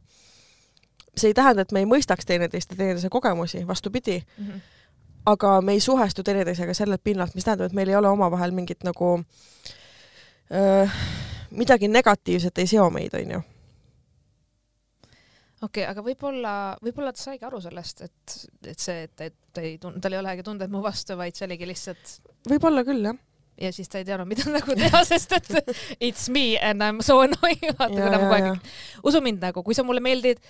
see 1.15 1.29
ei 1.29 1.35
tähenda, 1.37 1.61
et 1.61 1.71
me 1.71 1.83
ei 1.83 1.87
mõistaks 1.89 2.25
teineteist 2.25 2.73
ja 2.73 2.79
teineteise 2.79 3.11
kogemusi, 3.13 3.61
vastupidi, 3.67 4.23
aga 5.29 5.59
me 5.65 5.77
ei 5.77 5.83
suhestu 5.83 6.23
teineteisega 6.25 6.73
sellelt 6.77 7.03
pinnalt, 7.03 7.35
mis 7.37 7.47
tähendab, 7.47 7.69
et 7.69 7.77
meil 7.77 7.91
ei 7.91 7.97
ole 7.99 8.09
omavahel 8.11 8.53
mingit 8.55 8.83
nagu 8.87 9.15
öö, 10.51 10.85
midagi 11.51 11.87
negatiivset 11.87 12.57
ei 12.57 12.67
seo 12.67 12.89
meid, 12.93 13.15
onju. 13.17 13.39
okei, 15.65 15.85
aga 15.89 16.03
võib-olla, 16.03 16.53
võib-olla 16.83 17.13
ta 17.15 17.23
saigi 17.23 17.47
aru 17.47 17.61
sellest, 17.63 18.05
et, 18.07 18.35
et 18.71 18.79
see, 18.79 19.07
et, 19.07 19.25
et 19.29 19.35
ta 19.53 19.63
ei 19.65 19.77
tund-, 19.81 19.99
tal 20.03 20.15
ei 20.15 20.21
olegi 20.21 20.45
tundeid 20.45 20.71
mu 20.71 20.83
vastu, 20.85 21.17
vaid 21.19 21.35
see 21.35 21.47
oligi 21.49 21.67
lihtsalt 21.67 22.15
võib-olla 22.49 22.85
küll, 22.87 23.09
jah. 23.09 23.19
ja 23.65 23.73
siis 23.75 23.91
ta 23.91 24.01
ei 24.01 24.07
teadnud, 24.07 24.29
mida 24.29 24.47
nagu 24.57 24.77
teha, 24.79 25.03
sest 25.07 25.35
et 25.39 25.53
it's 25.99 26.29
me 26.31 26.53
and 26.57 26.85
I 26.85 26.93
m 26.95 27.03
so 27.05 27.19
annoying, 27.25 27.73
vaata 27.75 27.95
kui 27.95 28.05
ta 28.05 28.21
kogu, 28.21 28.35
aeg, 28.37 28.75
usu 29.11 29.23
mind 29.25 29.43
nagu, 29.49 29.65
kui 29.65 29.77
sa 29.77 29.85
mulle 29.87 30.03
meeldid, 30.05 30.41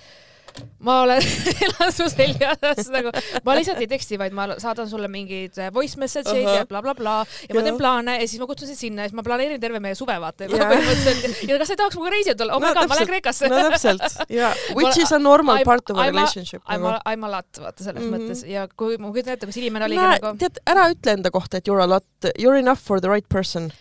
ma 0.80 1.02
olen, 1.04 1.22
elan 1.66 1.92
su 1.92 2.06
seljas 2.12 2.88
nagu, 2.94 3.12
ma 3.46 3.56
lihtsalt 3.58 3.82
ei 3.84 3.88
teksti, 3.92 4.18
vaid 4.22 4.32
ma 4.36 4.46
saadan 4.62 4.88
sulle 4.90 5.10
mingeid 5.12 5.58
voice 5.76 6.00
message 6.00 6.32
eid 6.32 6.46
Ahah. 6.48 6.60
ja 6.62 6.66
blablabla 6.70 6.96
bla, 7.04 7.26
bla, 7.26 7.48
ja 7.50 7.54
ma 7.54 7.60
Jah. 7.60 7.66
teen 7.68 7.78
plaane 7.82 8.16
ja 8.22 8.28
siis 8.28 8.40
ma 8.40 8.48
kutsun 8.48 8.68
sind 8.72 8.80
sinna 8.80 9.04
ja 9.04 9.10
siis 9.12 9.18
ma 9.20 9.24
planeerin 9.28 9.60
terve 9.60 9.80
meie 9.84 9.96
suve, 10.00 10.16
vaata 10.24 10.48
Jaa. 10.48 10.70
põhimõtteliselt. 10.72 11.44
ja 11.50 11.58
kas 11.60 11.68
sa 11.72 11.76
ei 11.76 11.82
tahaks 11.84 12.00
minuga 12.00 12.14
reisile 12.16 12.36
tulla? 12.40 12.56
oh 12.56 12.64
my 12.64 12.70
No 12.70 12.74
god, 12.80 12.90
ma 12.94 12.96
lähen. 13.00 13.12
Kreekasse. 13.12 13.50
no 13.52 13.60
täpselt, 13.70 14.18
ja 14.30 14.54
which 14.80 14.96
Ma- 14.96 15.04
is 15.04 15.12
a 15.12 15.20
normal 15.20 15.58
I'm- 15.60 15.66
part 15.68 15.90
of 15.92 15.98
a 15.98 16.06
a- 16.08 16.12
relationship. 16.14 16.64
I 16.70 16.78
m, 16.80 16.88
I 17.04 17.16
m 17.20 17.24
a 17.28 17.32
lot, 17.36 17.50
vaata 17.60 17.84
selles 17.84 18.04
mm. 18.04 18.14
-hmm. 18.14 18.24
mõttes 18.30 18.46
ja 18.48 18.68
kui 18.76 18.98
ma 18.98 19.12
kujutan 19.12 19.34
ette, 19.36 19.46
kas 19.52 19.58
inimene 19.60 19.86
oligi 19.86 20.00
Näe, 20.02 20.20
nagu, 20.24 20.38
tead, 20.40 20.64
ära 20.66 20.88
ütle 20.96 21.12
enda 21.20 21.32
kohta, 21.32 21.58
et 21.60 21.68
you 21.68 21.76
are 21.76 21.84
a 21.84 21.88
lot, 21.98 22.08
you 22.40 22.50
are 22.52 22.60
enough 22.60 22.80
for 22.80 23.02
the 23.02 23.10
right 23.12 23.28
person. 23.30 23.72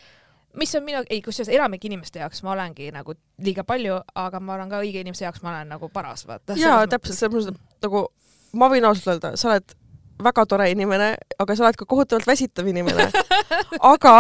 Mis 0.59 0.75
on 0.75 0.85
minu, 0.87 1.03
ei 1.11 1.21
kusjuures 1.25 1.51
enamike 1.55 1.89
inimeste 1.89 2.23
jaoks 2.23 2.43
ma 2.47 2.55
olengi 2.55 2.91
nagu 2.95 3.15
liiga 3.45 3.65
palju, 3.69 4.01
aga 4.19 4.41
ma 4.41 4.57
arvan 4.57 4.73
ka 4.73 4.83
õige 4.85 5.03
inimese 5.05 5.27
jaoks 5.27 5.43
ma 5.45 5.55
olen 5.55 5.75
nagu 5.75 5.91
paras, 5.93 6.27
vaata. 6.29 6.57
jaa, 6.59 6.87
täpselt, 6.91 7.19
selles 7.19 7.35
mõttes, 7.37 7.61
nagu 7.85 8.07
ma 8.59 8.71
võin 8.73 8.89
ausalt 8.89 9.15
öelda, 9.15 9.35
sa 9.39 9.53
oled 9.53 9.77
väga 10.25 10.45
tore 10.51 10.71
inimene, 10.73 11.13
aga 11.39 11.57
sa 11.57 11.67
oled 11.67 11.79
ka 11.79 11.87
kohutavalt 11.89 12.27
väsitav 12.27 12.67
inimene. 12.67 13.09
aga 13.95 14.15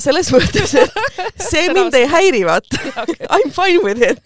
selles 0.00 0.28
mõttes, 0.32 0.74
et 0.76 0.98
see 1.50 1.68
mind 1.72 1.94
ei 1.96 2.06
häiri, 2.10 2.42
vaata. 2.46 2.80
I 3.36 3.46
m 3.46 3.52
fine 3.54 3.80
with 3.84 4.02
it. 4.04 4.20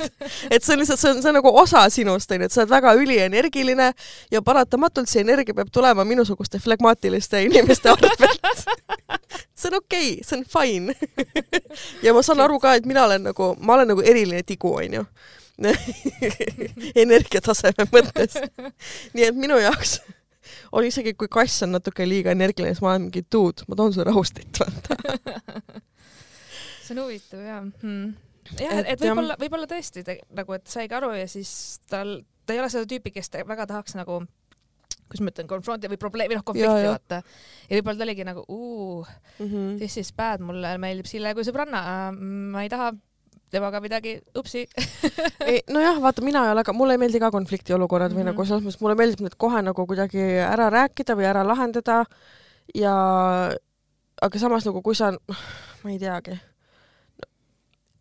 et 0.50 0.64
see 0.64 0.74
on 0.74 0.82
lihtsalt, 0.82 1.00
see 1.00 1.12
on, 1.12 1.22
see 1.22 1.30
on 1.30 1.38
nagu 1.38 1.52
osa 1.62 1.84
sinust, 1.92 2.30
onju, 2.34 2.48
et 2.48 2.54
sa 2.54 2.64
oled 2.64 2.72
väga 2.72 2.94
ülienergiline 2.98 3.90
ja 4.34 4.42
paratamatult 4.46 5.10
see 5.10 5.22
energia 5.22 5.54
peab 5.54 5.70
tulema 5.72 6.04
minusuguste 6.08 6.58
flegmaatiliste 6.62 7.42
inimeste 7.48 7.92
arvelt. 7.94 8.66
see 9.54 9.70
on 9.70 9.78
okei 9.78 10.14
okay,, 10.18 10.24
see 10.26 10.40
on 10.40 10.46
fine. 10.50 10.96
ja 12.02 12.14
ma 12.16 12.24
saan 12.26 12.42
aru 12.42 12.58
ka, 12.62 12.74
et 12.78 12.88
mina 12.88 13.06
olen 13.06 13.30
nagu, 13.30 13.54
ma 13.60 13.78
olen 13.78 13.94
nagu 13.94 14.02
eriline 14.02 14.42
tigu, 14.46 14.74
onju. 14.82 15.06
energiataseme 16.96 17.84
mõttes. 17.92 18.38
nii 19.12 19.26
et 19.28 19.36
minu 19.36 19.58
jaoks 19.60 19.98
on 20.72 20.86
isegi, 20.86 21.14
kui 21.18 21.28
kass 21.32 21.62
on 21.66 21.72
natuke 21.76 22.06
liiga 22.08 22.34
energiline, 22.34 22.72
siis 22.74 22.82
ma 22.84 22.92
olen 22.94 23.08
mingi 23.08 23.24
dude, 23.32 23.66
ma 23.68 23.78
toon 23.78 23.94
sulle 23.94 24.06
rahustit, 24.08 24.60
vaata. 24.60 24.98
see 26.84 26.96
on 26.96 27.04
huvitav 27.04 27.46
jah 27.46 27.62
hmm.. 27.62 28.10
jah, 28.58 28.76
Et 28.82 28.92
et 28.94 29.04
võib-olla, 29.06 29.38
võib-olla 29.40 29.70
tõesti 29.70 30.04
te, 30.06 30.18
nagu, 30.36 30.56
et 30.58 30.66
saigi 30.70 30.96
aru 30.98 31.12
ja 31.18 31.26
siis 31.30 31.52
tal, 31.90 32.20
ta 32.46 32.56
ei 32.56 32.62
ole 32.62 32.70
seda 32.72 32.88
tüüpi, 32.90 33.12
kes 33.14 33.30
ta 33.32 33.44
väga 33.46 33.68
tahaks 33.70 33.98
nagu 33.98 34.22
kuidas 35.10 35.24
ma 35.26 35.32
ütlen, 35.32 35.48
konfronti 35.50 35.88
või 35.90 35.98
probleemi, 35.98 36.36
noh 36.38 36.44
konflikti 36.46 36.86
vaata. 36.86 37.22
ja 37.66 37.78
võib-olla 37.78 37.98
ta 37.98 38.06
oligi 38.06 38.26
nagu 38.28 38.44
uu, 38.46 39.04
Mhm. 39.42 39.78
this 39.82 39.96
is 39.98 40.12
bad, 40.14 40.42
mulle 40.44 40.76
meeldib 40.78 41.08
Sille 41.10 41.34
kui 41.34 41.46
sõbranna, 41.46 41.80
ma 42.14 42.62
ei 42.62 42.70
taha 42.70 42.92
temaga 43.50 43.80
midagi, 43.82 44.16
upsi. 44.38 44.66
nojah, 45.74 45.98
vaata 46.02 46.22
mina 46.22 46.44
ei 46.46 46.52
ole 46.54 46.64
ka, 46.64 46.72
mulle 46.76 46.94
ei 46.94 47.02
meeldi 47.02 47.20
ka 47.22 47.30
konfliktiolukorrad 47.34 48.12
mm 48.12 48.16
-hmm. 48.16 48.20
või 48.20 48.24
Mhm. 48.24 48.36
nagu 48.36 48.44
selles 48.46 48.62
mõttes 48.64 48.80
mulle 48.80 48.94
meeldib 48.94 49.20
need 49.20 49.36
kohe 49.36 49.62
nagu 49.62 49.86
kuidagi 49.86 50.22
ära 50.46 50.70
rääkida 50.70 51.16
või 51.18 51.26
ära 51.30 51.42
lahendada 51.46 52.04
ja 52.74 52.94
aga 54.22 54.38
samas 54.38 54.66
nagu 54.66 54.82
kui 54.82 54.94
sa, 54.94 55.12
ma 55.84 55.90
ei 55.90 55.98
teagi, 55.98 56.38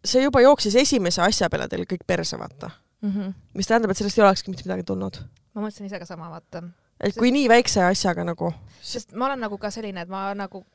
see 0.05 0.23
juba 0.23 0.41
jooksis 0.41 0.75
esimese 0.75 1.21
asja 1.21 1.49
peale 1.49 1.67
teil 1.67 1.85
kõik 1.89 2.05
perse, 2.07 2.37
vaata. 2.39 2.71
Mhm. 3.01 3.33
mis 3.53 3.67
tähendab, 3.67 3.91
et 3.91 3.97
sellest 3.97 4.17
ei 4.17 4.23
olekski 4.25 4.51
mitte 4.51 4.63
midagi 4.65 4.83
tulnud. 4.83 5.17
ma 5.53 5.61
mõtlesin 5.61 5.85
ise 5.85 5.99
ka 5.99 6.05
sama, 6.05 6.29
vaata. 6.29 6.63
et 6.99 7.15
kui 7.15 7.31
nii 7.31 7.47
väikse 7.47 7.83
asjaga 7.83 8.23
nagu 8.23 8.53
sest 8.81 9.13
ma 9.13 9.25
olen 9.25 9.39
nagu 9.39 9.57
ka 9.57 9.71
selline, 9.71 10.01
et 10.01 10.09
ma 10.09 10.33
nagu, 10.33 10.65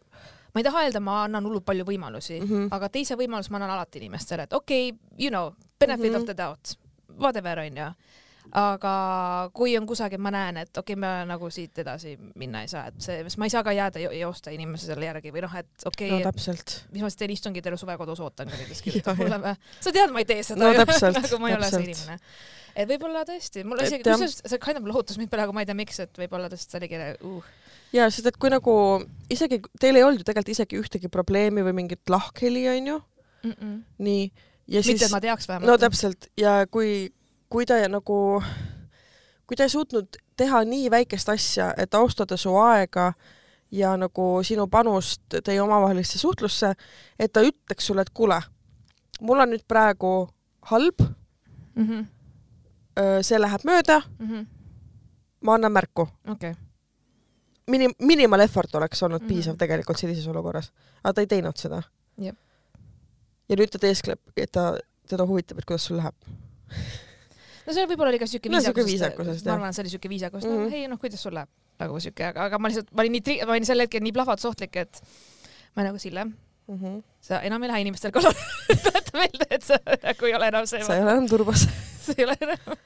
ma 0.54 0.60
ei 0.62 0.64
taha 0.64 0.84
öelda, 0.86 1.00
ma 1.02 1.22
annan 1.24 1.44
hullult 1.48 1.64
palju 1.66 1.84
võimalusi 1.88 2.40
mm, 2.40 2.48
-hmm. 2.48 2.68
aga 2.76 2.88
teise 2.88 3.16
võimaluse 3.18 3.50
ma 3.50 3.58
annan 3.62 3.74
alati 3.76 3.98
inimestele, 3.98 4.42
et 4.46 4.52
okei 4.52 4.90
okay,, 4.92 5.00
you 5.18 5.30
know, 5.30 5.52
benefit 5.80 6.04
mm 6.04 6.10
Mhm. 6.10 6.16
-hmm. 6.16 6.20
of 6.20 6.24
the 6.24 6.36
doubt, 6.36 6.74
whatever 7.18 7.58
onju. 7.58 7.94
aga 8.52 9.50
kui 9.56 9.72
on 9.78 9.86
kusagil, 9.86 10.18
ma 10.20 10.30
näen, 10.30 10.56
et 10.60 10.76
okei 10.76 10.92
okay,, 10.92 11.00
me 11.00 11.24
nagu 11.26 11.48
siit 11.50 11.78
edasi 11.78 12.18
minna 12.34 12.60
ei 12.62 12.68
saa, 12.68 12.86
et 12.86 12.94
see, 13.00 13.22
sest 13.24 13.38
ma 13.40 13.46
ei 13.48 13.50
saa 13.50 13.62
ka 13.64 13.72
jääda 13.72 13.98
jo 13.98 14.10
joosta 14.10 14.50
inimese 14.50 14.86
selle 14.86 15.06
järgi 15.08 15.32
või 15.32 15.42
noh, 15.46 15.54
et 15.56 15.86
okei 15.86 16.10
no 16.10 16.16
okay,, 16.18 16.26
täpselt. 16.32 16.74
mis 16.92 17.02
ma 17.02 17.08
siis 17.08 17.16
teen, 17.16 17.30
istungi 17.30 17.62
terve 17.62 17.76
suve 17.80 17.96
kodus 17.96 18.20
ootan, 18.20 18.48
kui 18.48 18.58
näiteks 18.58 18.82
kirjutab 18.82 19.16
mulle 19.18 19.38
või? 19.40 19.54
sa 19.80 19.92
tead, 19.92 20.12
ma 20.12 20.18
ei 20.18 20.24
tee 20.28 20.42
seda 20.42 20.60
No 20.60 20.72
ju. 20.72 20.84
nagu 21.18 21.38
ma 21.40 21.48
ei 21.50 21.56
ole 21.56 21.70
see 21.70 21.82
inimene. 21.88 22.18
et 22.76 22.88
võib-olla 22.88 23.24
tõesti, 23.24 23.64
mul 23.64 23.80
isegi, 23.80 24.04
kusjuures 24.04 24.42
see 24.44 24.58
kind 24.58 24.76
of 24.76 24.84
lohutas 24.92 25.18
mind 25.18 25.30
praegu, 25.30 25.52
ma 25.56 25.64
ei 25.64 25.66
tea, 25.66 25.74
miks, 25.74 26.00
et 26.04 26.18
võib-olla 26.18 26.52
tõesti 26.52 26.70
see 26.70 26.78
oligi 26.82 27.00
uh,. 27.24 27.44
Ja 27.94 28.08
sest, 28.10 28.26
et 28.26 28.36
kui 28.40 28.50
nagu 28.52 28.72
isegi 29.30 29.60
teil 29.80 29.96
ei 29.96 30.02
olnud 30.04 30.22
ju 30.22 30.26
tegelikult 30.26 30.52
isegi 30.54 30.80
ühtegi 30.80 31.10
probleemi 31.12 31.62
või 31.66 31.76
mingit 31.82 32.10
lahkheli 32.10 32.66
onju, 32.76 33.00
Mm 33.44 33.50
-mm. 33.52 33.80
nii 33.98 34.32
mitte, 34.66 34.82
siis 34.82 35.02
et 35.02 35.10
ma 35.12 35.20
teaks 35.20 35.48
vähemalt. 35.48 35.68
no 35.70 35.78
täpselt 35.78 36.26
ja 36.40 36.66
kui, 36.70 37.10
kui 37.48 37.66
ta 37.66 37.74
nagu, 37.88 38.42
kui 39.46 39.56
ta 39.56 39.62
ei 39.62 39.68
suutnud 39.68 40.16
teha 40.36 40.62
nii 40.64 40.90
väikest 40.90 41.28
asja, 41.28 41.74
et 41.76 41.94
austada 41.94 42.36
su 42.36 42.56
aega 42.56 43.12
ja 43.70 43.96
nagu 43.96 44.40
sinu 44.42 44.66
panust 44.66 45.20
teie 45.44 45.60
omavahelisse 45.60 46.18
suhtlusse, 46.18 46.72
et 47.18 47.32
ta 47.32 47.40
ütleks 47.42 47.86
sulle, 47.86 48.00
et 48.00 48.10
kuule, 48.14 48.40
mul 49.20 49.38
on 49.40 49.50
nüüd 49.50 49.64
praegu 49.68 50.28
halb, 50.62 51.00
mm. 51.74 51.84
-hmm. 51.88 52.06
see 53.22 53.38
läheb 53.40 53.60
mööda, 53.64 54.02
Mm 54.18 54.28
-hmm. 54.28 54.46
ma 55.40 55.54
annan 55.54 55.72
märku. 55.72 56.08
okei, 56.28 56.54
Minim-, 57.70 57.94
minimal 57.98 58.40
effort 58.44 58.74
oleks 58.74 59.02
olnud 59.02 59.22
mm. 59.22 59.26
-hmm. 59.28 59.34
piisav 59.34 59.56
tegelikult 59.56 59.98
sellises 59.98 60.26
olukorras, 60.28 60.72
aga 61.04 61.12
ta 61.14 61.20
ei 61.20 61.26
teinud 61.26 61.56
seda 61.56 61.82
ja 63.48 63.56
nüüd 63.58 63.70
ta 63.72 63.78
teeskleb, 63.80 64.20
et 64.36 64.52
ta, 64.52 64.74
teda 65.08 65.26
huvitab, 65.28 65.58
et 65.58 65.64
kuidas 65.68 65.84
sul 65.88 65.96
läheb. 66.00 66.14
no 67.66 67.72
see 67.72 67.86
võib-olla 67.88 68.12
oli 68.12 68.18
ka 68.22 68.26
siuke 68.28 68.48
No 68.52 68.60
siuke 68.60 68.84
viisakus, 68.84 69.18
viisakusest, 69.26 69.46
ma 69.46 69.56
arvan, 69.58 69.74
see 69.76 69.82
oli 69.84 69.92
siuke 69.92 70.08
viisakus, 70.08 70.44
no 70.44 70.58
Mhm. 70.60 70.70
hei 70.70 70.88
noh, 70.88 70.98
kuidas 71.00 71.22
sul 71.22 71.34
läheb 71.34 71.48
nagu 71.80 72.00
siuke, 72.00 72.24
aga, 72.30 72.44
aga 72.48 72.58
ma 72.58 72.68
lihtsalt, 72.68 72.90
ma 72.92 73.02
olin 73.02 73.12
nii 73.18 73.20
tri-, 73.28 73.40
ma 73.46 73.52
olin 73.56 73.66
sel 73.68 73.80
hetkel 73.80 74.02
nii 74.04 74.12
plahvatusohtlik, 74.12 74.76
et 74.76 75.02
ma 75.76 75.82
nagu 75.88 75.98
Sille, 75.98 76.26
Mm 76.68 76.78
-hmm. 76.80 77.02
sa 77.20 77.40
enam 77.44 77.62
ei 77.62 77.68
lähe 77.68 77.80
inimestel 77.80 78.10
kallale, 78.10 78.34
tuleta 78.84 79.18
meelde, 79.18 79.46
et 79.50 79.62
sa 79.62 79.76
nagu 80.02 80.24
ei 80.26 80.34
ole 80.34 80.46
enam 80.48 80.66
see, 80.66 80.84
sa 80.84 80.94
ei 80.96 81.02
ole 81.02 81.10
enam 81.12 81.26
turbas. 81.28 81.68
sa 82.06 82.12
ei 82.18 82.24
ole 82.24 82.36
enam 82.40 82.76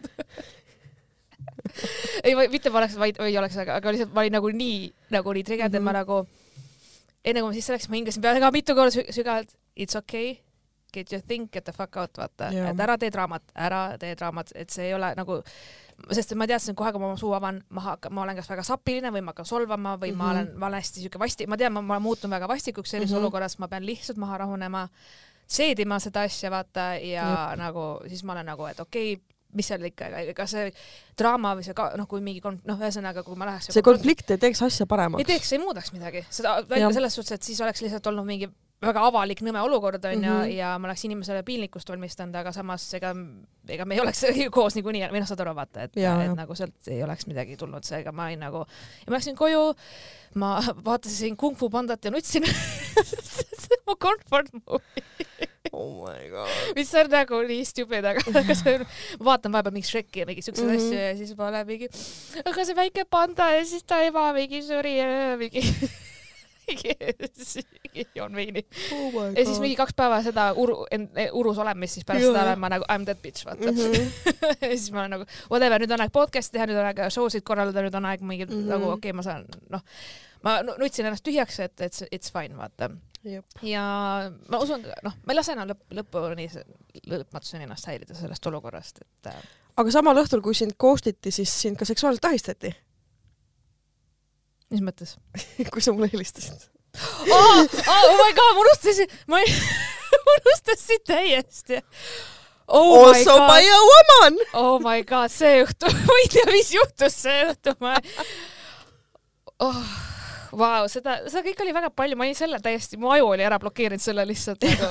ei, 2.25 2.35
mitte 2.51 2.71
ma 2.71 2.83
oleks, 2.83 2.99
vaid, 2.99 3.21
ei 3.25 3.38
oleks, 3.38 3.57
aga, 3.57 3.79
aga 3.79 3.95
lihtsalt 3.95 4.14
ma 4.14 4.25
olin 4.25 4.37
nagu 4.38 4.51
nii, 4.51 4.93
nagu 5.14 5.33
nii 5.37 5.47
triggered 5.47 5.73
mm, 5.73 5.77
-hmm. 5.77 5.81
et 5.81 5.85
ma 5.85 5.93
Mhm. 5.93 5.99
nagu, 5.99 6.27
enne 7.25 7.41
kui 7.41 7.49
ma 7.49 7.55
sisse 7.55 7.73
läksin, 7.73 7.91
ma 7.91 7.97
hingasin 7.97 8.23
peale 8.23 8.41
ka 8.41 8.51
mitu 8.51 8.75
korda 8.75 8.95
sü 8.95 9.05
sügavalt, 9.12 9.55
it's 9.77 9.97
okay, 9.97 10.38
get 10.93 11.12
your 11.12 11.23
think, 11.23 11.53
get 11.53 11.64
the 11.64 11.73
fuck 11.73 11.97
out, 11.97 12.19
vaata, 12.19 12.49
et 12.71 12.81
ära 12.81 12.97
tee 12.99 13.11
draamat, 13.12 13.53
ära 13.55 13.83
tee 14.01 14.14
draamat, 14.17 14.53
et 14.55 14.71
see 14.71 14.88
ei 14.88 14.95
ole 14.97 15.12
nagu, 15.19 15.41
sest 16.14 16.35
ma 16.38 16.47
teadsin 16.49 16.77
kohe, 16.79 16.93
kui 16.93 17.03
ma 17.03 17.11
oma 17.11 17.21
suu 17.21 17.33
avan, 17.37 17.61
ma 17.75 17.85
hakkan, 17.91 18.14
ma 18.14 18.25
olen 18.25 18.38
kas 18.38 18.49
väga 18.51 18.64
sapiline 18.67 19.12
või 19.14 19.25
ma 19.25 19.35
hakkan 19.35 19.49
solvama 19.49 19.97
või 19.97 20.12
mm 20.12 20.21
-hmm. 20.21 20.25
ma 20.25 20.31
olen 20.31 20.61
valesti 20.61 21.05
siuke 21.05 21.21
vasti, 21.21 21.47
ma 21.47 21.57
tean, 21.57 21.73
ma, 21.73 21.99
muutun 22.01 22.31
väga 22.31 22.49
vastikuks 22.49 22.91
sellises 22.91 23.12
mm. 23.12 23.17
-hmm. 23.19 23.27
olukorras, 23.27 23.59
ma 23.59 23.69
pean 23.69 23.87
lihtsalt 23.87 24.19
maha 24.19 24.38
rahunema, 24.38 24.88
seedima 25.47 25.99
seda 25.99 26.23
asja, 26.23 26.51
vaata, 26.51 26.95
ja 26.95 27.51
Jep. 27.51 27.59
nagu 27.59 28.01
siis 28.09 28.25
ma 28.25 28.33
olen 28.33 28.47
nagu, 28.47 28.67
et 28.67 28.81
okei 28.81 29.12
okay, 29.12 29.25
mis 29.59 29.68
seal 29.71 29.85
ikka, 29.90 30.11
ega 30.33 30.47
see 30.51 30.71
draama 31.18 31.57
või 31.59 31.66
see 31.66 31.77
ka 31.77 31.90
noh, 31.99 32.09
kui 32.11 32.23
mingi 32.25 32.42
konf-, 32.44 32.64
noh, 32.68 32.79
ühesõnaga, 32.81 33.25
kui 33.27 33.38
ma 33.38 33.51
läheks 33.51 33.73
see 33.75 33.85
konflikt 33.87 34.31
ei 34.35 34.40
teeks 34.40 34.62
asja 34.68 34.87
ei 34.87 34.92
paremaks. 34.94 35.29
teeks, 35.29 35.53
ei 35.57 35.62
muudaks 35.62 35.92
midagi, 35.97 36.25
seda 36.31 36.61
Jah. 36.71 36.94
selles 36.94 37.18
suhtes, 37.18 37.38
et 37.38 37.51
siis 37.51 37.61
oleks 37.64 37.85
lihtsalt 37.85 38.11
olnud 38.12 38.29
mingi 38.29 38.51
väga 38.83 39.03
avalik 39.09 39.41
nõme 39.43 39.61
olukord 39.67 40.05
onju 40.05 40.31
mm. 40.31 40.43
-hmm. 40.43 40.55
ja 40.55 40.73
ma 40.79 40.87
oleks 40.88 41.05
inimesele 41.09 41.43
piinlikkust 41.47 41.88
valmistanud, 41.91 42.37
aga 42.38 42.53
samas 42.55 42.85
ega, 42.95 43.11
ega 43.69 43.85
me 43.85 43.97
ei 43.97 44.03
oleks 44.05 44.23
koos 44.55 44.79
niikuinii, 44.79 45.09
või 45.11 45.23
noh, 45.23 45.29
saad 45.31 45.43
aru, 45.43 45.55
vaata, 45.59 45.88
et, 45.88 45.99
et 45.99 46.35
nagu 46.38 46.55
sealt 46.59 46.93
ei 46.93 47.03
oleks 47.03 47.27
midagi 47.27 47.59
tulnud, 47.59 47.87
seega 47.87 48.14
ma 48.14 48.29
olin 48.31 48.45
nagu, 48.47 48.64
ja 49.03 49.11
ma 49.11 49.19
läksin 49.19 49.38
koju, 49.38 49.75
ma 50.38 50.55
vaatasin 50.85 51.37
Kung 51.37 51.59
Fu 51.59 51.71
Pandat 51.71 52.05
ja 52.05 52.14
nutsin 52.14 52.47
see 52.47 53.79
on 53.79 53.85
mu 53.88 53.97
comfort 53.99 54.53
movie, 54.55 55.49
oh 55.73 56.07
my 56.07 56.29
god. 56.31 56.49
mis 56.77 56.95
on 56.95 57.11
nagu 57.11 57.43
nii 57.51 57.64
stupid, 57.67 58.07
aga 58.07 58.23
aga 58.43 58.59
see 58.62 58.79
on, 58.79 58.87
ma 59.19 59.33
vaatan 59.33 59.59
vahepeal 59.59 59.75
mingit 59.75 59.91
Shreki 59.91 60.23
ja 60.23 60.29
mingeid 60.29 60.47
siukseid 60.47 60.69
mm. 60.69 60.77
-hmm. 60.77 60.87
asju 60.87 60.99
ja 61.03 61.17
siis 61.19 61.35
ma 61.37 61.51
olen 61.51 61.67
mingi, 61.67 61.91
aga 62.45 62.64
see 62.64 62.79
väike 62.79 63.11
panda 63.11 63.51
ja 63.59 63.64
siis 63.67 63.83
ta 63.83 64.05
ema 64.07 64.31
mingi 64.38 64.62
suri 64.62 65.01
ja 65.01 65.35
mingi 65.41 65.67
joon 68.16 68.35
veini. 68.35 68.64
oh 68.92 69.18
ja 69.37 69.44
siis 69.44 69.61
mingi 69.62 69.76
kaks 69.78 69.96
päeva 69.96 70.20
seda 70.26 70.50
uru, 70.57 70.81
urus 71.33 71.59
olemist, 71.59 71.98
siis 71.98 72.07
pärast 72.09 72.24
Jaa. 72.24 72.33
seda 72.33 72.44
olen 72.46 72.62
ma 72.62 72.72
nagu 72.74 72.87
I 72.88 72.98
m 72.98 73.09
that 73.09 73.22
bitch, 73.22 73.46
vaata 73.46 73.72
mm. 73.72 73.78
-hmm. 73.78 74.57
ja 74.61 74.70
siis 74.76 74.92
ma 74.92 75.04
olen 75.04 75.16
nagu 75.16 75.28
whatever, 75.50 75.83
nüüd 75.83 75.94
on 75.96 76.07
aeg 76.07 76.14
podcast'i 76.14 76.57
teha, 76.57 76.68
nüüd 76.70 76.81
on 76.81 76.90
aeg 76.90 77.04
show 77.14 77.28
sid 77.33 77.46
korraldada, 77.48 77.85
nüüd 77.87 77.98
on 78.00 78.09
aeg 78.12 78.24
mingi 78.24 78.46
mm. 78.46 78.54
-hmm. 78.54 78.72
nagu 78.74 78.90
okei 78.94 79.11
okay,, 79.11 79.12
ma 79.16 79.26
saan, 79.26 79.46
noh, 79.70 79.85
ma 80.42 80.59
nu- 80.62 80.76
nutsin 80.78 81.07
ennast 81.07 81.26
tühjaks, 81.26 81.61
et, 81.61 81.87
see- 81.92 82.09
it's 82.12 82.33
fine, 82.33 82.57
vaata. 82.57 82.90
Ja 83.62 83.85
ma 84.48 84.61
usun, 84.62 84.85
noh, 85.02 85.14
ma 85.26 85.33
ei 85.33 85.37
lase 85.37 85.52
enam 85.52 85.68
lõpp, 85.72 85.88
lõpuni, 85.98 86.46
lõpmatuseni 87.11 87.66
ennast 87.66 87.88
häirida 87.90 88.14
sellest 88.14 88.46
olukorrast, 88.46 89.02
et 89.02 89.33
äh, 89.33 89.40
aga 89.78 89.94
samal 89.94 90.20
õhtul, 90.22 90.42
kui 90.44 90.54
sind 90.54 90.76
ghost 90.78 91.07
iti, 91.11 91.33
siis 91.35 91.52
sind 91.62 91.78
ka 91.78 91.87
seksuaalselt 91.88 92.24
ahistati, 92.31 92.72
mis 94.72 94.85
mõttes 94.85 95.16
kui 95.72 95.85
sa 95.85 95.94
mulle 95.94 96.11
helistasid. 96.12 96.68
oh, 96.98 97.62
oh 97.62 98.12
my 98.18 98.31
god, 98.37 98.54
ma 98.57 98.66
unustasin, 98.66 99.16
ma 99.31 99.42
unustasin 100.37 101.02
täiesti. 101.07 101.83
Oh 102.68 103.09
my 103.09 103.16
Also 103.16 103.38
by 103.48 103.64
god, 103.64 103.72
a 103.72 103.81
woman. 103.92 104.38
oh 104.52 104.76
my 104.85 105.00
god, 105.02 105.33
see 105.33 105.62
õhtu, 105.64 105.88
ma 106.09 106.20
ei 106.24 106.28
tea, 106.35 106.44
mis 106.52 106.74
juhtus 106.74 107.22
see 107.24 107.40
õhtu, 107.48 107.76
ma 107.85 107.96
oh,. 109.64 109.83
Vau, 110.48 110.87
seda, 110.88 111.18
seda 111.28 111.42
kõike 111.44 111.61
oli 111.61 111.74
väga 111.76 111.90
palju, 111.92 112.16
ma 112.16 112.24
olin 112.24 112.37
selle 112.37 112.57
täiesti, 112.64 112.96
mu 112.96 113.11
aju 113.12 113.35
oli 113.35 113.44
ära 113.44 113.59
blokeerinud 113.61 114.00
selle 114.00 114.24
lihtsalt 114.24 114.62
nagu 114.64 114.87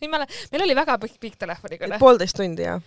ei 0.00 0.08
mäleta, 0.08 0.34
meil 0.52 0.62
oli 0.62 0.76
väga 0.76 0.98
pikk, 0.98 1.18
pikk 1.20 1.38
telefonikõne. 1.44 1.98
poolteist 2.02 2.36
tundi 2.36 2.66
jah? 2.66 2.82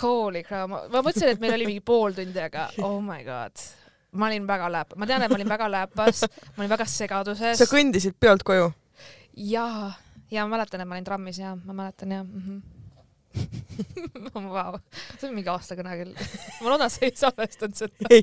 Holy 0.00 0.42
crap, 0.42 0.68
ma, 0.70 0.82
ma 0.90 1.02
mõtlesin, 1.04 1.34
et 1.34 1.42
meil 1.42 1.54
oli 1.56 1.68
mingi 1.68 1.82
pool 1.84 2.14
tundi, 2.16 2.40
aga 2.42 2.68
oh 2.82 2.98
my 3.04 3.22
god. 3.26 3.66
Ma 4.14 4.26
olin 4.30 4.46
väga 4.46 4.68
läp-, 4.72 4.94
ma 4.96 5.06
tean, 5.06 5.22
et 5.22 5.30
ma 5.32 5.36
olin 5.38 5.48
väga 5.50 5.68
läpas, 5.70 6.24
ma 6.56 6.62
olin 6.62 6.70
väga 6.74 6.86
segaduses 6.86 7.58
sa. 7.58 7.66
kõndisid 7.70 8.14
peolt 8.20 8.42
koju? 8.46 8.70
jaa, 9.36 9.92
ja 10.30 10.46
ma 10.46 10.56
mäletan, 10.56 10.80
et 10.80 10.88
ma 10.88 10.94
olin 10.96 11.04
trammis 11.06 11.38
ja 11.42 11.56
ma 11.64 11.72
mäletan 11.72 12.10
ja 12.12 12.22
mm. 12.24 12.40
-hmm. 12.46 12.62
Vau, 14.34 14.78
see 15.18 15.26
on 15.28 15.34
mingi 15.34 15.50
aastakõne 15.50 15.96
küll. 15.98 16.12
ma 16.62 16.70
loodan, 16.70 16.90
sa 16.90 17.02
ei 17.02 17.10
salvestanud 17.18 17.74
seda. 17.74 18.06
ei. 18.10 18.22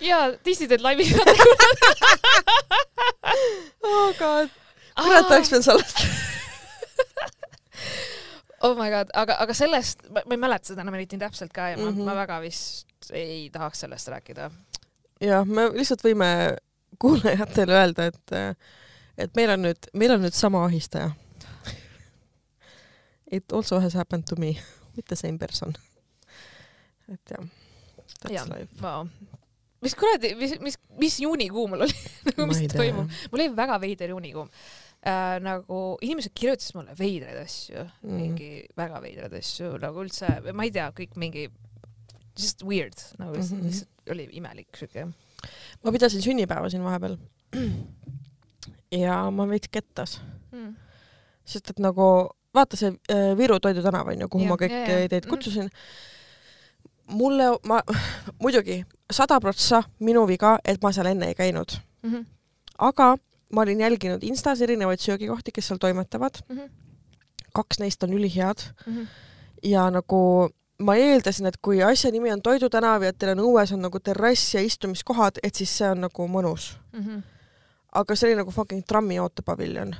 jaa, 0.00 0.30
Disney 0.46 0.68
teed 0.70 0.80
laivi. 0.86 1.06
oh 3.90 4.12
god. 4.18 4.48
kurat, 5.02 5.30
oleks 5.30 5.48
pidanud 5.50 5.64
salvestama. 5.66 6.14
oh 8.62 8.76
my 8.78 8.90
god, 8.92 9.10
aga, 9.18 9.36
aga 9.42 9.54
sellest, 9.56 10.06
ma 10.14 10.22
ei 10.30 10.36
mäleta 10.40 10.70
seda 10.72 10.84
enam 10.84 10.94
eriti 10.98 11.18
täpselt 11.18 11.52
ka 11.56 11.72
ja 11.72 11.76
ma, 11.76 11.82
mm 11.82 11.88
Mhm. 11.90 12.00
-hmm. 12.00 12.04
ma 12.10 12.14
väga 12.22 12.40
vist 12.46 13.10
ei 13.12 13.50
tahaks 13.50 13.80
sellest 13.80 14.08
rääkida. 14.08 14.50
jah, 15.20 15.44
me 15.46 15.68
lihtsalt 15.76 16.02
võime 16.04 16.30
kuulajatele 17.00 17.76
öelda, 17.76 18.10
et, 18.10 18.34
et 19.18 19.36
meil 19.38 19.54
on 19.54 19.62
nüüd, 19.68 19.90
meil 19.96 20.14
on 20.16 20.24
nüüd 20.24 20.36
sama 20.36 20.64
ahistaja. 20.66 21.12
It 23.30 23.52
also 23.54 23.78
has 23.80 23.94
happened 23.94 24.26
to 24.26 24.36
me 24.36 24.56
with 24.96 25.06
the 25.08 25.16
same 25.16 25.38
person. 25.38 25.76
et 27.10 27.30
jah, 27.30 27.44
that's 28.22 28.34
jah 28.34 28.46
life., 28.50 28.70
vau. 28.82 29.06
mis 29.82 29.94
kuradi, 29.98 30.34
mis, 30.38 30.52
mis, 30.62 30.76
mis 31.00 31.16
juunikuu 31.22 31.64
mul 31.72 31.86
oli 31.86 31.94
nagu 32.28 32.46
mis 32.50 32.60
toimub? 32.70 33.08
mul 33.32 33.40
oli 33.40 33.48
väga 33.56 33.78
veider 33.82 34.12
juunikuu 34.12 34.44
äh,. 34.46 35.38
nagu 35.42 35.80
inimesed 36.06 36.34
kirjutasid 36.38 36.76
mulle 36.78 36.94
veidraid 36.98 37.40
asju 37.42 37.86
Mm. 38.02 38.14
mingi 38.20 38.50
väga 38.78 39.00
veidraid 39.02 39.34
asju 39.40 39.72
nagu 39.82 40.04
üldse, 40.04 40.30
ma 40.54 40.66
ei 40.68 40.74
tea, 40.74 40.86
kõik 40.94 41.18
mingi 41.18 41.48
just 42.38 42.62
weird 42.64 42.92
nagu 43.18 43.34
mm. 43.36 43.40
-hmm. 43.42 43.62
lihtsalt 43.64 44.10
oli 44.10 44.28
imelik 44.32 44.76
siuke. 44.76 45.06
ma 45.84 45.92
pidasin 45.92 46.22
sünnipäeva 46.22 46.70
siin 46.70 46.84
vahepeal. 46.84 47.16
ja 48.92 49.30
ma 49.30 49.48
veits 49.48 49.68
kettas, 49.70 50.20
Mm. 50.52 50.74
sest 51.44 51.70
et 51.70 51.78
nagu 51.78 52.28
vaata 52.54 52.76
see 52.76 52.88
äh, 52.90 53.36
Viru 53.38 53.60
Toidu 53.60 53.82
tänav 53.82 54.08
on 54.08 54.20
ju, 54.20 54.28
kuhu 54.28 54.42
Jah, 54.44 54.50
ma 54.50 54.56
kõik 54.56 54.72
ja, 54.72 54.98
ja. 55.00 55.08
teid 55.08 55.24
Mhm. 55.24 55.30
kutsusin. 55.30 55.70
mulle, 57.06 57.44
ma 57.66 57.80
muidugi 58.42 58.84
sada 59.12 59.40
prossa 59.40 59.82
minu 60.00 60.26
viga, 60.28 60.58
et 60.64 60.82
ma 60.82 60.92
seal 60.92 61.06
enne 61.06 61.26
ei 61.28 61.34
käinud, 61.34 61.78
Mm 62.02 62.10
-hmm. 62.14 62.24
aga 62.78 63.16
ma 63.52 63.60
olin 63.62 63.80
jälginud 63.80 64.22
Instas 64.22 64.60
erinevaid 64.60 64.98
söögikohti, 64.98 65.52
kes 65.52 65.66
seal 65.68 65.78
toimetavad, 65.78 66.34
Mm 66.48 66.58
-hmm. 66.58 66.70
kaks 67.54 67.78
neist 67.78 68.02
on 68.02 68.12
ülihead 68.12 68.58
Mm 68.86 68.96
-hmm. 68.96 69.06
ja 69.62 69.90
nagu 69.90 70.50
ma 70.80 70.96
eeldasin, 70.96 71.48
et 71.50 71.58
kui 71.62 71.82
asja 71.84 72.10
nimi 72.12 72.32
on 72.32 72.42
Toidu 72.42 72.70
tänav 72.72 73.04
ja 73.04 73.12
teil 73.12 73.34
on 73.34 73.44
õues 73.44 73.74
on 73.74 73.82
nagu 73.84 74.00
terrass 74.00 74.54
ja 74.54 74.62
istumiskohad, 74.64 75.40
et 75.42 75.54
siis 75.54 75.72
see 75.80 75.90
on 75.90 76.06
nagu 76.06 76.28
mõnus. 76.28 76.72
Mhm. 76.92 77.20
aga 77.92 78.14
see 78.14 78.28
oli 78.28 78.38
nagu 78.38 78.52
fucking 78.54 78.84
trammi 78.86 79.18
ootepaviljon. 79.18 79.96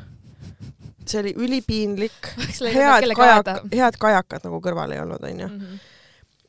see 1.06 1.20
oli 1.20 1.32
ülipiinlik, 1.36 2.34
head 2.76 3.14
kajak 3.16 3.48
head 3.74 3.96
kajakad 3.98 4.44
nagu 4.46 4.60
kõrval 4.60 4.92
ei 4.94 5.00
olnud, 5.00 5.24
onju. 5.24 5.48
Mhm. 5.48 5.80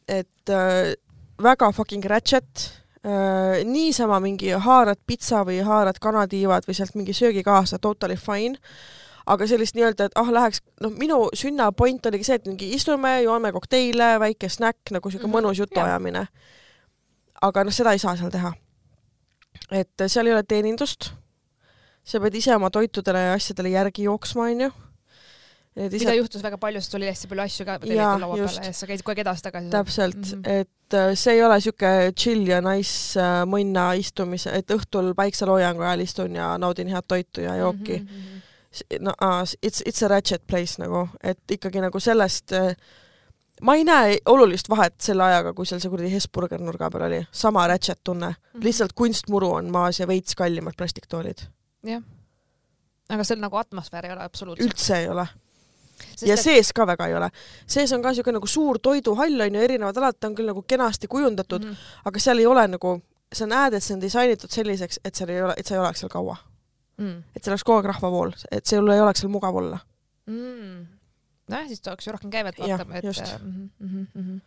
et 0.08 0.50
äh, 0.50 0.94
väga 1.42 1.72
fucking 1.72 2.06
ratchet 2.06 2.72
äh,. 3.06 3.64
niisama 3.66 4.20
mingi 4.20 4.52
haarad 4.52 5.00
pitsa 5.08 5.44
või 5.46 5.62
haarad 5.66 6.00
kanatiivad 6.00 6.68
või 6.68 6.78
sealt 6.78 6.96
mingi 6.96 7.14
söögikaasa, 7.14 7.80
totally 7.80 8.16
fine. 8.16 8.58
Aga 9.32 9.48
sellist 9.48 9.78
nii-öelda, 9.78 10.10
et 10.10 10.20
ah, 10.20 10.30
läheks, 10.34 10.62
noh, 10.84 10.94
minu 11.00 11.22
sünna 11.38 11.70
point 11.76 12.06
oligi 12.10 12.28
see, 12.28 12.40
et 12.40 12.50
mingi 12.50 12.72
istume, 12.76 13.14
joome 13.26 13.54
kokteile, 13.56 14.14
väike 14.24 14.50
snäkk, 14.52 14.94
nagu 14.98 15.12
siuke 15.12 15.28
Mhm, 15.28 15.36
mõnus 15.38 15.62
jutuajamine. 15.62 16.28
aga 17.42 17.64
noh, 17.64 17.74
seda 17.74 17.96
ei 17.96 18.00
saa 18.00 18.16
seal 18.18 18.32
teha. 18.32 18.54
et 19.72 20.04
seal 20.08 20.28
ei 20.28 20.34
ole 20.34 20.44
teenindust. 20.44 21.12
sa 22.04 22.20
pead 22.20 22.36
ise 22.36 22.56
oma 22.56 22.70
toitudele 22.70 23.20
ja 23.20 23.34
asjadele 23.34 23.70
järgi 23.70 24.04
jooksma, 24.04 24.50
onju. 24.50 24.72
mida 25.76 26.14
juhtus 26.14 26.44
väga 26.44 26.58
palju, 26.58 26.82
sest 26.82 26.96
oli 26.96 27.08
hästi 27.08 27.28
palju 27.28 27.44
asju 27.44 27.66
ka 27.66 27.80
tellitud 27.80 28.22
laua 28.26 28.36
peale 28.36 28.66
ja 28.66 28.74
sa 28.74 28.88
käisid 28.88 29.06
kogu 29.06 29.14
aeg 29.14 29.24
edasi-tagasi. 29.24 29.70
täpselt 29.70 30.18
mm. 30.18 30.42
-hmm. 30.42 30.60
et 30.60 30.94
äh, 30.94 31.16
see 31.16 31.34
ei 31.34 31.44
ole 31.44 31.62
siuke 31.62 32.12
chill 32.18 32.48
ja 32.48 32.60
nice 32.62 33.20
äh, 33.20 33.46
mõnna 33.46 33.94
istumise, 33.96 34.52
et 34.52 34.72
õhtul 34.72 35.14
päikseloojangu 35.16 35.82
ajal 35.82 36.00
istun 36.00 36.36
ja 36.36 36.58
naudin 36.58 36.88
head 36.88 37.08
toitu 37.08 37.42
ja 37.42 37.56
jooki 37.56 38.00
mm. 38.00 38.08
-hmm. 38.08 38.41
No 39.00 39.14
it's, 39.62 39.82
it's 39.86 40.04
a 40.04 40.08
ratchet 40.08 40.44
place 40.48 40.82
nagu, 40.82 41.08
et 41.24 41.40
ikkagi 41.52 41.82
nagu 41.84 42.00
sellest 42.00 42.54
äh, 42.56 42.76
ma 43.62 43.76
ei 43.76 43.84
näe 43.88 44.18
olulist 44.32 44.70
vahet 44.70 44.96
selle 45.02 45.24
ajaga, 45.24 45.54
kui 45.54 45.68
seal 45.70 45.82
see 45.84 45.92
kuradi 45.92 46.12
Hesburger 46.14 46.62
nurga 46.64 46.90
peal 46.94 47.08
oli, 47.10 47.22
sama 47.32 47.68
ratchet 47.68 48.02
tunne 48.04 48.30
mm. 48.30 48.36
-hmm. 48.54 48.64
lihtsalt 48.64 48.94
kunstmuru 48.94 49.52
on 49.60 49.72
maas 49.72 50.00
ja 50.00 50.08
veits 50.08 50.36
kallimad 50.36 50.78
plastiktoolid, 50.78 51.46
jah. 51.84 52.04
aga 53.10 53.24
seal 53.24 53.40
nagu 53.40 53.58
atmosfääri 53.58 54.08
ei 54.08 54.14
ole 54.14 54.24
absoluutselt. 54.24 54.72
üldse 54.72 54.98
ei 54.98 55.10
ole 55.10 55.28
ja 56.26 56.38
sees 56.38 56.74
ka 56.74 56.88
väga 56.88 57.08
ei 57.08 57.16
ole. 57.16 57.30
sees 57.68 57.92
on 57.94 58.02
ka 58.02 58.14
siuke 58.14 58.32
nagu 58.32 58.48
suur 58.48 58.80
toiduhall 58.80 59.48
on 59.48 59.56
ju, 59.56 59.62
erinevad 59.62 59.98
alad, 59.98 60.20
ta 60.20 60.28
on 60.28 60.36
küll 60.36 60.50
nagu 60.50 60.64
kenasti 60.68 61.08
kujundatud 61.08 61.64
mm. 61.64 61.72
-hmm. 61.72 62.06
aga 62.06 62.20
seal 62.20 62.40
ei 62.40 62.46
ole 62.46 62.68
nagu, 62.68 63.02
sa 63.34 63.48
näed, 63.48 63.74
et 63.74 63.84
see 63.84 63.96
on 63.96 64.02
disainitud 64.02 64.50
selliseks, 64.50 65.00
et 65.06 65.16
seal 65.16 65.30
ei 65.30 65.42
ole, 65.42 65.54
et 65.58 65.66
sa 65.66 65.76
ei 65.76 65.80
oleks 65.80 66.00
seal 66.00 66.10
kaua. 66.10 66.38
mm.. 66.98 67.24
et 67.36 67.44
seal 67.44 67.54
oleks 67.56 67.66
kogu 67.68 67.82
aeg 67.82 67.92
rahvavool, 67.94 68.34
et 68.52 68.66
sul 68.66 68.90
ei 68.94 69.04
oleks 69.04 69.24
seal 69.24 69.34
mugav 69.34 69.58
olla. 69.62 69.80
Mm. 70.30 70.86
nojah, 71.52 71.68
siis 71.68 71.84
tuleks 71.84 72.08
ju 72.08 72.16
rohkem 72.16 72.32
käivet 72.34 72.60
vaatama, 72.60 72.96
et 73.00 73.04
just. 73.10 73.34
mm. 73.42 73.70
-hmm, 73.82 74.06
mm 74.14 74.24
-hmm. 74.24 74.40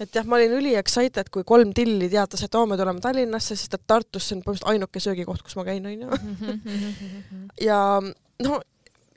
et 0.00 0.14
jah, 0.14 0.26
ma 0.26 0.36
olin 0.36 0.58
üli 0.58 0.74
excited, 0.76 1.30
kui 1.30 1.44
kolm 1.44 1.72
tilli 1.74 2.08
teatas, 2.08 2.42
et 2.42 2.54
oo, 2.54 2.66
me 2.66 2.76
tuleme 2.76 3.00
Tallinnasse, 3.00 3.56
sest 3.56 3.74
et 3.74 3.86
Tartus 3.86 4.28
see 4.28 4.36
on 4.36 4.42
põhimõtteliselt 4.42 4.70
ainuke 4.70 5.00
söögikoht, 5.00 5.42
kus 5.42 5.56
ma 5.56 5.64
käin, 5.64 5.86
onju. 5.86 6.08
Ja 7.68 8.00
no 8.42 8.60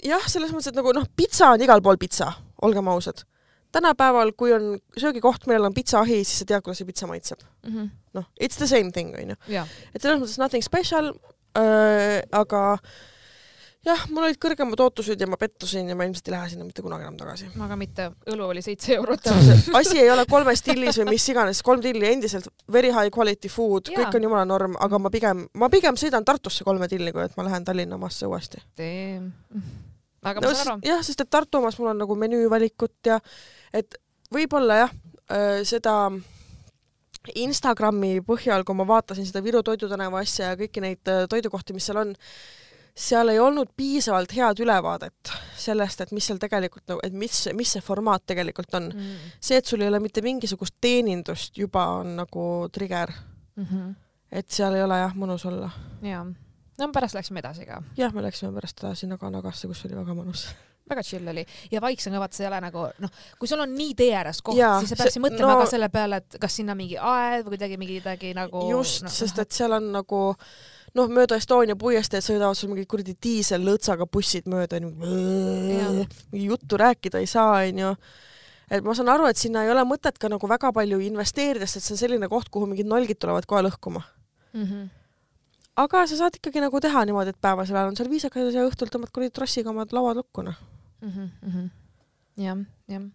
jah, 0.04 0.28
selles 0.30 0.52
mõttes, 0.54 0.70
et 0.72 0.78
nagu 0.78 0.94
noh, 0.94 1.08
pitsa 1.16 1.52
on 1.56 1.62
igal 1.62 1.82
pool 1.82 1.98
pitsa, 1.98 2.32
olgem 2.62 2.88
ausad. 2.88 3.24
tänapäeval, 3.72 4.32
kui 4.32 4.54
on 4.54 4.80
söögikoht, 4.98 5.46
millel 5.46 5.66
on 5.68 5.74
pitsaahi, 5.74 6.24
siis 6.24 6.40
sa 6.40 6.46
tead, 6.46 6.62
kuidas 6.64 6.78
see 6.78 6.88
pitsa 6.88 7.08
maitseb. 7.08 7.42
Mhm. 7.68 7.90
noh, 8.14 8.26
it's 8.42 8.58
the 8.58 8.68
same 8.68 8.92
thing, 8.92 9.16
onju. 9.16 9.36
et 9.94 10.02
selles 10.02 10.20
mõttes 10.22 10.38
nothing 10.38 10.64
special 10.64 11.14
aga 11.56 12.64
jah, 13.88 14.04
mul 14.12 14.26
olid 14.28 14.40
kõrgemad 14.42 14.82
ootused 14.84 15.22
ja 15.22 15.28
ma 15.30 15.38
pettusin 15.40 15.90
ja 15.90 15.96
ma 15.98 16.08
ilmselt 16.08 16.30
ei 16.30 16.34
lähe 16.34 16.50
sinna 16.52 16.66
mitte 16.68 16.84
kunagi 16.86 17.06
enam 17.06 17.18
tagasi. 17.20 17.50
aga 17.64 17.78
mitte, 17.80 18.08
õlu 18.34 18.50
oli 18.52 18.64
seitse 18.66 18.96
eurot. 18.98 19.30
asi 19.80 20.00
ei 20.02 20.12
ole 20.12 20.26
kolmes 20.30 20.64
tillis 20.66 21.00
või 21.02 21.14
mis 21.14 21.28
iganes, 21.32 21.62
kolm 21.66 21.84
tilli 21.84 22.10
endiselt 22.10 22.50
very 22.74 22.92
high 22.94 23.14
quality 23.14 23.52
food, 23.52 23.92
kõik 23.94 24.20
on 24.20 24.28
jumala 24.30 24.46
norm, 24.50 24.78
aga 24.84 25.02
ma 25.02 25.12
pigem, 25.14 25.46
ma 25.58 25.72
pigem 25.74 26.00
sõidan 26.00 26.26
Tartusse 26.28 26.68
kolme 26.68 26.90
tilli, 26.92 27.14
kui 27.16 27.24
et 27.26 27.38
ma 27.40 27.48
lähen 27.48 27.68
Tallinna 27.68 28.00
omasse 28.00 28.28
uuesti. 28.30 28.62
aga 30.24 30.42
ma 30.44 30.54
saan 30.54 30.74
aru. 30.78 30.88
jah, 30.88 31.04
sest 31.06 31.24
et 31.24 31.32
Tartu 31.32 31.62
omas 31.62 31.78
mul 31.80 31.94
on 31.94 32.02
nagu 32.04 32.18
menüüvalikut 32.20 33.14
ja 33.14 33.22
et 33.76 34.00
võib-olla 34.34 34.84
jah, 34.84 34.98
seda 35.68 35.94
Instagrami 37.36 38.22
põhjal, 38.26 38.64
kui 38.68 38.78
ma 38.78 38.86
vaatasin 38.88 39.28
seda 39.28 39.44
Viru 39.44 39.64
Toidutänava 39.66 40.22
asja 40.24 40.54
ja 40.54 40.60
kõiki 40.60 40.84
neid 40.84 41.12
äh, 41.12 41.26
toidukohti, 41.30 41.76
mis 41.76 41.88
seal 41.90 42.02
on, 42.02 42.14
seal 42.98 43.30
ei 43.34 43.40
olnud 43.40 43.72
piisavalt 43.78 44.34
head 44.38 44.62
ülevaadet 44.64 45.34
sellest, 45.58 46.02
et 46.02 46.14
mis 46.16 46.26
seal 46.26 46.40
tegelikult 46.42 46.88
nagu, 46.90 47.02
et 47.06 47.14
mis, 47.14 47.44
mis 47.58 47.76
see 47.78 47.84
formaat 47.86 48.26
tegelikult 48.34 48.74
on. 48.80 48.90
Mhm. 48.94 49.32
see, 49.40 49.58
et 49.58 49.66
sul 49.66 49.82
ei 49.82 49.92
ole 49.92 50.00
mitte 50.04 50.24
mingisugust 50.26 50.78
teenindust, 50.82 51.58
juba 51.58 51.86
on 52.00 52.16
nagu 52.22 52.48
trigger, 52.74 53.14
et 54.32 54.50
seal 54.50 54.76
ei 54.76 54.84
ole 54.84 55.00
jah 55.00 55.16
mõnus 55.16 55.46
olla. 55.46 55.70
jaa, 56.02 56.24
no 56.80 56.92
pärast 56.94 57.16
läksime 57.16 57.40
edasi 57.44 57.66
ka, 57.66 57.82
jah, 57.98 58.14
me 58.14 58.26
läksime 58.26 58.54
pärast 58.54 58.84
edasi 58.84 59.08
Naga-Nagasse, 59.08 59.68
kus 59.68 59.86
oli 59.86 59.96
väga 59.96 60.18
mõnus. 60.18 60.48
väga 60.90 61.04
chill 61.04 61.34
oli 61.34 61.46
ja 61.72 61.82
vaiksem 61.84 62.16
ka, 62.16 62.24
vaata 62.24 62.40
see 62.40 62.46
ei 62.46 62.52
ole 62.52 62.62
nagu 62.68 62.88
noh, 63.04 63.20
kui 63.40 63.52
sul 63.52 63.64
on 63.64 63.76
nii 63.76 63.94
tee 63.98 64.14
ääres 64.16 64.42
koht, 64.42 64.62
siis 64.80 64.94
sa 64.94 65.02
peaksid 65.04 65.24
mõtlema 65.24 65.54
no- 65.56 65.60
ka 65.64 65.70
selle 65.74 65.92
peale, 65.94 66.22
et 66.24 66.40
kas 66.42 66.60
sinna 66.62 66.78
mingi 66.78 66.98
aed 66.98 67.46
või 67.46 67.56
kuidagi 67.56 67.78
mingi 67.82 68.02
midagi 68.02 68.34
nagu 68.38 68.66
just 68.72 69.08
no,, 69.08 69.14
sest 69.14 69.40
et 69.44 69.52
seal 69.56 69.76
on 69.78 69.92
nagu 69.96 70.24
noh, 70.98 71.10
mööda 71.12 71.38
Estonia 71.40 71.76
puiesteed 71.80 72.26
sõidavad 72.26 72.58
sul 72.58 72.72
mingid 72.72 72.90
kuradi 72.90 73.16
diisellõõtsaga 73.24 74.08
bussid 74.12 74.48
mööda, 74.52 74.80
mingi 74.84 76.46
juttu 76.48 76.80
rääkida 76.80 77.22
ei 77.24 77.30
saa, 77.30 77.64
onju. 77.68 77.94
et 78.72 78.86
ma 78.86 78.96
saan 78.98 79.12
aru, 79.14 79.28
et 79.32 79.40
sinna 79.40 79.66
ei 79.66 79.74
ole 79.74 79.84
mõtet 79.88 80.18
ka 80.20 80.32
nagu 80.32 80.50
väga 80.50 80.72
palju 80.76 81.02
investeerida, 81.08 81.68
sest 81.68 81.90
see 81.90 81.98
on 81.98 82.04
selline 82.04 82.32
koht, 82.32 82.52
kuhu 82.54 82.70
mingid 82.70 82.90
nolgid 82.90 83.20
tulevad 83.22 83.50
kohe 83.50 83.66
lõhkuma. 83.68 84.06
mm. 84.54 84.64
-hmm. 84.64 84.88
aga 85.84 86.08
sa 86.08 86.24
saad 86.24 86.40
ikkagi 86.40 86.64
nagu 86.64 86.82
teha 86.82 87.06
niimoodi, 87.06 87.36
et 87.36 87.42
päevasel 87.42 87.76
ajal 87.76 87.94
on 87.94 88.00
seal 88.00 88.10
viisakas 88.10 88.54
ja 88.54 88.66
õhtul 88.66 88.92
tõmbad 88.94 89.14
kuradi 89.14 89.32
trossiga 89.32 89.70
omad 89.70 89.94
lauad 89.94 90.24
lukku, 90.24 90.42
noh. 90.42 90.58
mm. 91.02 91.30
-hmm. 91.44 91.70
jah, 92.44 92.58
jah. 92.88 93.06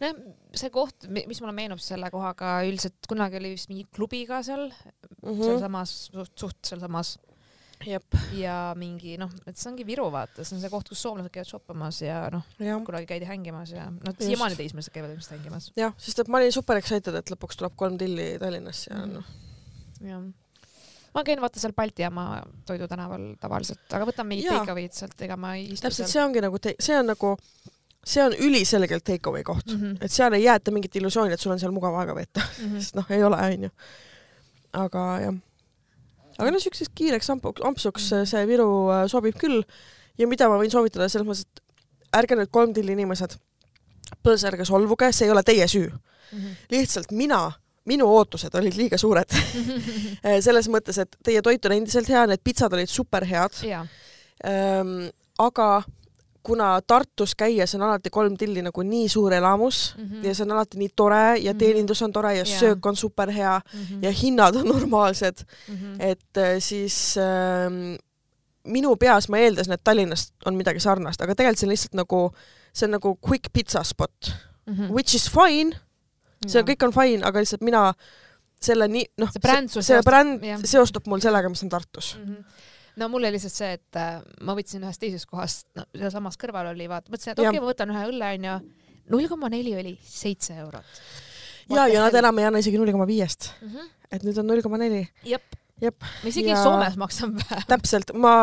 no 0.00 0.12
see 0.54 0.70
koht, 0.70 1.08
mis 1.08 1.40
mulle 1.40 1.52
meenub 1.56 1.80
selle 1.82 2.10
kohaga 2.10 2.60
üldiselt, 2.68 2.98
kunagi 3.08 3.38
oli 3.40 3.54
vist 3.56 3.68
mingi 3.72 3.86
klubi 3.94 4.24
ka 4.26 4.42
seal 4.42 4.68
mm 4.68 5.28
-hmm., 5.28 5.44
sealsamas, 5.44 5.94
suht, 6.12 6.32
suht 6.38 6.72
sealsamas 6.72 7.18
jep, 7.86 8.14
ja 8.38 8.74
mingi 8.78 9.16
noh, 9.18 9.30
et 9.46 9.56
see 9.58 9.70
ongi 9.70 9.86
Viru 9.86 10.04
vaata, 10.14 10.44
see 10.44 10.54
on 10.56 10.60
see 10.62 10.70
koht, 10.70 10.88
kus 10.88 11.02
soomlased 11.02 11.32
käivad 11.34 11.48
shoppamas 11.50 12.02
ja 12.02 12.28
noh, 12.30 12.44
kunagi 12.86 13.06
käidi 13.10 13.26
hängimas 13.26 13.72
ja 13.74 13.88
noh, 13.90 14.14
siiamaani 14.18 14.56
teismelised 14.56 14.92
käivad 14.94 15.10
ilmselt 15.10 15.34
hängimas. 15.38 15.72
jah, 15.76 15.94
sest 15.98 16.18
et 16.22 16.28
ma 16.28 16.38
olin 16.38 16.52
super 16.52 16.76
excited, 16.76 17.14
et 17.14 17.30
lõpuks 17.34 17.58
tuleb 17.58 17.74
kolm 17.76 17.98
tilli 17.98 18.38
Tallinnasse 18.38 18.90
ja 18.94 19.00
Mhm. 19.06 19.14
noh, 19.14 19.24
jah. 20.00 20.22
Ma 21.14 21.24
käin 21.24 21.40
vaata 21.40 21.60
seal 21.60 21.72
Balti 21.76 22.02
jaama 22.02 22.42
Toidu 22.66 22.88
tänaval 22.88 23.34
tavaliselt, 23.40 23.82
aga 23.92 24.06
võtan 24.08 24.26
mingit 24.26 24.46
Jaa. 24.48 24.58
take 24.60 24.72
away'd 24.72 24.92
sealt, 24.96 25.20
ega 25.22 25.36
ma 25.36 25.54
ei 25.58 25.66
istu 25.72 25.86
täpselt, 25.88 26.08
see 26.08 26.22
ongi 26.24 26.40
nagu, 26.40 26.58
see 26.80 26.96
on 26.98 27.06
nagu, 27.12 27.36
see 28.04 28.22
on 28.24 28.32
üliselgelt 28.32 29.04
take 29.04 29.28
away 29.30 29.42
koht 29.46 29.66
mm. 29.66 29.80
-hmm. 29.80 29.98
et 30.04 30.10
seal 30.12 30.32
ei 30.32 30.44
jäeta 30.44 30.70
mingit 30.70 30.96
illusiooni, 30.96 31.32
et 31.34 31.40
sul 31.40 31.52
on 31.52 31.58
seal 31.60 31.72
mugav 31.72 31.94
aega 32.00 32.14
veeta, 32.14 32.40
Mhm. 32.64 32.78
sest 32.80 32.94
noh, 32.96 33.06
ei 33.10 33.22
ole, 33.22 33.36
onju. 33.36 33.70
aga 34.72 35.02
jah, 35.20 35.34
aga 36.38 36.50
noh, 36.50 36.60
siukseks 36.64 36.90
kiireks 36.94 37.30
ampuks, 37.30 37.60
ampsuks 37.64 38.10
Mhm. 38.12 38.24
see 38.26 38.46
Viru 38.48 38.68
äh, 38.90 39.06
sobib 39.08 39.36
küll 39.38 39.62
ja 40.18 40.26
mida 40.26 40.48
ma 40.48 40.56
võin 40.58 40.70
soovitada 40.72 41.08
selles 41.08 41.26
mõttes, 41.28 41.44
et 41.44 41.60
ärge 42.16 42.36
nüüd 42.36 42.50
kolm 42.50 42.72
tilli 42.74 42.92
inimesed, 42.92 43.36
põõsa 44.24 44.48
ärge 44.52 44.64
solvuge, 44.64 45.12
see 45.12 45.26
ei 45.26 45.30
ole 45.32 45.42
teie 45.42 45.64
süü, 45.68 45.92
Mhm. 46.32 46.56
lihtsalt 46.70 47.10
mina 47.12 47.52
minu 47.86 48.06
ootused 48.06 48.54
olid 48.54 48.76
liiga 48.78 48.98
suured 48.98 49.32
selles 50.46 50.68
mõttes, 50.70 50.98
et 51.02 51.16
teie 51.24 51.42
toit 51.42 51.64
on 51.66 51.72
endiselt 51.72 52.08
hea, 52.08 52.26
need 52.30 52.42
pitsad 52.44 52.72
olid 52.72 52.88
superhead 52.90 53.52
ähm,, 54.46 55.08
aga 55.38 55.82
kuna 56.42 56.80
Tartus 56.86 57.34
käies 57.38 57.74
on 57.76 57.82
alati 57.86 58.10
kolm 58.10 58.34
tilli 58.36 58.62
nagu 58.66 58.82
nii 58.82 59.08
suur 59.08 59.32
elamus 59.32 59.94
mm. 59.98 60.04
-hmm. 60.08 60.24
ja 60.26 60.34
see 60.34 60.42
on 60.44 60.52
alati 60.56 60.78
nii 60.78 60.88
tore 60.96 61.36
ja 61.38 61.52
Mhm. 61.52 61.58
teenindus 61.58 62.02
on 62.02 62.12
tore 62.12 62.32
ja 62.36 62.44
Jaa. 62.44 62.58
söök 62.60 62.86
on 62.86 62.96
superhea 62.96 63.60
Mhm. 63.74 64.02
ja 64.04 64.10
hinnad 64.10 64.56
on 64.56 64.66
normaalsed, 64.74 65.44
Mhm. 65.68 66.00
et 66.00 66.36
äh, 66.36 66.58
siis 66.58 67.14
ähm, 67.18 67.94
minu 68.64 68.96
peas 68.96 69.28
ma 69.28 69.38
eeldasin, 69.38 69.72
et 69.72 69.84
Tallinnas 69.84 70.32
on 70.46 70.54
midagi 70.54 70.80
sarnast, 70.80 71.20
aga 71.22 71.34
tegelikult 71.34 71.58
see 71.58 71.66
on 71.66 71.70
lihtsalt 71.70 71.94
nagu, 71.94 72.30
see 72.72 72.86
on 72.86 72.90
nagu 72.90 73.16
quick 73.28 73.48
pizza 73.52 73.82
spot, 73.84 74.32
Mhm. 74.66 74.90
which 74.90 75.14
is 75.14 75.30
fine, 75.30 75.76
see 76.50 76.62
kõik 76.72 76.86
on 76.86 76.94
fine, 76.94 77.22
aga 77.26 77.42
lihtsalt 77.42 77.64
mina 77.66 77.88
selle 78.62 78.88
nii, 78.90 79.06
noh, 79.22 79.30
see 79.32 79.42
bränd 79.42 79.72
see 79.72 79.84
seostub- 79.86 80.08
bränd 80.08 80.44
jah. 80.46 80.60
seostub 80.74 81.08
mul 81.10 81.22
sellega, 81.24 81.50
mis 81.52 81.64
on 81.66 81.72
Tartus. 81.72 82.14
Mhm. 82.18 82.44
no 83.00 83.08
mul 83.08 83.24
oli 83.24 83.32
lihtsalt 83.36 83.56
see, 83.56 83.72
et 83.78 83.98
äh, 83.98 84.20
ma 84.46 84.56
võtsin 84.58 84.84
ühest 84.84 85.00
teisest 85.02 85.28
kohast, 85.30 85.66
no 85.78 85.86
sealsamas 85.96 86.38
kõrval 86.40 86.72
oli, 86.74 86.88
vaata, 86.90 87.12
mõtlesin, 87.12 87.32
et 87.32 87.40
okei 87.42 87.54
okay,, 87.54 87.62
ma 87.62 87.70
võtan 87.70 87.94
ühe 87.94 88.04
õlle 88.10 88.34
onju, 88.36 88.58
null 89.14 89.30
koma 89.30 89.50
neli 89.52 89.74
oli 89.78 89.96
seitse 90.04 90.58
eurot. 90.60 91.00
ja, 91.72 91.88
ja 91.88 92.04
nad 92.04 92.20
enam 92.20 92.38
ei 92.38 92.50
anna 92.50 92.62
isegi 92.62 92.78
null 92.80 92.92
koma 92.92 93.08
viiest, 93.08 93.50
mm. 93.62 93.72
-hmm. 93.72 93.90
et 94.12 94.28
nüüd 94.28 94.38
on 94.38 94.48
null 94.52 94.62
koma 94.62 94.78
neli. 94.82 95.06
jep, 95.24 95.56
jep, 95.80 96.04
me 96.22 96.28
isegi 96.28 96.52
Ja-. 96.52 96.62
Soomes 96.62 97.00
maksame 97.00 97.40
vähe. 97.40 97.64
täpselt, 97.72 98.12
ma, 98.14 98.36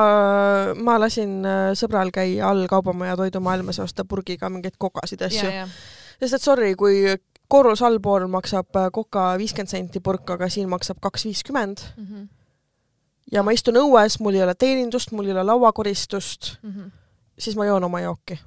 ma 0.75 0.99
lasin 0.99 1.39
äh, 1.45 1.71
sõbral 1.77 2.11
käia 2.11 2.49
all 2.49 2.67
Kaubamaja 2.67 3.15
toidumaailmas 3.21 3.77
ja 3.77 3.87
osta 3.87 4.05
purgiga 4.05 4.49
mingeid 4.49 4.81
kokasid 4.81 5.21
ja 5.21 5.29
ja, 5.29 5.45
asju, 5.45 5.81
sest 6.19 6.41
et 6.41 6.41
sorry, 6.41 6.73
kui 6.75 7.05
Korrus 7.49 7.81
allpool 7.81 8.27
maksab 8.29 8.75
äh, 8.77 8.89
Coca 8.93 9.31
viiskümmend 9.41 9.71
senti 9.71 9.99
purk, 10.05 10.29
aga 10.29 10.49
siin 10.49 10.69
maksab 10.69 10.99
kaks 11.01 11.25
viiskümmend 11.25 11.81
Mhm. 11.97 12.27
ja 13.31 13.43
ma 13.43 13.51
istun 13.51 13.75
õues, 13.81 14.19
mul 14.21 14.33
ei 14.37 14.43
ole 14.45 14.55
teenindust, 14.55 15.11
mul 15.11 15.25
ei 15.25 15.31
ole 15.33 15.43
lauakoristust, 15.43 16.57
Mhm. 16.63 16.91
siis 17.39 17.55
ma 17.55 17.65
joon 17.65 17.83
oma 17.83 18.01
jooki. 18.01 18.39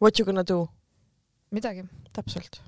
What 0.00 0.18
you 0.18 0.26
gonna 0.26 0.42
do? 0.46 0.68
midagi. 1.50 1.84
täpselt. 2.12 2.60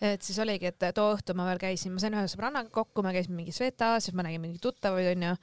et 0.00 0.22
siis 0.22 0.38
oligi, 0.38 0.66
et 0.66 0.78
too 0.94 1.14
õhtu 1.14 1.34
ma 1.34 1.44
veel 1.46 1.58
käisin, 1.58 1.92
ma 1.92 1.98
sain 2.00 2.14
ühe 2.14 2.24
sõbrannaga 2.26 2.70
kokku, 2.70 3.02
me 3.02 3.12
käisime 3.12 3.36
mingis 3.36 3.56
Svetas, 3.58 4.04
siis 4.04 4.14
ma 4.14 4.22
nägin 4.22 4.40
mingeid 4.40 4.60
tuttavaid, 4.60 5.06
onju. 5.16 5.36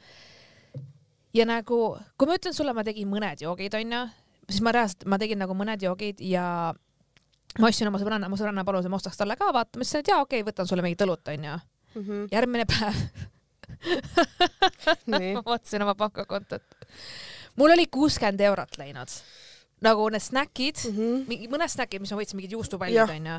ja 1.33 1.45
nagu, 1.45 1.97
kui 2.17 2.27
ma 2.27 2.35
ütlen 2.39 2.53
sulle, 2.53 2.73
ma 2.73 2.83
tegin 2.83 3.07
mõned 3.11 3.39
joogid, 3.43 3.73
onju, 3.77 4.09
siis 4.49 4.61
ma 4.61 4.71
reaalselt, 4.71 5.05
ma 5.05 5.17
tegin 5.17 5.37
nagu 5.39 5.53
mõned 5.53 5.81
joogid 5.85 6.19
ja 6.19 6.73
ma 7.59 7.67
ostsin 7.71 7.87
oma 7.89 7.99
sõbranna, 8.01 8.29
mu 8.29 8.37
sõbranna 8.39 8.63
palus, 8.67 8.85
et 8.85 8.91
ma 8.93 8.99
ostaks 8.99 9.17
talle 9.17 9.35
ka, 9.39 9.51
vaata, 9.55 9.77
ma 9.79 9.85
ütlesin, 9.85 9.99
et 10.03 10.11
jaa, 10.11 10.21
okei 10.21 10.41
okay,, 10.41 10.51
võtan 10.51 10.67
sulle 10.69 10.83
mingit 10.85 11.01
õlut, 11.05 11.27
onju. 11.33 11.57
järgmine 12.31 12.65
päev 12.69 12.95
ma, 15.11 15.19
vaatasin 15.45 15.81
oma 15.85 15.95
pangakontot. 15.97 16.63
mul 17.57 17.73
oli 17.75 17.87
kuuskümmend 17.91 18.41
eurot 18.47 18.77
läinud. 18.77 19.11
nagu 19.81 20.09
need 20.09 20.23
snäkid, 20.25 20.79
Mhm. 20.89 21.23
mingi 21.29 21.47
mõned 21.53 21.69
snäkid, 21.69 22.01
mis 22.01 22.11
ma 22.11 22.17
võtsin, 22.17 22.35
mingid 22.39 22.55
juustupallid 22.57 22.97
onju, 23.13 23.35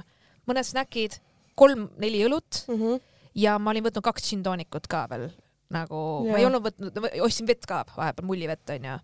mõned 0.47 0.67
snäkid, 0.69 1.19
kolm-neli 1.59 2.25
õlut 2.29 2.65
Mhm. 2.69 2.99
ja 3.35 3.59
ma 3.59 3.71
olin 3.71 3.85
võtnud 3.85 4.03
kaks 4.07 4.23
džinntoonikut 4.29 4.87
ka 4.89 5.07
veel 5.11 5.31
nagu, 5.71 6.25
ma 6.25 6.31
Jaa. 6.31 6.39
ei 6.39 6.45
olnud 6.47 6.63
võtnud, 6.65 7.21
ostsin 7.21 7.47
vett 7.47 7.67
ka 7.67 7.85
vahepeal, 7.97 8.27
mullivett 8.27 8.71
onju. 8.71 8.99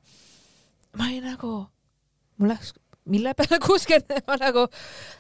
ma 0.97 1.05
olin 1.09 1.25
nagu, 1.25 1.67
mul 2.39 2.49
läks, 2.49 2.73
mille 3.11 3.35
peale 3.37 3.61
kuuskümmend, 3.67 4.25
ma 4.29 4.37
nagu 4.41 4.67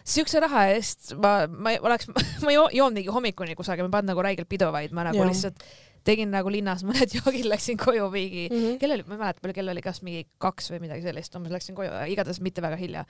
siukse 0.05 0.41
raha 0.45 0.66
eest 0.74 1.14
ma, 1.20 1.37
ma 1.49 1.74
oleks, 1.85 2.09
ma 2.45 2.53
ei 2.53 2.59
joo- 2.59 2.70
joonud 2.72 3.01
mingi 3.01 3.12
hommikuni 3.12 3.57
kusagil, 3.59 3.87
ma 3.87 3.93
ei 3.93 3.97
pannud 3.99 4.14
nagu 4.14 4.24
räigelt 4.24 4.51
pidu, 4.51 4.70
vaid 4.74 4.95
ma 4.97 5.07
nagu 5.11 5.20
ja. 5.20 5.28
lihtsalt 5.28 5.64
tegin 6.05 6.32
nagu 6.32 6.53
linnas 6.53 6.85
mõned 6.89 7.16
joogid, 7.16 7.49
läksin 7.51 7.80
koju 7.80 8.09
mingi 8.12 8.49
mm. 8.51 8.57
-hmm. 8.57 8.80
kell 8.80 8.97
oli, 8.97 9.07
ma 9.09 9.16
ei 9.16 9.22
mäleta 9.24 9.45
palju 9.45 9.59
kell 9.61 9.74
oli, 9.74 9.85
kas 9.85 10.03
mingi 10.07 10.26
kaks 10.43 10.72
või 10.72 10.85
midagi 10.87 11.07
sellist, 11.07 11.37
umbes 11.39 11.55
läksin 11.55 11.76
koju, 11.78 11.93
igatahes 12.12 12.41
mitte 12.45 12.64
väga 12.64 12.80
hilja. 12.80 13.07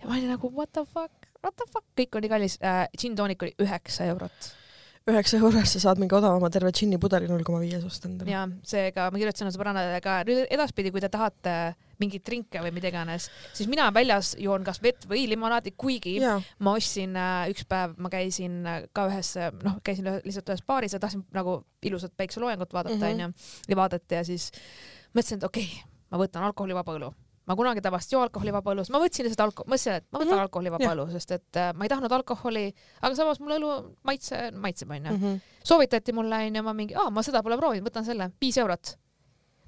ja 0.00 0.08
ma 0.08 0.16
olin 0.16 0.32
nagu 0.34 0.52
what 0.56 0.72
the 0.72 0.84
fuck, 0.84 1.28
what 1.44 1.56
the 1.56 1.68
fuck, 1.72 1.86
kõik 1.98 2.20
oli 2.20 2.32
kallis 2.32 2.58
äh,, 2.64 2.86
džinntoonik 2.96 3.42
oli 3.42 3.54
üheksa 3.60 4.08
eurot 4.12 4.54
üheksa 5.10 5.38
eurost 5.40 5.76
sa 5.76 5.80
saad 5.86 6.00
mingi 6.00 6.14
odavama 6.14 6.50
terve 6.52 6.72
džinni 6.76 6.98
pudeli 7.00 7.28
null 7.28 7.44
koma 7.44 7.60
viies 7.62 7.84
osta 7.84 8.08
endale. 8.08 8.30
ja 8.30 8.44
seega 8.62 9.08
ma 9.10 9.20
kirjutasin 9.20 9.52
sõbrannadele 9.54 10.00
ka 10.04 10.20
nüüd 10.28 10.44
edaspidi, 10.52 10.92
kui 10.92 11.00
te 11.00 11.08
tahate 11.12 11.54
mingeid 12.00 12.24
drinke 12.26 12.62
või 12.64 12.72
mida 12.76 12.88
iganes, 12.92 13.28
siis 13.56 13.68
mina 13.70 13.90
väljas 13.94 14.34
joon 14.40 14.64
kas 14.66 14.80
vett 14.82 15.06
või 15.10 15.26
limonaadi, 15.30 15.74
kuigi 15.76 16.16
ja. 16.20 16.38
ma 16.58 16.74
ostsin 16.78 17.16
äh, 17.16 17.50
üks 17.52 17.64
päev, 17.68 17.94
ma 18.00 18.10
käisin 18.12 18.60
äh, 18.66 18.82
ka 18.96 19.06
ühes, 19.10 19.34
noh, 19.64 19.80
käisin 19.84 20.08
lihtsalt 20.24 20.48
ühes 20.54 20.64
baaris 20.66 20.96
ja 20.96 21.00
tahtsin 21.02 21.24
nagu 21.36 21.60
ilusat 21.82 22.16
päikseloojangut 22.16 22.72
vaadata, 22.72 22.96
Mhm. 23.00 23.10
onju, 23.12 23.32
ja 23.68 23.76
vaadati 23.76 24.14
ja 24.14 24.24
siis 24.24 24.50
mõtlesin, 25.14 25.38
et 25.40 25.44
okei 25.44 25.64
okay,, 25.68 25.90
ma 26.10 26.18
võtan 26.18 26.44
alkoholivaba 26.48 26.96
õlu 26.98 27.12
ma 27.50 27.56
kunagi 27.58 27.80
tavaliselt 27.82 28.12
joo 28.12 28.20
alkoholivaba 28.22 28.70
õlu, 28.74 28.84
siis 28.84 28.92
ma 28.94 29.00
võtsin 29.02 29.26
lihtsalt 29.26 29.40
alko-, 29.42 29.64
mõtlesin, 29.66 29.96
et 29.98 30.04
ma 30.12 30.18
võtan 30.20 30.28
mm. 30.28 30.36
-hmm. 30.36 30.42
alkoholivaba 30.46 30.90
õlu, 30.94 31.06
sest 31.10 31.32
et 31.34 31.58
äh, 31.58 31.72
ma 31.74 31.84
ei 31.84 31.90
tahtnud 31.90 32.12
alkoholi, 32.12 32.64
aga 33.00 33.14
samas 33.18 33.40
mulle 33.42 33.56
õlu 33.58 33.70
maitse, 34.06 34.50
maitseb 34.54 34.90
onju 34.90 35.14
Mhm. 35.16 35.40
soovitati 35.64 36.12
mulle 36.14 36.36
onju, 36.46 36.62
ma 36.62 36.72
mingi, 36.76 36.94
aa, 36.94 37.10
ma 37.10 37.22
seda 37.26 37.42
pole 37.42 37.56
proovinud, 37.58 37.88
võtan 37.88 38.04
selle, 38.06 38.30
viis 38.40 38.56
eurot. 38.56 38.94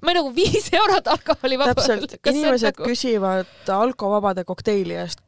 Ma 0.03 0.11
olin 0.11 0.19
nagu 0.19 0.35
viis 0.35 0.69
eurot 0.73 1.07
alkoholivaba. 1.07 1.73
täpselt, 1.73 2.17
inimesed 2.27 2.75
nagu... 2.75 2.89
küsivad 2.89 3.69
alkovabade 3.71 4.43
kokteili 4.43 4.97
eest 4.99 5.23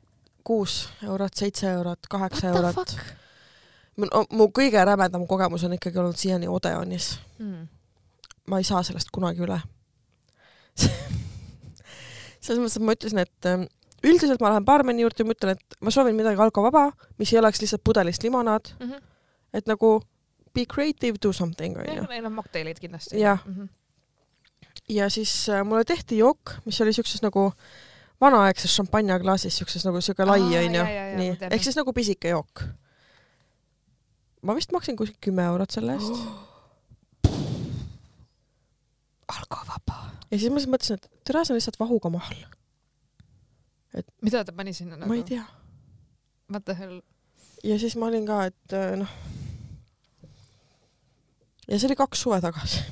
kuus 0.45 0.89
eurot, 1.03 1.33
seitse 1.33 1.69
eurot, 1.71 1.99
kaheksa 2.09 2.51
eurot. 2.53 2.97
No, 3.97 4.25
mu 4.35 4.49
kõige 4.53 4.81
rämedam 4.85 5.23
kogemus 5.27 5.63
on 5.65 5.73
ikkagi 5.77 5.99
olnud 6.01 6.19
siiani 6.19 6.49
Odeonis. 6.51 7.15
Mm. 7.39 7.67
ma 8.51 8.59
ei 8.61 8.67
saa 8.67 8.83
sellest 8.85 9.09
kunagi 9.15 9.41
üle. 9.41 9.57
selles 12.43 12.59
mõttes, 12.61 12.75
et 12.77 12.85
ma 12.85 12.93
ütlesin, 12.93 13.21
et 13.23 13.47
ähm, 13.49 13.63
üldiselt 14.05 14.43
ma 14.43 14.51
lähen 14.51 14.67
baarmeni 14.67 15.01
juurde 15.01 15.23
ja 15.23 15.29
ma 15.29 15.33
ütlen, 15.33 15.55
et 15.55 15.79
ma 15.81 15.93
soovin 15.95 16.17
midagi 16.17 16.43
alkovaba, 16.45 16.91
mis 17.17 17.31
ei 17.33 17.39
oleks 17.41 17.63
lihtsalt 17.63 17.83
pudelist 17.87 18.27
limonaad, 18.27 18.75
Mm 18.79 18.91
-hmm. 18.91 19.01
et 19.53 19.65
nagu 19.71 20.01
be 20.53 20.65
creative, 20.65 21.17
do 21.23 21.33
something 21.33 21.77
onju. 21.77 22.05
Neil 22.09 22.25
on 22.25 22.33
mokteilid 22.33 22.79
kindlasti. 22.79 23.19
Jah. 23.19 23.39
mm. 23.45 23.55
-hmm. 23.55 23.67
Ja 24.89 25.09
siis 25.09 25.49
äh, 25.49 25.65
mulle 25.65 25.83
tehti 25.83 26.17
jook, 26.17 26.51
mis 26.65 26.81
oli 26.81 26.93
siukses 26.93 27.21
nagu 27.25 27.51
vanaaegses 28.21 28.75
šampanjaklaasis, 28.75 29.57
siukses 29.57 29.85
nagu 29.85 30.01
siuke 30.01 30.25
lai 30.25 30.41
onju 30.41 30.83
nii 31.19 31.37
ehk 31.49 31.63
siis 31.63 31.77
nagu 31.79 31.93
pisike 31.93 32.31
jook. 32.31 32.63
ma 34.41 34.55
vist 34.55 34.71
maksin 34.71 34.97
kuskil 34.97 35.17
kümme 35.21 35.45
eurot 35.51 35.71
selle 35.71 35.97
eest 35.97 36.15
alkovaba. 39.35 39.99
ja 40.31 40.39
siis 40.39 40.51
ma 40.51 40.61
siis 40.61 40.71
mõtlesin, 40.71 41.01
et 41.01 41.25
tere, 41.27 41.45
see 41.45 41.53
on 41.53 41.59
lihtsalt 41.59 41.79
vahuga 41.79 42.11
mahl. 42.13 42.45
mida 44.21 44.45
ta 44.45 44.53
pani 44.53 44.73
sinna 44.73 44.97
nagu? 44.97 45.11
ma 45.11 45.19
ei. 45.19 45.23
tea. 45.23 45.45
What 46.51 46.65
the 46.65 46.77
hell? 46.77 47.01
ja 47.63 47.79
siis 47.79 47.97
ma 47.97 48.11
olin 48.11 48.27
ka, 48.27 48.43
et 48.51 48.77
äh, 48.77 48.93
noh. 49.01 49.17
ja 51.67 51.79
see 51.79 51.89
oli 51.89 51.99
kaks 51.99 52.27
suve 52.27 52.41
tagasi. 52.41 52.85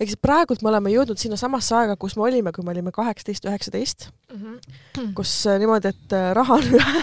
Ehk 0.00 0.08
siis 0.12 0.18
praegult 0.22 0.62
me 0.62 0.68
oleme 0.70 0.90
jõudnud 0.92 1.18
sinnasamasse 1.18 1.74
aega, 1.74 1.96
kus 1.96 2.16
me 2.16 2.22
olime, 2.28 2.52
kui 2.52 2.64
me 2.64 2.70
olime 2.74 2.90
kaheksateist, 2.94 3.44
üheksateist, 3.50 4.08
Mhm. 4.32 5.12
kus 5.14 5.46
äh, 5.46 5.58
niimoodi, 5.58 5.88
et 5.88 6.12
äh, 6.12 6.32
raha 6.34 6.54
on 6.54 6.62
üle 6.62 6.84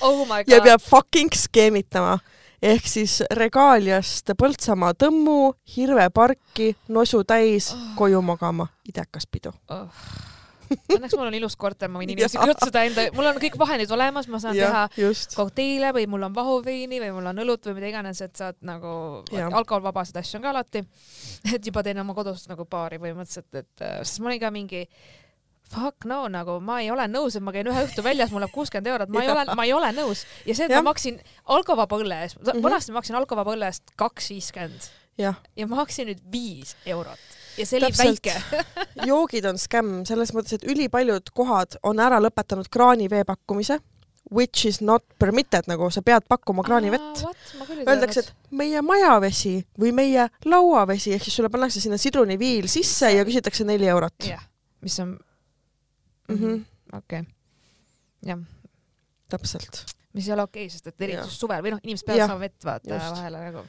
oh 0.00 0.26
ja 0.48 0.60
peab 0.62 0.80
fucking 0.82 1.30
skeemitama. 1.34 2.18
ehk 2.62 2.86
siis 2.86 3.22
Regaaliast 3.32 4.30
Põltsamaa 4.36 4.92
tõmmu, 4.94 5.54
Hirve 5.76 6.10
parki, 6.12 6.76
nosu 6.88 7.24
täis, 7.24 7.74
koju 7.96 8.20
magama, 8.22 8.66
idekas 8.88 9.26
pidu. 9.26 9.52
oh.. 9.70 9.88
Õnneks 10.70 11.16
mul 11.18 11.28
on 11.28 11.36
ilus 11.38 11.56
korter, 11.60 11.90
ma 11.90 12.00
võin 12.02 12.12
inimesi 12.14 12.38
kutsuda 12.38 12.84
enda, 12.88 13.06
mul 13.16 13.30
on 13.30 13.38
kõik 13.42 13.56
vahendid 13.60 13.90
olemas, 13.94 14.28
ma 14.30 14.40
saan 14.42 14.58
teha 14.58 14.84
just. 15.00 15.34
kokteile 15.38 15.92
või 15.96 16.06
mul 16.10 16.28
on 16.28 16.36
vahuveini 16.36 17.00
või 17.02 17.14
mul 17.16 17.30
on 17.32 17.42
õlut 17.44 17.70
või 17.70 17.78
mida 17.78 17.90
iganes, 17.92 18.20
et 18.24 18.36
saad 18.38 18.60
nagu 18.66 18.92
alkoholvabasid 19.30 20.20
asju 20.22 20.38
on 20.38 20.46
ka 20.46 20.52
alati. 20.54 20.84
et 21.54 21.66
juba 21.66 21.82
teen 21.86 22.02
oma 22.02 22.14
kodus 22.16 22.46
nagu 22.50 22.66
baari 22.70 23.00
põhimõtteliselt, 23.02 23.50
et 23.64 23.86
äh, 23.86 23.98
sest 24.04 24.22
ma 24.22 24.30
olin 24.30 24.42
ka 24.42 24.52
mingi 24.54 24.84
fuck 25.70 26.06
no 26.10 26.24
nagu 26.30 26.58
ma 26.64 26.80
ei 26.84 26.90
ole 26.92 27.06
nõus, 27.10 27.36
et 27.38 27.44
ma 27.44 27.54
käin 27.54 27.68
ühe 27.70 27.84
õhtu 27.86 28.04
väljas, 28.04 28.32
mul 28.34 28.42
läheb 28.44 28.54
kuuskümmend 28.54 28.90
eurot, 28.90 29.12
ma 29.14 29.24
ei 29.24 29.32
ole, 29.34 29.44
ma 29.58 29.66
ei 29.68 29.74
ole 29.74 29.90
nõus 29.96 30.24
ja 30.46 30.54
see, 30.56 30.66
et 30.66 30.74
Jah. 30.74 30.82
ma 30.82 30.90
maksin 30.90 31.20
alkovaba 31.54 32.00
õlle 32.02 32.22
eest 32.24 32.40
mm. 32.40 32.48
-hmm. 32.48 32.64
vanasti 32.66 32.94
ma 32.94 33.00
maksin 33.00 33.18
alkovaba 33.20 33.54
õlle 33.54 33.70
eest 33.70 33.94
kaks 34.00 34.32
viiskümmend 34.34 34.90
jah, 35.20 35.38
ja 35.56 35.68
ma 35.70 35.82
maksin 35.82 36.10
nüüd 36.10 36.24
viis 36.32 36.74
eurot 36.86 37.39
ja 37.58 37.66
see 37.66 37.78
oli 37.80 37.92
väike. 37.98 38.34
joogid 39.10 39.46
on 39.50 39.58
skämm 39.58 40.04
selles 40.08 40.34
mõttes, 40.36 40.58
et 40.58 40.66
ülipaljud 40.68 41.32
kohad 41.34 41.78
on 41.82 42.02
ära 42.02 42.20
lõpetanud 42.22 42.68
kraanivee 42.72 43.24
pakkumise, 43.28 43.80
which 44.30 44.66
is 44.66 44.80
not 44.80 45.04
permitted, 45.18 45.66
nagu 45.70 45.88
sa 45.90 46.02
pead 46.06 46.28
pakkuma 46.28 46.62
kraanivett. 46.66 47.24
Öeldakse, 47.80 48.20
et 48.20 48.32
meie 48.54 48.82
majavesi 48.82 49.56
või 49.80 49.94
meie 49.96 50.28
lauavesi, 50.44 51.14
ehk 51.16 51.26
siis 51.26 51.40
sulle 51.40 51.50
pannakse 51.50 51.82
sinna 51.82 51.98
sidruniviil 51.98 52.68
sisse 52.70 53.10
ja 53.14 53.26
küsitakse 53.26 53.66
neli 53.66 53.90
eurot. 53.90 54.28
jah, 54.28 54.46
mis 54.80 55.00
on 55.00 55.18
Mhm. 56.30 56.60
okei, 56.92 57.24
jah 58.22 58.38
täpselt. 59.30 59.84
mis 60.12 60.28
ei 60.28 60.34
ole 60.34 60.42
okei 60.42 60.66
okay,, 60.66 60.72
sest 60.74 60.90
et 60.90 61.06
eriti 61.06 61.22
just 61.22 61.42
suvel 61.42 61.62
või 61.64 61.74
noh, 61.74 61.82
inimesed 61.82 62.06
peavad 62.06 62.26
saama 62.26 62.42
vett 62.42 62.66
vaata 62.66 62.94
just. 62.94 63.16
vahele 63.16 63.42
nagu. 63.46 63.64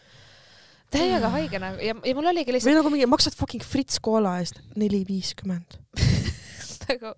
Täiega 0.92 1.32
haige 1.36 1.62
nagu 1.62 1.84
ja, 1.84 1.96
ja 1.96 2.16
mul 2.18 2.32
oligi 2.32 2.52
või 2.52 2.58
lihtsalt 2.58 2.80
nagu 2.80 2.94
mingi, 2.94 3.10
maksad 3.10 3.38
fucking 3.38 3.64
Fritz 3.66 4.00
Cola 4.04 4.38
eest 4.42 4.60
neli 4.80 5.04
viiskümmend. 5.08 5.78
nagu, 6.90 7.14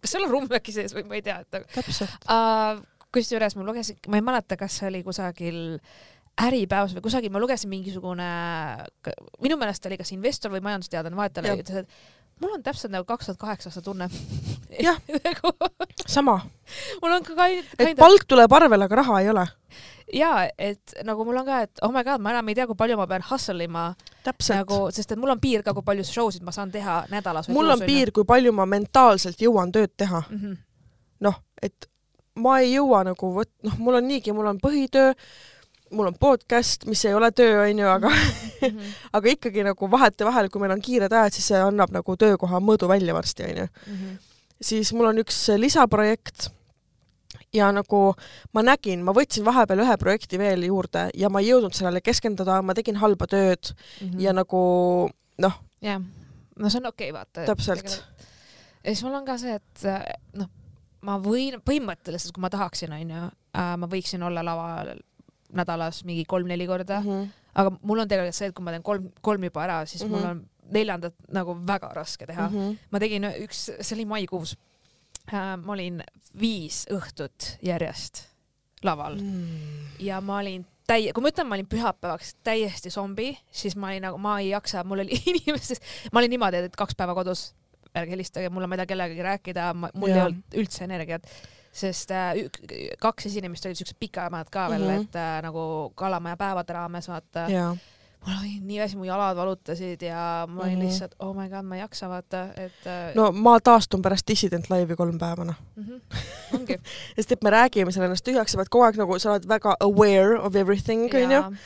kas 0.00 0.14
seal 0.14 0.26
on 0.26 0.34
rumm 0.34 0.58
äkki 0.58 0.74
sees 0.74 0.96
või 0.96 1.06
ma 1.10 1.20
ei 1.20 1.24
tea, 1.26 1.38
et 1.44 1.58
nagu 1.58 1.70
täpselt. 1.76 2.18
uh,. 2.28 2.82
kusjuures 3.14 3.54
ma 3.54 3.68
lugesin, 3.68 4.00
ma 4.10 4.18
ei 4.18 4.26
mäleta, 4.26 4.58
kas 4.58 4.80
see 4.80 4.90
oli 4.90 5.04
kusagil 5.06 5.62
Äripäevas 6.44 6.96
või 6.96 7.04
kusagil 7.04 7.30
ma 7.30 7.38
lugesin 7.38 7.70
mingisugune, 7.70 8.26
minu 9.44 9.58
meelest 9.60 9.84
oli 9.86 10.00
kas 10.00 10.10
investor 10.16 10.50
või 10.50 10.64
majandusteadlane 10.66 11.18
vahetele 11.20 11.52
Jah. 11.52 11.60
ütles, 11.62 11.84
et 11.84 12.23
mul 12.40 12.56
on 12.56 12.62
täpselt 12.62 12.92
nagu 12.92 13.06
kaks 13.08 13.26
tuhat 13.30 13.40
kaheksa 13.40 13.70
aasta 13.70 13.82
tunne. 13.82 14.08
Jah. 14.82 14.98
nagu 15.26 15.52
sama, 16.06 16.40
mul 17.02 17.12
on 17.16 17.24
ka 17.26 17.36
kind, 17.38 17.68
et 17.78 17.86
kind 17.90 18.00
palk 18.00 18.26
tuleb 18.28 18.52
arvele, 18.52 18.88
aga 18.88 19.00
raha 19.02 19.20
ei 19.22 19.30
ole. 19.30 19.46
ja 20.12 20.32
et 20.58 20.96
nagu 21.06 21.24
mul 21.24 21.40
on 21.40 21.46
ka, 21.46 21.60
et 21.68 21.84
oh 21.86 21.92
my 21.94 22.04
god, 22.04 22.22
ma 22.24 22.34
enam 22.34 22.50
ei 22.50 22.58
tea, 22.58 22.66
kui 22.66 22.78
palju 22.78 22.98
ma 22.98 23.06
pean 23.10 23.24
hustle 23.30 23.64
ima 23.64 23.86
nagu, 24.24 24.80
sest 24.94 25.14
et 25.14 25.20
mul 25.20 25.34
on 25.36 25.40
piir 25.40 25.64
ka, 25.64 25.74
kui 25.76 25.86
palju 25.86 26.04
show 26.08 26.30
sid 26.34 26.44
ma 26.44 26.52
saan 26.52 26.72
teha 26.74 27.04
nädalas. 27.12 27.48
mul 27.48 27.70
on 27.76 27.86
piir, 27.86 28.12
kui 28.14 28.26
palju 28.28 28.52
ma 28.52 28.66
mentaalselt 28.66 29.40
jõuan 29.40 29.72
tööd 29.72 29.94
teha. 29.96 30.22
mm. 30.28 30.38
-hmm. 30.38 30.56
noh, 31.28 31.40
et 31.62 31.88
ma 32.34 32.58
ei 32.60 32.74
jõua 32.74 33.04
nagu 33.06 33.32
võt-, 33.38 33.54
noh, 33.62 33.78
mul 33.78 34.00
on 34.00 34.08
niigi, 34.08 34.32
mul 34.34 34.50
on 34.50 34.60
põhitöö, 34.62 35.14
mul 35.94 36.10
on 36.10 36.18
podcast, 36.20 36.84
mis 36.90 37.04
ei 37.04 37.14
ole 37.14 37.30
töö, 37.32 37.62
onju, 37.64 37.88
aga 37.88 38.10
Mhm. 38.70 38.92
aga 39.16 39.32
ikkagi 39.32 39.64
nagu 39.66 39.90
vahetevahel, 39.90 40.50
kui 40.50 40.62
meil 40.62 40.74
on 40.74 40.82
kiired 40.84 41.12
ajad, 41.12 41.36
siis 41.36 41.48
see 41.52 41.60
annab 41.60 41.92
nagu 41.94 42.16
töökoha 42.20 42.60
mõõdu 42.64 42.88
välja 42.90 43.16
varsti, 43.16 43.48
onju. 43.50 43.68
Mhm. 43.86 44.20
siis 44.64 44.92
mul 44.96 45.10
on 45.10 45.18
üks 45.20 45.36
lisaprojekt, 45.58 46.48
ja 47.54 47.70
nagu 47.74 48.14
ma 48.54 48.62
nägin, 48.64 49.02
ma 49.04 49.12
võtsin 49.14 49.44
vahepeal 49.46 49.82
ühe 49.84 49.96
projekti 50.00 50.38
veel 50.40 50.64
juurde 50.66 51.08
ja 51.14 51.28
ma 51.30 51.42
ei 51.42 51.50
jõudnud 51.50 51.76
sellele 51.76 52.00
keskenduda, 52.00 52.60
ma 52.62 52.74
tegin 52.74 52.98
halba 53.02 53.28
tööd 53.30 53.70
mm 53.74 54.08
-hmm. 54.08 54.20
ja 54.20 54.32
nagu 54.32 54.60
noh. 55.38 55.60
jah, 55.82 56.00
no 56.56 56.70
see 56.70 56.80
on 56.80 56.86
okei 56.90 57.10
okay,, 57.10 57.20
vaata. 57.20 57.46
täpselt. 57.46 58.04
ja 58.84 58.90
siis 58.90 59.02
mul 59.04 59.14
on 59.14 59.24
ka 59.24 59.38
see, 59.38 59.54
et 59.54 59.86
noh, 60.34 60.48
ma 61.02 61.18
võin 61.18 61.60
põhimõtteliselt, 61.60 62.32
kui 62.32 62.42
ma 62.42 62.50
tahaksin, 62.50 62.92
onju, 62.92 63.26
äh, 63.54 63.76
ma 63.76 63.86
võiksin 63.86 64.22
olla 64.22 64.44
laval 64.44 64.96
nädalas 65.54 66.02
mingi 66.04 66.24
kolm-neli 66.28 66.66
korda 66.66 67.00
mm, 67.00 67.06
-hmm. 67.06 67.28
aga 67.54 67.72
mul 67.82 68.04
on 68.04 68.08
tegelikult 68.08 68.34
see, 68.34 68.50
et 68.50 68.56
kui 68.56 68.64
ma 68.64 68.74
teen 68.74 68.82
kolm, 68.82 69.08
kolm 69.20 69.48
juba 69.48 69.64
ära, 69.64 69.86
siis 69.86 70.04
mm 70.04 70.10
-hmm. 70.10 70.18
mul 70.18 70.30
on 70.30 70.44
neljandat 70.74 71.14
nagu 71.32 71.56
väga 71.66 71.88
raske 71.94 72.26
teha 72.26 72.48
mm. 72.48 72.54
-hmm. 72.54 72.76
ma 72.90 73.00
tegin 73.00 73.24
üks, 73.24 73.70
see 73.80 73.96
oli 73.96 74.04
maikuus 74.04 74.56
äh,. 75.32 75.56
ma 75.56 75.72
olin 75.72 76.02
viis 76.40 76.86
õhtut 76.90 77.58
järjest 77.62 78.28
laval 78.82 79.16
mm. 79.16 79.98
ja 79.98 80.20
ma 80.20 80.38
olin 80.38 80.66
täie-, 80.86 81.12
kui 81.12 81.24
ma 81.24 81.32
ütlen, 81.32 81.48
ma 81.48 81.58
olin 81.58 81.68
pühapäevaks 81.68 82.34
täiesti 82.44 82.90
zombi, 82.90 83.32
siis 83.52 83.76
ma 83.76 83.92
olin 83.92 84.08
nagu, 84.08 84.18
ma 84.18 84.38
ei 84.40 84.50
jaksa, 84.52 84.84
mul 84.84 85.04
oli 85.04 85.20
inimesed, 85.32 85.80
ma 86.12 86.20
olin 86.20 86.34
niimoodi, 86.36 86.64
et 86.68 86.76
kaks 86.76 86.96
päeva 86.98 87.14
kodus, 87.16 87.52
ärge 87.94 88.16
helistage 88.16 88.50
mulle, 88.50 88.66
ma 88.66 88.74
ei 88.76 88.82
taha 88.82 88.90
kellegagi 88.90 89.22
rääkida, 89.22 89.72
mul 89.74 90.10
ja. 90.10 90.16
ei 90.16 90.22
olnud 90.28 90.58
üldse 90.62 90.84
energiat. 90.84 91.26
Sest 91.74 92.12
äh, 92.14 92.36
kaks 93.02 93.26
esinemist 93.26 93.66
olid 93.66 93.78
siuksed 93.80 93.98
pikemad 93.98 94.50
ka 94.50 94.68
veel 94.70 94.84
mm, 94.84 94.92
-hmm. 94.92 95.08
et 95.08 95.16
äh, 95.18 95.42
nagu 95.42 95.92
Kalamaja 95.94 96.36
päevade 96.38 96.72
raames 96.72 97.08
vaata. 97.10 97.48
Mul 98.24 98.36
oli 98.40 98.52
nii 98.60 98.78
väsinud, 98.80 99.02
mu 99.02 99.04
jalad 99.04 99.36
valutasid 99.36 100.02
ja 100.02 100.46
ma 100.48 100.62
olin 100.62 100.72
mm 100.72 100.80
-hmm. 100.80 100.84
lihtsalt 100.84 101.14
oh 101.18 101.34
my 101.36 101.48
god, 101.48 101.64
ma 101.64 101.74
ei 101.74 101.80
jaksa 101.80 102.08
vaata, 102.08 102.44
et 102.56 102.86
äh.... 102.86 103.14
no 103.14 103.32
ma 103.32 103.60
taastun 103.60 104.02
pärast 104.02 104.28
Dissident 104.28 104.70
laivi 104.70 104.96
kolm 104.96 105.18
päeva 105.18 105.44
noh 105.44 105.54
mm 105.76 105.84
-hmm.. 105.84 106.00
ongi. 106.54 106.78
Sest 107.16 107.32
et 107.32 107.42
me 107.42 107.50
räägime 107.50 107.92
selle 107.92 108.06
ennast 108.06 108.24
tühjaks, 108.24 108.52
sa 108.52 108.58
pead 108.58 108.68
kogu 108.70 108.84
aeg 108.84 108.96
nagu, 108.96 109.18
sa 109.18 109.30
oled 109.30 109.48
väga 109.48 109.76
aware 109.80 110.38
of 110.40 110.56
everything 110.56 111.14
onju, 111.14 111.56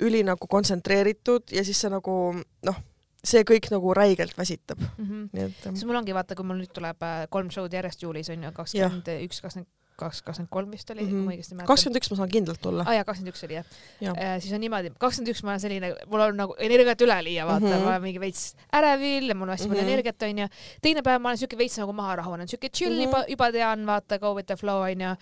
üli 0.00 0.22
nagu 0.22 0.46
kontsentreeritud 0.46 1.42
ja 1.52 1.64
siis 1.64 1.80
sa 1.80 1.88
nagu 1.88 2.34
noh 2.62 2.76
see 3.24 3.42
kõik 3.44 3.68
nagu 3.72 3.94
räigelt 3.96 4.36
väsitab 4.38 4.80
mm. 4.80 5.04
-hmm. 5.04 5.28
nii 5.32 5.48
et. 5.48 5.66
siis 5.72 5.84
mul 5.84 6.00
ongi 6.00 6.14
vaata, 6.16 6.38
kui 6.38 6.46
mul 6.46 6.62
nüüd 6.62 6.72
tuleb 6.76 7.02
äh, 7.02 7.26
kolm 7.30 7.50
show'd 7.50 7.72
järjest 7.72 8.02
juulis 8.02 8.30
on 8.32 8.48
ju, 8.48 8.52
kakskümmend 8.56 9.12
üks, 9.26 9.42
kakskümmend 9.44 9.68
kaks, 10.00 10.22
kakskümmend 10.24 10.50
kolm 10.52 10.72
vist 10.72 10.90
oli 10.90 11.04
mm, 11.04 11.06
-hmm. 11.06 11.12
kui 11.12 11.26
ma 11.26 11.34
õigesti 11.34 11.54
mäletan. 11.54 11.68
kakskümmend 11.70 12.00
üks 12.00 12.10
ma 12.12 12.18
saan 12.20 12.32
kindlalt 12.32 12.62
tulla. 12.64 12.84
aa 12.86 12.90
ah, 12.90 12.98
jaa, 12.98 13.06
kakskümmend 13.08 13.34
üks 13.34 13.44
oli 13.46 13.56
jah 13.58 13.70
ja. 14.00 14.14
ja.. 14.14 14.40
siis 14.40 14.56
on 14.56 14.64
niimoodi, 14.64 14.92
kakskümmend 15.04 15.32
üks 15.34 15.44
ma 15.44 15.54
olen 15.54 15.64
selline, 15.64 15.92
mul 16.12 16.26
on 16.26 16.36
nagu 16.40 16.56
energiat 16.68 17.06
üleliia, 17.06 17.46
vaata 17.48 17.66
mm, 17.66 17.72
-hmm. 17.72 17.86
ma 17.86 17.94
olen 17.94 18.04
mingi 18.08 18.20
veits 18.24 18.44
ärevil 18.80 19.32
ja 19.32 19.38
mul 19.38 19.48
on 19.48 19.56
hästi 19.56 19.68
palju 19.68 19.80
mm 19.80 19.86
-hmm. 19.86 19.92
energiat, 19.92 20.28
onju. 20.28 20.48
teine 20.82 21.02
päev 21.08 21.20
ma 21.22 21.32
olen 21.32 21.42
siuke 21.44 21.58
veits 21.58 21.78
nagu 21.82 21.96
maha 22.02 22.20
rahunenud, 22.22 22.48
siuke 22.48 22.68
chill 22.68 22.94
mm 22.94 23.00
-hmm. 23.00 23.08
juba, 23.08 23.24
juba 23.28 23.52
tean, 23.52 23.86
vaata, 23.86 24.18
go 24.18 24.34
with 24.34 24.46
the 24.46 24.56
flow, 24.56 24.84
onju. 24.88 25.16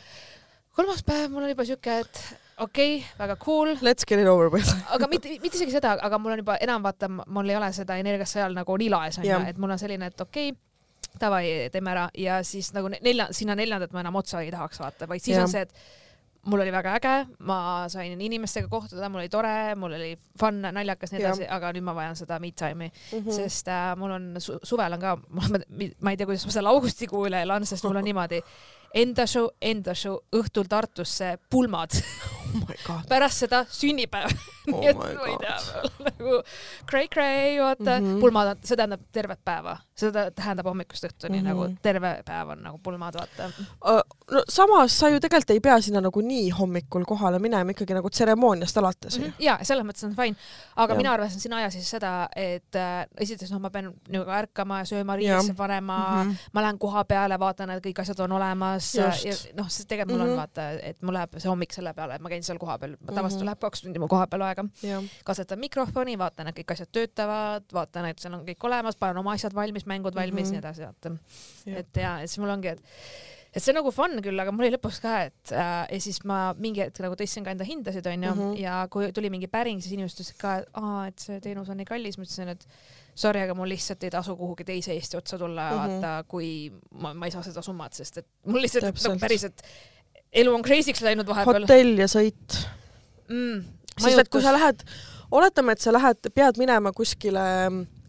kolmas 0.76 1.02
päev 1.02 1.30
mul 1.30 1.42
on 1.48 1.54
juba 1.56 1.64
siuke, 1.64 1.98
et 2.04 2.24
okei 2.58 2.96
okay,, 2.96 3.10
väga 3.18 3.36
cool. 3.44 3.74
Let's 3.82 4.06
get 4.08 4.20
it 4.20 4.28
over 4.30 4.50
with 4.52 4.70
aga 4.94 5.08
mitte, 5.10 5.36
mitte 5.42 5.60
isegi 5.60 5.74
seda, 5.74 5.96
aga 6.02 6.18
mul 6.18 6.36
on 6.36 6.42
juba 6.44 6.58
enam 6.64 6.82
vaata, 6.82 7.10
mul 7.10 7.52
ei 7.52 7.58
ole 7.58 7.70
seda 7.76 7.98
energiat 8.00 8.30
seal 8.30 8.56
nagu 8.56 8.76
nii 8.80 8.90
laes 8.92 9.20
onju, 9.22 9.44
et 9.52 9.60
mul 9.60 9.76
on 9.76 9.80
selline, 9.80 10.10
et 10.12 10.26
okei 10.26 10.50
okay,, 10.50 10.64
davai, 11.20 11.44
teeme 11.72 11.94
ära 11.94 12.08
ja 12.18 12.42
siis 12.46 12.72
nagu 12.76 12.90
nelja, 12.92 13.30
sinna 13.34 13.56
neljandat 13.58 13.94
ma 13.94 14.04
enam 14.04 14.20
otsa 14.20 14.42
ei 14.44 14.52
tahaks 14.54 14.82
vaata, 14.82 15.08
vaid 15.10 15.24
siis 15.24 15.36
ja. 15.38 15.46
on 15.46 15.52
see, 15.52 15.64
et 15.66 15.74
mul 16.48 16.62
oli 16.62 16.72
väga 16.72 16.94
äge, 16.96 17.14
ma 17.48 17.58
sain 17.92 18.20
inimestega 18.20 18.68
kohtuda, 18.70 19.08
mul 19.08 19.22
oli 19.22 19.32
tore, 19.32 19.74
mul 19.76 19.94
oli 19.98 20.12
fun, 20.40 20.62
naljakas, 20.62 21.12
nii 21.12 21.22
edasi, 21.22 21.46
aga 21.50 21.72
nüüd 21.76 21.86
ma 21.88 21.94
vajan 21.96 22.18
seda 22.18 22.38
me 22.40 22.52
time'i 22.52 22.88
mm, 22.88 23.18
-hmm. 23.18 23.34
sest 23.34 23.68
äh, 23.68 23.92
mul 23.98 24.14
on 24.16 24.28
su 24.38 24.58
suvel 24.62 24.96
on 24.96 25.00
ka, 25.00 25.16
ma 26.02 26.10
ei 26.10 26.16
tea, 26.16 26.26
kuidas 26.26 26.46
ma 26.46 26.54
selle 26.54 26.72
augustikuu 26.72 27.26
üle 27.28 27.42
elan, 27.42 27.66
sest 27.66 27.84
mul 27.84 28.00
on 28.00 28.04
niimoodi 28.04 28.42
enda 28.94 29.26
show, 29.26 29.50
enda 29.60 29.94
show, 29.94 30.18
õhtul 30.32 30.68
Tartusse 30.68 31.36
pulmad 31.50 31.96
oh. 32.88 33.02
pärast 33.08 33.44
seda 33.44 33.64
sünnipäev 33.70 34.32
oh 34.32 34.58
nii 34.72 34.90
et 34.90 34.98
ma 34.98 35.08
ei 35.28 35.36
tea, 35.40 35.56
nagu 36.04 36.38
cray-cray, 36.88 37.58
vaata 37.60 37.98
mm, 37.98 38.06
-hmm. 38.06 38.20
pulmad, 38.20 38.62
see 38.64 38.76
tähendab 38.76 39.02
tervet 39.12 39.40
päeva, 39.44 39.76
seda 39.96 40.28
tähendab 40.30 40.66
hommikust 40.68 41.04
õhtuni 41.08 41.40
mm 41.40 41.46
-hmm. 41.46 41.48
nagu 41.48 41.68
terve 41.82 42.12
päev 42.26 42.52
on 42.54 42.62
nagu 42.62 42.78
pulmad, 42.82 43.14
vaata 43.14 43.48
uh,. 43.48 44.02
no 44.30 44.42
samas 44.48 44.98
sa 44.98 45.08
ju 45.08 45.20
tegelikult 45.20 45.50
ei 45.50 45.60
pea 45.60 45.80
sinna 45.80 46.00
nagu 46.00 46.20
nii 46.20 46.50
hommikul 46.50 47.04
kohale 47.04 47.38
minema, 47.38 47.70
ikkagi 47.70 47.94
nagu 47.94 48.10
tseremooniast 48.10 48.76
alates 48.76 49.18
mm. 49.18 49.24
-hmm. 49.24 49.32
ja 49.38 49.58
selles 49.62 49.86
mõttes 49.86 50.04
on 50.06 50.16
fine, 50.16 50.36
aga 50.76 50.92
ja. 50.92 50.96
mina 50.96 51.12
arvasin 51.12 51.40
sinna 51.40 51.56
aja 51.56 51.70
siis 51.70 51.90
seda, 51.90 52.28
et 52.36 52.76
äh, 52.76 53.06
esiteks 53.20 53.50
noh, 53.52 53.60
ma 53.60 53.70
pean 53.70 53.92
nagu 54.08 54.30
ärkama 54.30 54.78
ja 54.78 54.84
sööma 54.84 55.16
riidesse 55.16 55.54
panema 55.54 55.98
mm, 56.24 56.30
-hmm. 56.30 56.50
ma 56.52 56.62
lähen 56.62 56.78
koha 56.78 57.04
peale, 57.04 57.38
vaatan, 57.38 57.70
et 57.70 57.86
kõik 57.86 58.00
asjad 58.00 58.20
on 58.20 58.32
olemas 58.32 58.77
Just. 58.78 59.24
ja 59.26 59.54
noh, 59.58 59.68
sest 59.72 59.88
tegelikult 59.88 60.16
mul 60.16 60.26
mm 60.26 60.30
-hmm. 60.30 60.40
on 60.40 60.46
mhm. 60.46 60.56
vaata, 60.56 60.88
et 60.90 61.02
mul 61.02 61.18
läheb 61.18 61.38
see 61.38 61.50
hommik 61.50 61.72
selle 61.74 61.94
peale, 61.94 62.18
et 62.18 62.24
ma 62.24 62.32
käin 62.32 62.42
seal 62.42 62.58
kohapeal, 62.58 62.96
tavaliselt 63.06 63.40
mm 63.40 63.42
-hmm. 63.42 63.50
läheb 63.50 63.60
kaks 63.60 63.82
tundi 63.82 63.98
mu 63.98 64.08
kohapeal 64.08 64.42
aega. 64.42 64.64
katsetan 65.24 65.58
mikrofoni, 65.58 66.18
vaatan, 66.18 66.48
et 66.48 66.58
kõik 66.58 66.72
asjad 66.72 66.92
töötavad, 66.92 67.64
vaatan, 67.72 68.04
et 68.12 68.18
seal 68.18 68.34
on 68.34 68.44
kõik 68.46 68.68
olemas, 68.70 68.96
panen 68.96 69.18
oma 69.18 69.32
asjad 69.32 69.54
valmis, 69.54 69.86
mängud 69.86 70.14
valmis 70.14 70.44
mm, 70.44 70.46
-hmm. 70.46 70.50
nii 70.50 70.58
edasi, 70.58 70.82
vaata. 70.82 71.16
et 71.66 71.96
ja, 71.96 72.18
siis 72.26 72.38
mul 72.38 72.50
ongi, 72.50 72.68
et 72.68 72.82
et 73.54 73.64
see 73.64 73.72
on 73.72 73.78
nagu 73.80 73.90
fun 73.94 74.20
küll, 74.24 74.40
aga 74.42 74.52
mul 74.52 74.66
oli 74.66 74.76
lõpuks 74.76 75.00
ka, 75.02 75.14
et 75.30 75.52
äh, 75.56 75.86
ja 75.94 76.00
siis 76.04 76.20
ma 76.28 76.52
mingi 76.58 76.82
hetk 76.84 77.00
nagu 77.04 77.16
tõstsin 77.18 77.46
ka 77.46 77.54
enda 77.54 77.64
hindasid 77.64 78.06
onju 78.06 78.34
mm 78.34 78.40
-hmm. 78.40 78.60
ja 78.60 78.86
kui 78.92 79.10
tuli 79.12 79.30
mingi 79.30 79.48
päring, 79.48 79.80
siis 79.82 79.96
inimesed 79.96 80.18
ütlesid 80.18 80.38
ka, 80.40 80.56
et 80.58 80.68
aa, 80.74 81.06
et 81.08 81.18
see 81.18 81.40
teenus 81.40 81.68
on 81.72 81.80
nii 81.80 81.88
kallis, 81.88 82.18
ma 82.18 82.28
ütlesin, 82.28 82.48
et 82.48 82.66
sorry, 83.18 83.42
aga 83.42 83.54
mul 83.58 83.70
lihtsalt 83.72 84.04
ei 84.06 84.12
tasu 84.14 84.36
kuhugi 84.38 84.66
teise 84.68 84.94
Eesti 84.94 85.18
otsa 85.18 85.38
tulla 85.38 85.68
mm, 85.70 85.76
-hmm. 85.76 86.00
vaata, 86.00 86.24
kui 86.28 86.50
ma, 87.02 87.14
ma 87.14 87.26
ei 87.26 87.34
saa 87.34 87.42
seda 87.42 87.62
summat, 87.62 87.92
sest 87.98 88.22
et 88.22 88.26
mul 88.46 88.62
lihtsalt 88.62 88.88
nagu 88.88 89.18
päriselt 89.20 89.62
elu 90.32 90.54
on 90.54 90.64
crazy'ks 90.64 91.02
läinud 91.02 91.26
vahepeal. 91.26 91.66
hotell 91.66 91.98
ja 91.98 92.08
sõit 92.10 92.58
mm,. 93.28 93.62
sest 93.98 94.24
et 94.24 94.28
kui 94.32 94.42
sa 94.42 94.52
lähed, 94.54 94.84
oletame, 95.30 95.74
et 95.74 95.84
sa 95.84 95.92
lähed, 95.92 96.30
pead 96.34 96.60
minema 96.60 96.92
kuskile, 96.92 97.46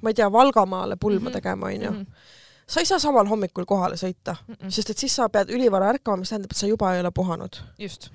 ma 0.02 0.12
ei 0.12 0.18
tea, 0.18 0.32
Valgamaale 0.32 0.96
pulma 1.00 1.20
mm 1.20 1.28
-hmm. 1.28 1.40
tegema, 1.42 1.74
onju. 1.74 1.96
-hmm 1.96 2.28
sa 2.70 2.80
ei 2.80 2.86
saa 2.86 3.00
samal 3.00 3.26
hommikul 3.26 3.66
kohale 3.66 3.96
sõita 3.98 4.36
mm, 4.48 4.54
-mm. 4.54 4.70
sest 4.70 4.90
et 4.90 4.98
siis 4.98 5.16
sa 5.16 5.30
pead 5.30 5.50
ülivara 5.50 5.90
ärkama, 5.90 6.18
mis 6.18 6.30
tähendab, 6.30 6.52
et 6.52 6.58
sa 6.58 6.68
juba 6.68 6.94
ei 6.94 7.00
ole 7.00 7.12
puhanud. 7.12 7.56
just 7.80 8.10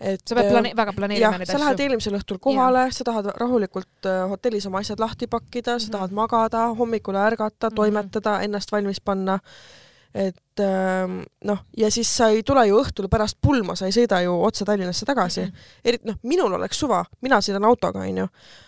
et 0.00 0.22
sa 0.26 0.34
pead 0.34 0.50
plane-, 0.50 0.72
väga 0.76 0.92
planeerima 0.96 1.38
neid 1.38 1.48
asju. 1.48 1.58
sa 1.58 1.64
lähed 1.64 1.82
eelmisel 1.84 2.16
õhtul 2.18 2.40
kohale, 2.42 2.86
sa 2.92 3.04
tahad 3.04 3.30
rahulikult 3.40 4.08
äh, 4.08 4.24
hotellis 4.30 4.66
oma 4.66 4.82
asjad 4.82 5.00
lahti 5.02 5.26
pakkida, 5.26 5.78
sa 5.78 5.78
mm 5.78 5.88
-hmm. 5.88 5.92
tahad 5.92 6.12
magada, 6.12 6.66
hommikul 6.78 7.14
ärgata 7.14 7.66
mm, 7.66 7.70
-hmm. 7.70 7.76
toimetada, 7.76 8.40
ennast 8.40 8.72
valmis 8.72 9.00
panna 9.00 9.38
et 10.14 10.60
ähm, 10.60 11.22
noh, 11.48 11.60
ja 11.76 11.88
siis 11.90 12.10
sa 12.12 12.28
ei 12.32 12.42
tule 12.44 12.66
ju 12.68 12.76
õhtul 12.76 13.08
pärast 13.12 13.38
pulma, 13.40 13.72
sa 13.78 13.88
ei 13.88 13.94
sõida 13.96 14.18
ju 14.20 14.34
otse 14.44 14.66
Tallinnasse 14.68 15.06
tagasi 15.08 15.40
mm. 15.40 15.46
-hmm. 15.46 15.78
eriti 15.88 16.08
noh, 16.10 16.18
minul 16.28 16.52
oleks 16.58 16.78
suva, 16.78 17.00
mina 17.24 17.38
sõidan 17.40 17.64
autoga, 17.64 18.02
onju. 18.04 18.26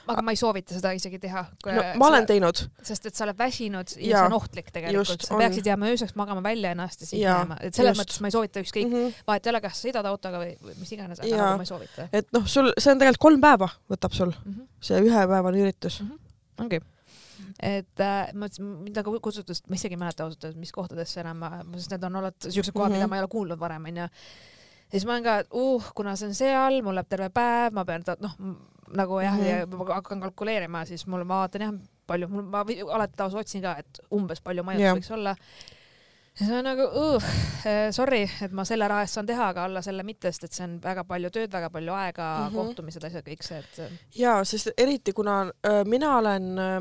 aga 0.09 0.22
ma 0.24 0.32
ei 0.32 0.40
soovita 0.40 0.74
seda 0.74 0.95
isegi 0.97 1.18
teha. 1.20 1.45
no 1.66 1.84
ma 2.01 2.09
olen 2.09 2.26
teinud. 2.26 2.64
sest 2.82 3.07
et 3.07 3.14
sa 3.14 3.26
oled 3.26 3.38
väsinud 3.38 3.92
ja, 3.97 4.09
ja 4.09 4.22
see 4.22 4.30
on 4.30 4.38
ohtlik 4.40 4.72
tegelikult. 4.72 5.28
sa 5.28 5.36
peaksid 5.36 5.66
jääma 5.66 5.92
ööseks 5.92 6.16
magama 6.16 6.42
välja 6.42 6.72
ennast 6.72 7.01
ja 7.01 7.07
siis 7.07 7.20
minema, 7.20 7.61
et 7.61 7.74
selles 7.74 7.92
just. 7.92 8.01
mõttes 8.01 8.20
ma 8.20 8.32
ei 8.32 8.38
soovita 8.38 8.64
ükskõik 8.64 8.88
mm, 8.88 8.95
-hmm. 8.95 9.20
vahet 9.26 9.47
ei 9.47 9.53
ole, 9.53 9.61
kas 9.61 9.84
sõidad 9.84 10.09
autoga 10.09 10.40
või, 10.40 10.57
või 10.64 10.80
mis 10.80 10.97
iganes, 10.97 11.20
aga 11.20 11.36
nagu 11.36 11.61
ma 11.61 11.68
ei 11.68 11.72
soovita. 11.74 12.09
et 12.12 12.32
noh, 12.32 12.49
sul, 12.49 12.72
see 12.78 12.92
on 12.92 12.99
tegelikult 12.99 13.26
kolm 13.28 13.45
päeva 13.45 13.68
võtab 13.90 14.16
sul 14.16 14.32
mm, 14.32 14.53
-hmm. 14.53 14.66
see 14.80 15.05
ühepäevane 15.05 15.61
üritus 15.61 16.01
mm. 16.01 16.09
-hmm. 16.09 16.64
ongi 16.64 16.80
et 17.62 18.02
äh, 18.02 18.32
ma 18.34 18.44
mõtlesin, 18.44 18.70
mind 18.86 18.98
nagu 19.00 19.14
kutsutust, 19.22 19.68
ma 19.70 19.78
isegi 19.78 19.94
ei 19.94 20.00
mäleta 20.00 20.26
ausalt 20.26 20.44
öeldes, 20.44 20.61
mis 20.61 20.72
kohtadesse 20.74 21.20
enam, 21.22 21.44
sest 21.76 21.94
need 21.94 22.07
on 22.09 22.20
alati 22.22 22.50
siuksed 22.50 22.74
kohad 22.74 22.90
mm, 22.90 22.94
-hmm. 22.94 22.98
mida 22.98 23.07
mhm. 23.07 23.11
ma 23.11 23.16
ei 23.16 23.24
ole 23.24 23.32
kuulnud 23.36 23.61
varem, 23.61 23.84
onju. 23.90 24.09
ja 24.09 24.09
siis 24.90 25.07
ma 25.07 25.12
olen 25.12 25.24
ka, 25.24 25.38
et 25.38 25.48
uh, 25.52 25.90
kuna 25.94 26.16
see 26.16 26.28
on 26.28 26.34
seal, 26.34 26.82
mul 26.82 26.94
läheb 26.94 27.09
terve 27.09 27.30
päev, 27.30 27.72
ma 27.72 27.84
pean 27.84 28.05
ta, 28.05 28.16
noh, 28.20 28.34
nagu 28.94 29.20
jah 29.20 29.34
mm, 29.34 29.44
-hmm. 29.44 29.48
ja 29.48 29.66
ma 29.66 29.94
hakkan 29.94 30.20
kalkuleerima, 30.20 30.84
siis 30.84 31.07
mul, 31.07 31.24
ma 31.24 31.44
vaatan 31.44 31.62
jah, 31.62 31.74
palju, 32.07 32.28
mul, 32.28 32.42
ma 32.42 32.64
alati 32.92 33.16
taas 33.16 33.34
otsin 33.34 33.62
ka, 33.62 33.76
et 33.78 34.00
umbes 34.11 34.40
palju 34.40 34.62
majutus 34.62 34.84
yeah. 34.84 34.96
võiks 34.96 35.14
olla 35.14 35.36
ja 36.40 36.46
see 36.46 36.59
on 36.59 36.66
nagu 36.66 36.82
uh, 36.82 37.22
sorry, 37.94 38.24
et 38.42 38.52
ma 38.52 38.64
selle 38.66 38.88
raha 38.90 39.05
eest 39.07 39.18
saan 39.18 39.26
teha, 39.28 39.48
aga 39.52 39.66
alla 39.68 39.82
selle 39.86 40.02
mitte, 40.07 40.32
sest 40.32 40.48
et 40.48 40.57
see 40.57 40.66
on 40.66 40.76
väga 40.82 41.05
palju 41.07 41.30
tööd, 41.34 41.52
väga 41.52 41.70
palju 41.70 41.94
aega 41.94 42.26
mm, 42.26 42.46
-hmm. 42.48 42.57
kohtumised, 42.59 43.07
asjad, 43.07 43.26
kõik 43.28 43.46
see, 43.46 43.59
et. 43.59 44.00
ja, 44.18 44.36
sest 44.44 44.72
eriti 44.78 45.12
kuna 45.12 45.42
äh, 45.46 45.82
mina 45.86 46.16
olen 46.18 46.48
äh, 46.59 46.80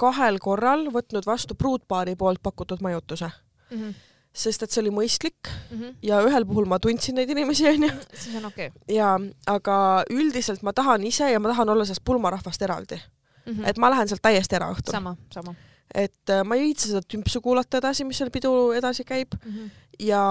kahel 0.00 0.38
korral 0.42 0.86
võtnud 0.94 1.26
vastu 1.28 1.56
pruutpaari 1.58 2.16
poolt 2.16 2.42
pakutud 2.42 2.82
majutuse 2.84 3.28
mm. 3.28 3.76
-hmm 3.80 3.98
sest 4.30 4.62
et 4.62 4.70
see 4.70 4.82
oli 4.84 4.92
mõistlik 4.94 5.48
mm 5.50 5.78
-hmm. 5.78 5.94
ja 6.06 6.20
ühel 6.22 6.44
puhul 6.46 6.68
ma 6.70 6.78
tundsin 6.78 7.16
neid 7.18 7.30
inimesi, 7.30 7.66
onju. 7.68 7.88
siis 8.14 8.36
on 8.38 8.44
okei 8.44 8.68
okay.. 8.68 8.94
ja, 8.94 9.16
aga 9.46 10.04
üldiselt 10.10 10.62
ma 10.62 10.72
tahan 10.72 11.04
ise 11.04 11.30
ja 11.32 11.40
ma 11.40 11.50
tahan 11.50 11.68
olla 11.68 11.84
sellest 11.84 12.04
pulmarahvast 12.04 12.62
eraldi 12.62 13.00
mm. 13.46 13.52
-hmm. 13.52 13.68
et 13.68 13.78
ma 13.78 13.90
lähen 13.90 14.08
sealt 14.08 14.22
täiesti 14.22 14.56
ära 14.56 14.70
õhtul. 14.70 14.92
sama, 14.92 15.16
sama. 15.34 15.54
et 15.94 16.30
äh, 16.30 16.44
ma 16.44 16.54
ei 16.54 16.62
viitsi 16.62 16.88
seda 16.88 17.02
tümpsu 17.02 17.40
kuulata 17.40 17.78
edasi, 17.78 18.04
mis 18.04 18.18
seal 18.18 18.30
pidu 18.30 18.72
edasi 18.72 19.04
käib 19.04 19.34
mm. 19.34 19.52
-hmm. 19.52 19.70
ja 19.98 20.22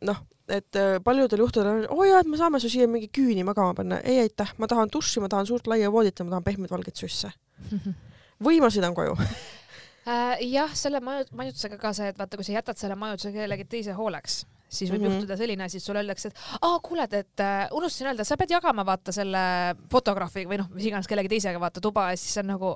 noh, 0.00 0.24
et 0.48 0.76
äh, 0.76 0.98
paljudel 1.04 1.38
juhtudel 1.38 1.70
on, 1.70 1.86
oo 1.90 2.00
oh 2.00 2.04
jaa, 2.04 2.20
et 2.20 2.26
me 2.26 2.36
saame 2.36 2.60
su 2.60 2.68
siia 2.68 2.88
mingi 2.88 3.10
küüni 3.18 3.44
magama 3.44 3.74
panna. 3.74 4.00
ei 4.00 4.18
aitäh, 4.20 4.54
ma 4.58 4.66
tahan 4.66 4.90
duši, 4.92 5.20
ma 5.20 5.28
tahan 5.28 5.46
suurt 5.46 5.66
laia 5.66 5.92
voodit 5.92 6.18
ja 6.18 6.24
ma 6.24 6.30
tahan 6.34 6.44
pehmeid 6.44 6.70
valgeid 6.70 6.96
susse 6.96 7.30
või 8.42 8.60
ma 8.62 8.70
sõidan 8.72 8.96
koju 8.96 9.14
äh, 9.20 10.40
jah, 10.48 10.72
selle 10.78 11.02
maju-, 11.04 11.28
majutusega 11.36 11.78
ka 11.80 11.92
see, 11.96 12.10
et 12.12 12.18
vaata, 12.18 12.40
kui 12.40 12.46
sa 12.46 12.58
jätad 12.58 12.80
selle 12.80 12.98
majutuse 12.98 13.34
kellegi 13.34 13.68
teise 13.76 13.96
hooleks, 13.98 14.40
siis 14.68 14.90
võib 14.90 15.02
mm. 15.02 15.06
-hmm. 15.06 15.20
juhtuda 15.20 15.38
selline 15.40 15.68
asi, 15.68 15.78
et 15.78 15.86
sulle 15.86 16.02
öeldakse, 16.02 16.32
et 16.32 16.42
aa, 16.60 16.80
kuuled, 16.82 17.20
et 17.20 17.44
äh, 17.44 17.68
unustasin 17.72 18.12
öelda, 18.12 18.24
sa 18.24 18.38
pead 18.40 18.56
jagama 18.56 18.86
vaata 18.86 19.12
selle 19.12 19.44
fotograafiga 19.92 20.50
või 20.50 20.60
noh, 20.62 20.72
mis 20.74 20.90
iganes 20.90 21.10
kellegi 21.10 21.36
teisega 21.36 21.60
vaata 21.60 21.80
tuba 21.84 22.10
ja 22.10 22.18
siis 22.20 22.34
see 22.34 22.44
on 22.44 22.52
nagu 22.56 22.74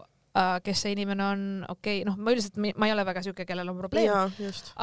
kes 0.64 0.84
see 0.84 0.95
inimene 0.95 1.24
on, 1.24 1.43
okei 1.68 2.01
okay,, 2.01 2.07
noh, 2.09 2.16
ma 2.20 2.34
üldiselt, 2.34 2.59
ma 2.59 2.89
ei 2.89 2.95
ole 2.95 3.05
väga 3.09 3.22
siuke, 3.26 3.47
kellel 3.49 3.72
on 3.72 3.78
probleem, 3.80 4.32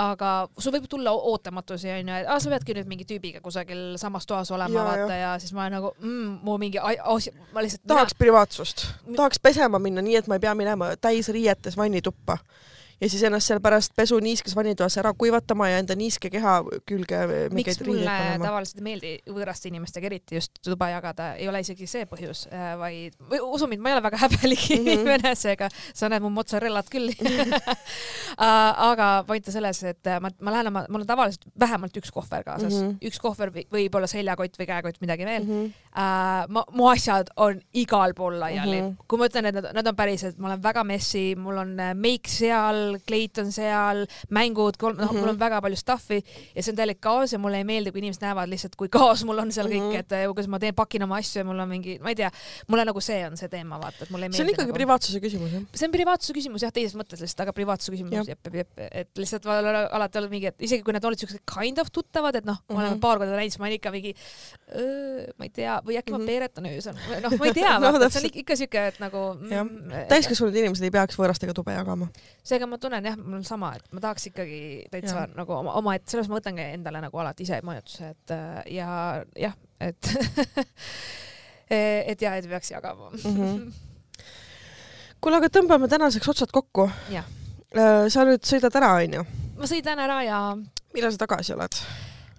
aga 0.05 0.33
sul 0.57 0.75
võib 0.75 0.87
tulla 0.91 1.13
ootamatusi 1.15 1.91
onju, 1.95 2.19
et 2.21 2.29
aa, 2.29 2.39
sa 2.43 2.53
peadki 2.53 2.77
nüüd 2.77 2.91
mingi 2.91 3.07
tüübiga 3.09 3.41
kusagil 3.45 3.95
samas 4.01 4.27
toas 4.29 4.51
olema 4.55 4.85
vaata 4.89 5.19
ja 5.19 5.33
siis 5.41 5.55
ma 5.55 5.67
nagu 5.71 5.93
mm,, 5.99 6.37
mu 6.45 6.57
mingi 6.61 6.81
asi, 6.81 7.33
ma 7.55 7.65
lihtsalt 7.65 7.85
tahaks 7.89 8.17
privaatsust. 8.19 8.87
Mi-, 9.05 9.17
tahaks 9.19 9.41
pesema 9.43 9.81
minna 9.81 10.03
nii, 10.05 10.19
et 10.21 10.31
ma 10.31 10.39
ei 10.39 10.45
pea 10.47 10.55
minema 10.57 10.93
täis 11.01 11.29
riietes 11.33 11.77
vannituppa 11.79 12.39
ja 13.01 13.09
siis 13.09 13.23
ennast 13.27 13.47
seal 13.47 13.59
pärast 13.59 13.91
pesu 13.95 14.19
niiskes 14.23 14.55
vannitoas 14.55 14.97
ära 14.97 15.13
kuivatama 15.13 15.69
ja 15.69 15.77
enda 15.83 15.95
niiske 15.95 16.29
keha 16.31 16.53
külge 16.87 17.19
miks 17.27 17.55
mingeid 17.55 17.81
riideid 17.81 17.87
mulle 17.91 18.05
panema. 18.17 18.45
tavaliselt 18.45 18.77
ei 18.79 18.83
meeldi 18.83 19.11
võõraste 19.35 19.67
inimestega 19.67 20.05
eriti 20.07 20.35
just 20.35 20.51
tuba 20.63 20.89
jagada, 20.89 21.33
ei 21.35 21.47
ole 21.51 21.59
isegi 21.59 21.87
see 21.87 22.05
põhjus, 22.05 22.45
vaid 22.79 23.13
või 23.29 23.39
usu 23.43 23.67
mind, 23.67 23.81
ma 23.81 23.89
ei 23.89 23.97
ole 23.97 24.03
väga 24.07 24.17
häbelik 24.25 24.69
mm 24.69 24.75
Mhm. 24.75 24.87
-hmm. 24.87 24.93
inimene, 24.93 25.35
seega 25.35 25.69
sa 25.93 26.09
näed 26.09 26.21
mu 26.21 26.29
mozzarellat 26.29 26.89
küll 26.89 27.11
aga 28.37 29.23
point 29.27 29.47
on 29.47 29.53
selles, 29.53 29.83
et 29.83 30.09
ma, 30.21 30.29
ma 30.41 30.51
lähen 30.55 30.67
oma, 30.71 30.85
mul 30.89 31.01
on 31.03 31.07
tavaliselt 31.09 31.45
vähemalt 31.59 31.95
üks 31.99 32.11
kohver 32.11 32.43
kaasas 32.43 32.73
mm, 32.73 32.75
Mhm. 32.75 32.89
-hmm. 32.91 33.07
üks 33.09 33.19
kohver 33.19 33.49
või- 33.51 33.67
võib 33.71 33.95
olla 33.95 34.07
seljakott 34.07 34.57
või 34.59 34.67
käekott, 34.67 35.01
midagi 35.01 35.25
veel 35.25 35.43
mm. 35.43 35.49
Mhm. 35.51 35.65
-hmm. 35.65 35.73
Uh, 35.95 36.43
ma, 36.51 36.63
mu 36.75 36.87
asjad 36.91 37.29
on 37.37 37.61
igal 37.73 38.13
pool 38.13 38.39
laiali 38.39 38.81
mm, 38.81 38.85
Mhm. 38.87 38.91
-hmm. 38.95 39.05
kui 39.07 39.17
ma 39.19 39.25
ütlen, 39.27 39.45
et 39.45 39.55
nad, 39.55 39.69
nad 39.73 39.87
on 39.87 39.95
päriselt, 39.95 40.37
ma 40.37 40.47
olen 40.47 40.63
väga 40.63 40.83
messi, 40.83 41.35
mul 41.35 41.57
on 41.57 41.79
äh, 41.79 41.93
meik 41.95 42.27
seal, 42.27 42.84
kleit 43.07 43.37
on 43.41 43.51
seal, 43.55 44.03
mängud, 44.29 44.77
noh 44.81 44.93
mm 44.93 45.03
-hmm., 45.05 45.19
mul 45.19 45.33
on 45.33 45.39
väga 45.39 45.61
palju 45.65 45.77
stuff'i 45.79 46.19
ja 46.55 46.63
see 46.63 46.71
on 46.73 46.77
täielik 46.79 47.01
kaos 47.01 47.33
ja 47.33 47.39
mulle 47.39 47.57
ei 47.61 47.67
meeldi, 47.67 47.91
kui 47.91 48.01
inimesed 48.03 48.23
näevad 48.25 48.49
lihtsalt, 48.51 48.75
kui 48.79 48.89
kaos 48.89 49.23
mul 49.25 49.39
on 49.43 49.51
seal 49.51 49.67
mm 49.67 49.73
-hmm. 49.73 49.95
kõik, 49.95 49.99
et 49.99 50.11
äh, 50.11 50.25
kuidas 50.31 50.47
ma 50.47 50.59
teen, 50.59 50.75
pakin 50.75 51.03
oma 51.03 51.17
asju 51.21 51.39
ja 51.41 51.45
mul 51.45 51.59
on 51.59 51.69
mingi, 51.69 51.97
ma 52.03 52.09
ei 52.09 52.15
tea, 52.15 52.31
mulle 52.67 52.85
nagu 52.85 53.01
see 53.01 53.21
on 53.27 53.37
see 53.37 53.49
teema, 53.49 53.79
vaata, 53.81 54.03
et 54.03 54.09
mulle 54.09 54.25
ei 54.25 54.29
meeldi. 54.29 54.37
see 54.37 54.43
on 54.45 54.53
ikkagi 54.53 54.67
nagu... 54.71 54.77
privaatsuse 54.79 55.19
küsimus 55.19 55.51
jah. 55.53 55.63
see 55.75 55.87
on 55.87 55.91
privaatsuse 55.91 56.33
küsimus 56.33 56.61
jah, 56.61 56.71
teises 56.71 56.95
mõttes 56.95 57.19
lihtsalt, 57.21 57.41
aga 57.47 57.53
privaatsuse 57.53 57.91
küsimus 57.91 58.27
jep, 58.27 58.39
jep, 58.45 58.53
jep, 58.53 58.69
et 58.91 59.09
lihtsalt 59.17 59.45
ma 59.45 59.59
alati 59.91 60.17
olnud 60.17 60.31
mingi, 60.31 60.47
et 60.47 60.61
isegi 60.61 60.83
kui 60.83 60.93
nad 60.93 61.03
olid 61.05 61.19
siuksed 61.19 61.39
kind 61.59 61.77
of 61.79 61.87
tuttavad, 61.91 62.35
et 62.35 62.45
noh, 62.45 62.57
me 62.69 62.75
oleme 62.75 62.95
Mhm. 62.95 62.99
paar 62.99 63.17
korda 63.17 63.35
näinud, 63.35 63.51
siis 63.51 63.59
ma 63.59 63.65
olen 63.65 63.75
ikka 63.79 63.91
mingi, 63.91 64.15
ma 65.37 65.45
ei 65.45 65.49
tea, 65.49 65.79
või 65.85 65.97
äkki 65.99 66.11
ma 66.11 66.17
Mhm. 66.17 66.25
peeretan 66.27 66.65
öösel, 66.65 66.95
noh, 67.21 67.31
ma 67.39 67.45
ei 67.45 67.53
tea 67.53 67.73
No 67.85 67.91
vaata, 67.91 68.05
et 68.05 68.13
see 68.13 68.23
on 68.23 68.29
ikka, 68.33 68.55
siuke, 68.55 68.87
et 68.87 68.99
nagu 68.99 69.17
mm, 69.35 70.07
täiskasvanud 70.09 70.55
inimesed 70.55 70.83
ei 70.87 70.91
peaks 70.91 71.17
võõrastega 71.19 71.53
tube 71.53 71.71
jagama. 71.75 72.07
seega 72.43 72.67
ma 72.67 72.74
tunnen 72.81 73.05
jah, 73.05 73.15
mul 73.17 73.37
on 73.39 73.43
sama, 73.47 73.73
et 73.75 73.85
ma 73.93 73.99
tahaks 74.03 74.27
ikkagi 74.31 74.59
täitsa 74.91 75.15
Jah. 75.15 75.29
nagu 75.35 75.53
oma, 75.53 75.73
oma, 75.79 75.95
et 75.95 76.07
selles 76.09 76.27
ma 76.29 76.37
võtangi 76.39 76.65
endale 76.73 77.01
nagu 77.01 77.17
alati 77.21 77.43
ise 77.47 77.59
mõjutuse, 77.65 78.09
et 78.15 78.31
äh, 78.35 78.61
ja 78.75 79.23
jah, 79.39 79.55
et 79.79 80.11
et 82.11 82.21
ja, 82.21 82.35
et 82.37 82.47
peaks 82.49 82.71
jagama 82.71 83.09
Mhm. 83.15 83.69
kuule, 85.21 85.37
aga 85.41 85.49
tõmbame 85.49 85.87
tänaseks 85.89 86.27
otsad 86.29 86.51
kokku. 86.53 86.89
Jah. 87.13 87.25
sa 88.09 88.23
nüüd 88.27 88.45
sõidad 88.47 88.75
ära, 88.79 88.93
onju. 89.03 89.23
ma 89.57 89.67
sõidan 89.67 89.99
ära 89.99 90.19
ja 90.23 90.39
millal 90.93 91.11
sa 91.11 91.17
tagasi 91.25 91.53
oled? 91.57 91.75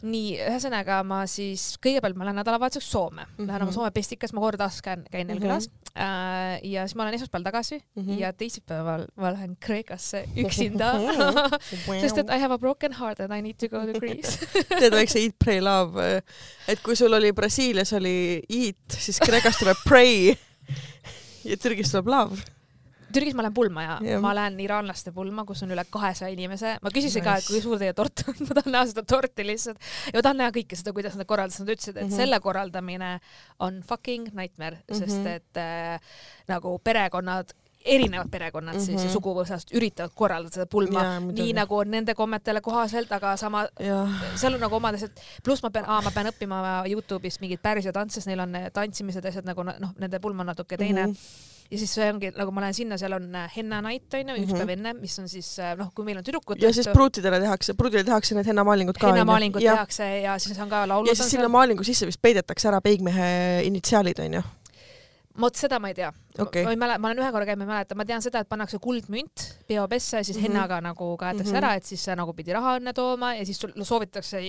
nii, 0.06 0.36
ühesõnaga 0.44 1.00
ma 1.04 1.22
siis 1.26 1.74
kõigepealt 1.82 2.16
ma 2.16 2.24
lähen 2.28 2.36
nädalavahetuseks 2.38 2.90
Soome 2.92 3.24
mm, 3.24 3.28
-hmm. 3.36 3.46
lähen 3.48 3.62
oma 3.62 3.70
Mhm. 3.70 3.74
Soome 3.74 3.90
pestikas, 3.90 4.32
ma 4.32 4.40
kord 4.40 4.60
aastas 4.60 4.82
käin, 4.82 5.04
käin 5.10 5.26
neil 5.26 5.38
Mhm. 5.40 5.46
külas 5.48 5.66
äh, 5.68 5.85
ja 5.96 6.82
siis 6.86 6.96
ma 6.96 7.02
olen 7.02 7.14
esmaspäeval 7.14 7.44
tagasi 7.44 7.78
mm 7.78 8.02
-hmm. 8.02 8.20
ja 8.20 8.32
teisipäeval 8.32 9.06
ma 9.16 9.32
lähen 9.32 9.56
Kreekasse 9.60 10.28
üksinda 10.44 10.92
sest 12.00 12.18
et 12.18 12.28
I 12.28 12.40
have 12.40 12.54
a 12.54 12.58
broken 12.58 12.92
heart 12.92 13.20
and 13.20 13.32
I 13.32 13.42
need 13.42 13.56
to 13.58 13.68
go 13.68 13.92
to 13.92 13.98
Greece. 14.00 14.38
tead 14.80 14.92
väikse 14.92 15.18
eat, 15.18 15.38
pray, 15.44 15.60
love, 15.60 16.22
et 16.68 16.82
kui 16.82 16.96
sul 16.96 17.12
oli 17.12 17.32
Brasiilias 17.32 17.92
oli 17.92 18.42
eat, 18.48 18.98
siis 18.98 19.20
Kreekas 19.20 19.58
tuleb 19.58 19.76
pray 19.88 20.34
ja 21.50 21.56
Türgis 21.56 21.90
tuleb 21.90 22.06
love. 22.06 22.55
Türgis 23.14 23.36
ma 23.38 23.44
lähen 23.46 23.54
pulma 23.54 23.82
ja 23.84 23.98
Jah. 24.02 24.20
ma 24.22 24.32
lähen 24.34 24.58
iraanlaste 24.60 25.12
pulma, 25.14 25.44
kus 25.48 25.62
on 25.66 25.74
üle 25.74 25.84
kahesaja 25.90 26.32
inimese. 26.34 26.76
ma 26.82 26.92
küsisin 26.94 27.22
nice. 27.22 27.26
ka, 27.28 27.36
et 27.38 27.50
kui 27.50 27.60
suur 27.64 27.78
teie 27.82 27.94
tort 27.96 28.24
on, 28.28 28.40
ma 28.48 28.58
tahan 28.58 28.74
näha 28.74 28.86
seda 28.92 29.04
torti 29.06 29.46
lihtsalt 29.46 29.78
ja 30.10 30.18
ma 30.18 30.24
tahan 30.26 30.42
näha 30.42 30.54
kõike 30.56 30.80
seda, 30.80 30.94
kuidas 30.96 31.18
nad 31.18 31.28
korraldasid, 31.28 31.66
nad 31.66 31.74
ütlesid, 31.76 31.96
et 31.96 32.02
mm. 32.02 32.08
-hmm. 32.08 32.16
selle 32.22 32.40
korraldamine 32.40 33.12
on 33.58 33.82
fucking 33.86 34.32
nightmare 34.34 34.80
mm, 34.80 34.82
-hmm. 34.88 34.98
sest 34.98 35.16
Mhm. 35.16 35.26
et 35.26 35.56
äh, 35.56 36.00
nagu 36.48 36.78
perekonnad 36.78 37.54
erinevad 37.86 38.28
perekonnad 38.30 38.74
mm 38.74 38.80
-hmm. 38.80 38.84
siis 38.86 39.00
ja 39.02 39.08
Mhm. 39.08 39.14
suguvõsast 39.16 39.72
üritavad 39.74 40.10
korraldada 40.14 40.54
seda 40.54 40.66
pulma 40.66 41.20
muidugi. 41.20 41.42
nii 41.42 41.52
nagu 41.52 41.76
on 41.76 41.90
nende 41.90 42.14
kommetele 42.14 42.60
kohaselt, 42.60 43.12
aga 43.12 43.36
sama 43.36 43.66
seal 44.34 44.54
on 44.54 44.60
nagu 44.60 44.74
omad 44.76 44.94
asjad, 44.94 45.10
pluss 45.44 45.62
ma 45.62 45.70
pean, 45.70 45.84
ma 45.86 46.10
pean 46.14 46.26
õppima 46.26 46.62
Youtube'ist 46.90 47.40
mingeid 47.40 47.60
päris 47.62 47.84
tantse, 47.92 48.14
sest 48.14 48.26
neil 48.26 48.40
on 48.40 48.52
tantsimised 48.72 49.24
ja 49.24 49.28
asjad 49.30 49.44
nagu 49.46 49.62
na- 49.62 49.76
noh, 49.78 49.90
nende 49.98 50.18
pulm 50.20 50.40
on 50.40 50.46
natuke 50.46 50.76
teine 50.76 51.06
mm. 51.06 51.12
-hmm. 51.12 51.16
ja 51.70 51.78
siis 51.78 51.94
see 51.94 52.10
ongi 52.12 52.30
nagu 52.36 52.50
ma 52.52 52.60
lähen 52.60 52.74
sinna, 52.74 52.98
seal 52.98 53.12
on 53.12 53.34
äh, 53.34 53.50
henna 53.56 53.80
night 53.82 54.14
onju, 54.14 54.34
üks 54.36 54.46
Mhm. 54.52 54.56
päev 54.58 54.68
enne, 54.70 54.92
mis 55.00 55.18
on 55.18 55.28
siis 55.28 55.58
äh, 55.58 55.76
noh, 55.78 55.88
kui 55.94 56.04
meil 56.04 56.18
on 56.18 56.24
tüdrukud. 56.24 56.62
ja 56.62 56.72
siis 56.72 56.88
pruutidele 56.88 57.40
tehakse, 57.40 57.74
pruudile 57.74 58.04
tehakse 58.04 58.34
need 58.34 58.46
hennamaalingud 58.46 58.94
ka. 59.00 59.06
hennamaalingud 59.06 59.60
tehakse 59.62 60.20
ja 60.20 60.38
siis 60.38 60.58
on 60.58 60.68
ka 60.68 60.86
laulud 60.88 61.08
ja 61.08 61.14
siis 61.14 61.30
sinna 61.30 61.48
maalingu 61.48 61.82
sisse 61.84 62.06
vist 62.06 62.22
peidetakse 62.22 62.68
ära 62.68 62.80
peigmehe 62.80 63.62
initsiaalid, 63.64 64.18
onju. 64.18 64.42
Vot 65.40 65.54
seda 65.56 65.78
ma 65.78 65.88
ei 65.88 65.94
tea 65.94 66.12
Okei. 66.38 66.64
ma 66.64 66.70
ei 66.70 66.76
mäleta, 66.76 66.98
ma 66.98 67.08
olen 67.08 67.18
ühe 67.24 67.32
korra 67.32 67.46
käinud, 67.46 67.58
ma 67.58 67.64
ei 67.64 67.74
mäleta, 67.74 67.94
ma 67.94 68.04
tean 68.04 68.22
seda, 68.22 68.40
et 68.40 68.48
pannakse 68.48 68.78
kuldmünt 68.78 69.44
peopessa 69.68 70.16
ja 70.16 70.24
siis 70.24 70.36
mm 70.36 70.42
Mhm. 70.42 70.46
-hmm. 70.46 70.56
hennaga 70.56 70.80
nagu 70.80 71.16
kaetakse 71.16 71.44
Mhm. 71.44 71.52
mm 71.52 71.62
-hmm. 71.62 71.66
ära, 71.66 71.74
et 71.76 71.84
siis 71.84 72.04
see 72.04 72.16
nagu 72.16 72.32
pidi 72.32 72.52
raha 72.52 72.78
õnne 72.78 72.92
tooma 72.92 73.34
ja 73.34 73.44
siis 73.46 73.58
sul 73.60 73.72
soovitakse 73.82 74.40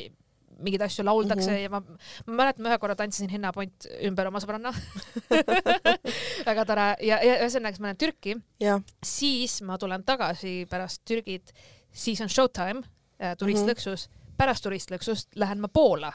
mingeid 0.60 0.82
asju 0.82 1.04
lauldakse 1.06 1.50
mm 1.52 1.56
Mhm. 1.56 1.60
-hmm. 1.60 1.64
ja 1.64 1.70
ma, 1.70 1.82
ma 2.26 2.34
mäletan, 2.34 2.64
ma 2.64 2.70
ühe 2.70 2.78
korra 2.80 2.96
tantsisin 2.96 3.30
hennapont 3.30 3.88
ümber 4.04 4.28
oma 4.28 4.40
sõbranna 4.40 4.74
väga 6.46 6.66
tore 6.66 6.88
ja, 7.02 7.20
ja 7.24 7.36
ühesõnaga, 7.44 7.74
siis 7.76 7.80
ma 7.84 7.88
lähen 7.92 7.98
Türki, 8.02 8.36
siis 9.06 9.62
ma 9.62 9.78
tulen 9.78 10.04
tagasi 10.04 10.66
pärast 10.70 11.02
Türgit, 11.06 11.52
siis 11.92 12.22
on 12.22 12.30
showtime 12.30 12.82
äh, 13.22 13.36
turistlõksus 13.38 14.08
mm, 14.08 14.14
-hmm. 14.14 14.36
pärast 14.38 14.64
turistlõksust 14.64 15.28
lähen 15.36 15.60
ma 15.62 15.68
Poola 15.68 16.12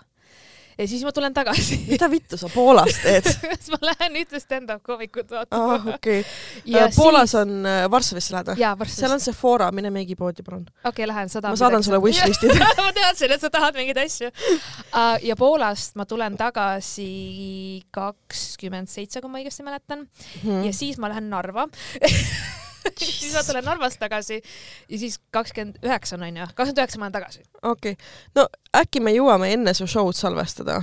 ja 0.82 0.88
siis 0.90 1.04
ma 1.06 1.12
tulen 1.14 1.34
tagasi 1.36 1.78
mida 1.88 2.08
vittu 2.12 2.38
sa 2.40 2.50
Poolas 2.52 2.98
teed? 3.02 3.28
siis 3.30 3.70
ma 3.74 3.80
lähen 3.90 4.18
ühte 4.22 4.40
stand-up 4.42 4.82
koomikut 4.86 5.30
vaatama 5.32 5.76
ah, 5.78 5.86
okei 5.96 6.20
Ja 6.64 6.84
okay.. 6.86 6.96
Poolas 6.96 7.34
on 7.38 7.54
äh, 7.66 7.84
Varssavisse 7.90 8.34
lähed 8.34 8.52
või? 8.52 8.88
seal 8.92 9.14
on 9.14 9.20
Sephora, 9.22 9.70
mine 9.74 9.90
meigipoodi, 9.94 10.44
palun. 10.46 10.66
okei 10.82 10.90
okay,, 10.90 11.08
lähen 11.10 11.30
sada. 11.32 11.52
ma 11.52 11.58
saadan 11.60 11.82
sulle 11.86 12.00
wishlist'id. 12.02 12.52
ma 12.84 12.92
teadsin, 12.96 13.32
et 13.34 13.42
sa 13.42 13.50
tahad 13.52 13.78
mingeid 13.78 14.02
asju 14.04 14.30
uh,. 14.30 15.16
ja 15.22 15.36
Poolast 15.38 15.96
ma 15.98 16.06
tulen 16.08 16.36
tagasi 16.40 17.82
kakskümmend 17.94 18.90
seitse, 18.92 19.20
kui 19.22 19.30
ma 19.32 19.40
õigesti 19.42 19.66
mäletan 19.66 20.06
Mhm. 20.42 20.64
ja 20.66 20.72
siis 20.74 20.98
ma 20.98 21.08
lähen 21.12 21.28
Narva 21.30 21.66
siis 22.98 23.34
ma 23.34 23.42
tulen 23.46 23.66
Narvast 23.66 24.00
tagasi 24.02 24.38
ja 24.40 24.98
siis 24.98 25.18
kakskümmend 25.34 25.82
üheksa 25.84 26.16
on 26.18 26.26
onju, 26.28 26.48
kakskümmend 26.52 26.82
üheksa 26.84 27.00
ma 27.00 27.08
olen 27.08 27.16
tagasi. 27.18 27.44
okei 27.62 27.96
okay., 27.96 28.12
no 28.38 28.46
äkki 28.82 29.02
me 29.04 29.14
jõuame 29.16 29.52
enne 29.56 29.74
su 29.78 29.88
show'd 29.90 30.18
salvestada, 30.18 30.80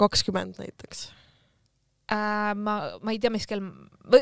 kakskümmend 0.00 0.60
näiteks. 0.62 1.08
Uh, 2.10 2.50
ma, 2.58 2.76
ma 3.02 3.14
ei 3.14 3.20
tea, 3.22 3.30
mis 3.30 3.46
kell, 3.46 3.62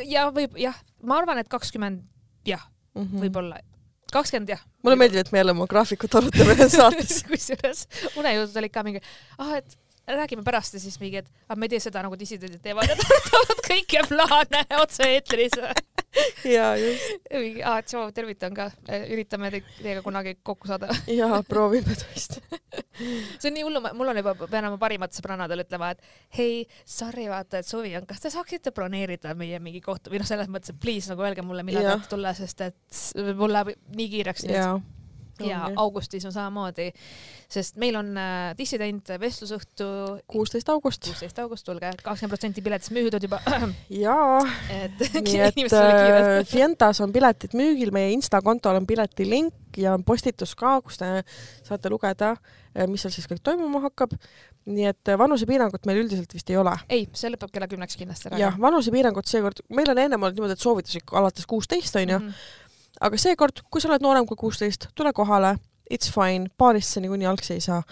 ja 0.05 0.27
võib 0.35 0.59
jah, 0.61 0.77
ma 1.09 1.23
arvan, 1.23 1.41
et 1.41 1.49
kakskümmend 1.49 2.05
jah, 2.49 2.67
võib-olla 2.95 3.63
kakskümmend 4.13 4.53
jah. 4.53 4.63
mulle 4.85 4.97
meeldib, 5.01 5.21
et 5.21 5.33
me 5.33 5.43
jälle 5.43 5.55
oma 5.55 5.67
graafikut 5.69 6.15
arutame 6.21 6.69
saates. 6.73 7.23
kusjuures 7.29 7.85
unejutud 8.17 8.57
olid 8.63 8.75
ka 8.75 8.85
mingi, 8.87 9.03
ah 9.41 9.57
et 9.59 9.77
räägime 10.17 10.45
pärast 10.45 10.75
ja 10.75 10.81
siis 10.81 10.99
mingi, 11.01 11.23
et 11.23 11.31
ah, 11.49 11.57
me 11.57 11.69
ei 11.69 11.75
tee 11.75 11.83
seda 11.83 12.03
nagu 12.05 12.19
dissidendid 12.19 12.63
teevad, 12.65 12.91
et 12.91 13.05
arutavad 13.05 13.63
kõiki 13.67 14.03
plaane 14.09 14.65
otse-eetris. 14.83 15.57
ja 16.57 16.71
just, 16.81 17.29
mingi, 17.33 17.63
aa, 17.67 17.83
tšau, 17.85 18.09
tervitan 18.17 18.57
ka, 18.57 18.71
üritame 19.13 19.53
teid, 19.55 19.69
teiega 19.83 20.03
kunagi 20.05 20.37
kokku 20.43 20.71
saada. 20.71 20.91
ja 21.21 21.43
proovime 21.49 21.97
tõesti. 21.99 22.43
see 23.39 23.51
on 23.51 23.57
nii 23.57 23.67
hullu, 23.67 23.83
mul 23.99 24.13
on 24.13 24.21
juba, 24.23 24.35
pean 24.49 24.69
oma 24.71 24.81
parimatele 24.81 25.21
sõbrannadele 25.21 25.67
ütlema, 25.67 25.93
et 25.95 26.39
hei, 26.39 26.63
sorry, 26.89 27.29
vaata, 27.31 27.63
et 27.63 27.69
suvi 27.69 27.95
on, 27.99 28.07
kas 28.09 28.25
te 28.25 28.33
saaksite 28.35 28.73
broneerida 28.77 29.35
meie 29.39 29.61
mingi 29.63 29.83
kohta 29.85 30.13
või 30.13 30.23
noh, 30.23 30.29
selles 30.29 30.51
mõttes, 30.53 30.75
et 30.75 30.83
please 30.83 31.13
nagu 31.13 31.27
öelge 31.27 31.45
mulle, 31.47 31.67
millal 31.67 31.93
tahate 31.93 32.15
tulla, 32.15 32.35
sest 32.39 32.65
et 32.69 33.03
mul 33.39 33.55
läheb 33.55 33.77
nii 33.97 34.15
kiireks 34.17 34.49
nüüd 34.49 34.97
ja, 35.47 35.69
augustis 35.77 36.25
on 36.29 36.33
samamoodi, 36.33 36.89
sest 37.49 37.77
meil 37.81 37.97
on 38.01 38.11
äh, 38.19 38.57
dissident 38.59 39.13
vestlusõhtu 39.21 39.89
kuusteist 40.27 40.69
august. 40.73 41.05
kuusteist 41.07 41.39
august, 41.39 41.67
tulge, 41.69 41.93
kakskümmend 42.03 42.35
protsenti 42.35 42.65
piletist 42.65 42.93
müüdud 42.97 43.23
juba, 43.29 43.41
jaa, 44.05 44.43
et 44.75 45.07
nii 45.21 45.41
et 45.49 45.73
äh. 45.79 46.45
Fientas 46.49 47.01
on 47.05 47.13
piletid 47.15 47.55
müügil, 47.59 47.93
meie 47.95 48.13
Insta 48.15 48.41
kontol 48.45 48.81
on 48.81 48.87
piletilink 48.87 49.55
ja 49.79 49.95
on 49.95 50.05
postitus 50.05 50.55
ka, 50.59 50.79
kus 50.83 50.99
te 50.99 51.09
saate 51.67 51.91
lugeda, 51.93 52.35
mis 52.89 53.03
seal 53.05 53.13
siis 53.15 53.27
kõik 53.31 53.43
toimuma 53.45 53.83
hakkab. 53.89 54.15
nii 54.69 54.85
et 54.85 55.09
äh, 55.09 55.17
vanusepiirangut 55.17 55.87
meil 55.89 56.03
üldiselt 56.03 56.33
vist 56.35 56.51
ei 56.53 56.57
ole. 56.61 56.75
ei, 56.93 57.07
see 57.17 57.31
lõpeb 57.33 57.49
kella 57.55 57.69
kümneks 57.71 57.97
kindlasti 57.97 58.29
ära. 58.29 58.39
jah, 58.39 58.59
vanusepiirangut 58.61 59.27
seekord, 59.27 59.63
meil 59.73 59.89
on 59.89 59.99
ennem 60.03 60.23
olnud 60.23 60.37
niimoodi, 60.37 60.57
et 60.59 60.65
soovituslik 60.65 61.13
alates 61.17 61.47
kuusteist 61.49 61.97
onju, 61.97 62.19
Mhm. 62.19 62.35
Aga 63.01 63.17
seekord, 63.21 63.63
kui 63.71 63.81
sa 63.81 63.89
oled 63.93 64.03
noorem 64.05 64.27
kui 64.27 64.37
kuusteist, 64.37 64.89
tule 64.95 65.13
kohale 65.13 65.57
it's 65.91 66.11
fine, 66.13 66.51
baarist 66.61 66.93
sa 66.93 67.01
niikuinii 67.01 67.27
algsi 67.31 67.55
ei 67.55 67.61
saa 67.65 67.83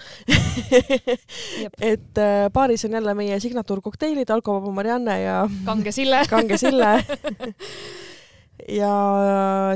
et 1.92 2.18
äh, 2.20 2.50
baaris 2.52 2.84
on 2.84 2.92
jälle 2.92 3.14
meie 3.16 3.38
signatuurkokteilid, 3.40 4.30
alkovaba 4.30 4.72
Marianne 4.72 5.20
ja 5.22 5.38
kange 5.64 5.92
Sille. 5.92 6.20
kange 6.34 6.58
Sille. 6.60 6.90
ja 8.80 8.92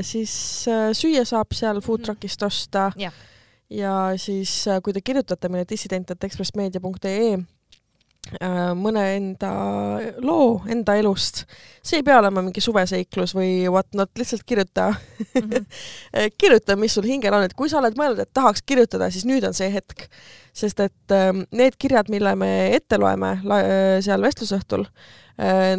siis 0.05 0.33
äh, 0.69 0.91
süüa 0.97 1.25
saab 1.25 1.53
seal 1.57 1.81
food 1.81 2.05
truck'ist 2.05 2.43
osta 2.45 2.89
Mhm. 2.95 3.01
Jah. 3.01 3.13
ja 3.69 3.95
siis, 4.17 4.65
kui 4.83 4.93
te 4.93 5.01
kirjutate 5.01 5.49
meile 5.49 5.65
dissident.ekspressmeedia.ee 5.69 7.33
äh, 7.33 7.45
mõne 8.77 9.01
enda 9.17 9.49
loo 10.23 10.61
enda 10.71 10.95
elust, 10.99 11.43
see 11.83 11.99
ei 11.99 12.03
pea 12.07 12.19
olema 12.21 12.41
mingi 12.45 12.61
suveseiklus 12.63 13.33
või 13.35 13.67
whatnot, 13.69 14.11
lihtsalt 14.17 14.43
kirjuta 14.47 14.91
Mhm. 15.35 15.65
kirjuta, 16.41 16.75
mis 16.75 16.93
sul 16.95 17.03
hingel 17.07 17.33
on, 17.33 17.43
et 17.47 17.53
kui 17.57 17.69
sa 17.69 17.79
oled 17.79 17.95
mõelnud, 17.99 18.19
et 18.23 18.31
tahaks 18.33 18.61
kirjutada, 18.67 19.09
siis 19.11 19.25
nüüd 19.27 19.43
on 19.47 19.53
see 19.57 19.69
hetk. 19.73 20.07
sest 20.53 20.79
et 20.83 21.11
ähm, 21.15 21.43
need 21.55 21.77
kirjad, 21.79 22.09
mille 22.11 22.33
me 22.35 22.49
ette 22.75 22.97
loeme 22.99 23.29
äh, 23.39 24.01
seal 24.03 24.21
vestlusõhtul, 24.21 24.83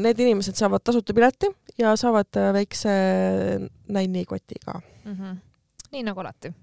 need 0.01 0.19
inimesed 0.19 0.57
saavad 0.57 0.81
tasuta 0.83 1.13
pileti 1.15 1.51
ja 1.79 1.93
saavad 1.97 2.33
äh, 2.41 2.53
väikse 2.57 2.95
nännikoti 3.93 4.61
ka, 4.65 4.81
Mhm. 5.05 5.37
nii 5.93 6.03
nagu 6.09 6.21
alati, 6.21 6.55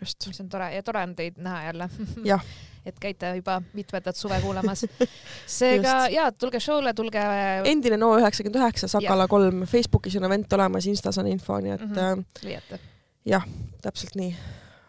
just. 0.00 0.26
mis 0.26 0.40
on 0.40 0.48
tore 0.48 0.74
ja 0.74 0.82
tore 0.82 1.02
on 1.02 1.14
teid 1.16 1.38
näha 1.42 1.62
jälle. 1.64 1.88
Jah. 2.30 2.44
et 2.86 2.96
käite 3.00 3.34
juba 3.36 3.58
mitmendat 3.72 4.16
suve 4.16 4.40
kuulamas. 4.40 4.86
seega 5.58 6.08
ja 6.12 6.30
tulge 6.32 6.60
show'le, 6.60 6.94
tulge. 6.96 7.24
endine 7.64 7.98
No 8.00 8.14
üheksakümmend 8.18 8.62
üheksa, 8.62 8.88
Sakala 8.88 9.28
kolm, 9.28 9.66
Facebookis 9.68 10.16
on 10.16 10.28
event 10.30 10.52
olemas, 10.52 10.86
Instas 10.86 11.18
on 11.20 11.28
info, 11.28 11.60
nii 11.60 11.76
et 11.76 11.86
mm 11.86 11.94
-hmm. 11.94 12.24
leiate. 12.42 12.80
täpselt 13.82 14.14
nii. 14.14 14.36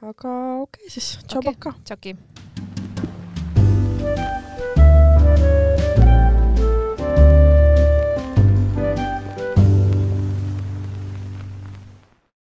aga 0.01 0.29
okei 0.61 0.85
okay, 0.85 0.89
siis, 0.89 1.19
tšau 1.27 1.39
okay., 1.39 1.53
paka. 1.53 1.73
tšauki. 1.83 2.15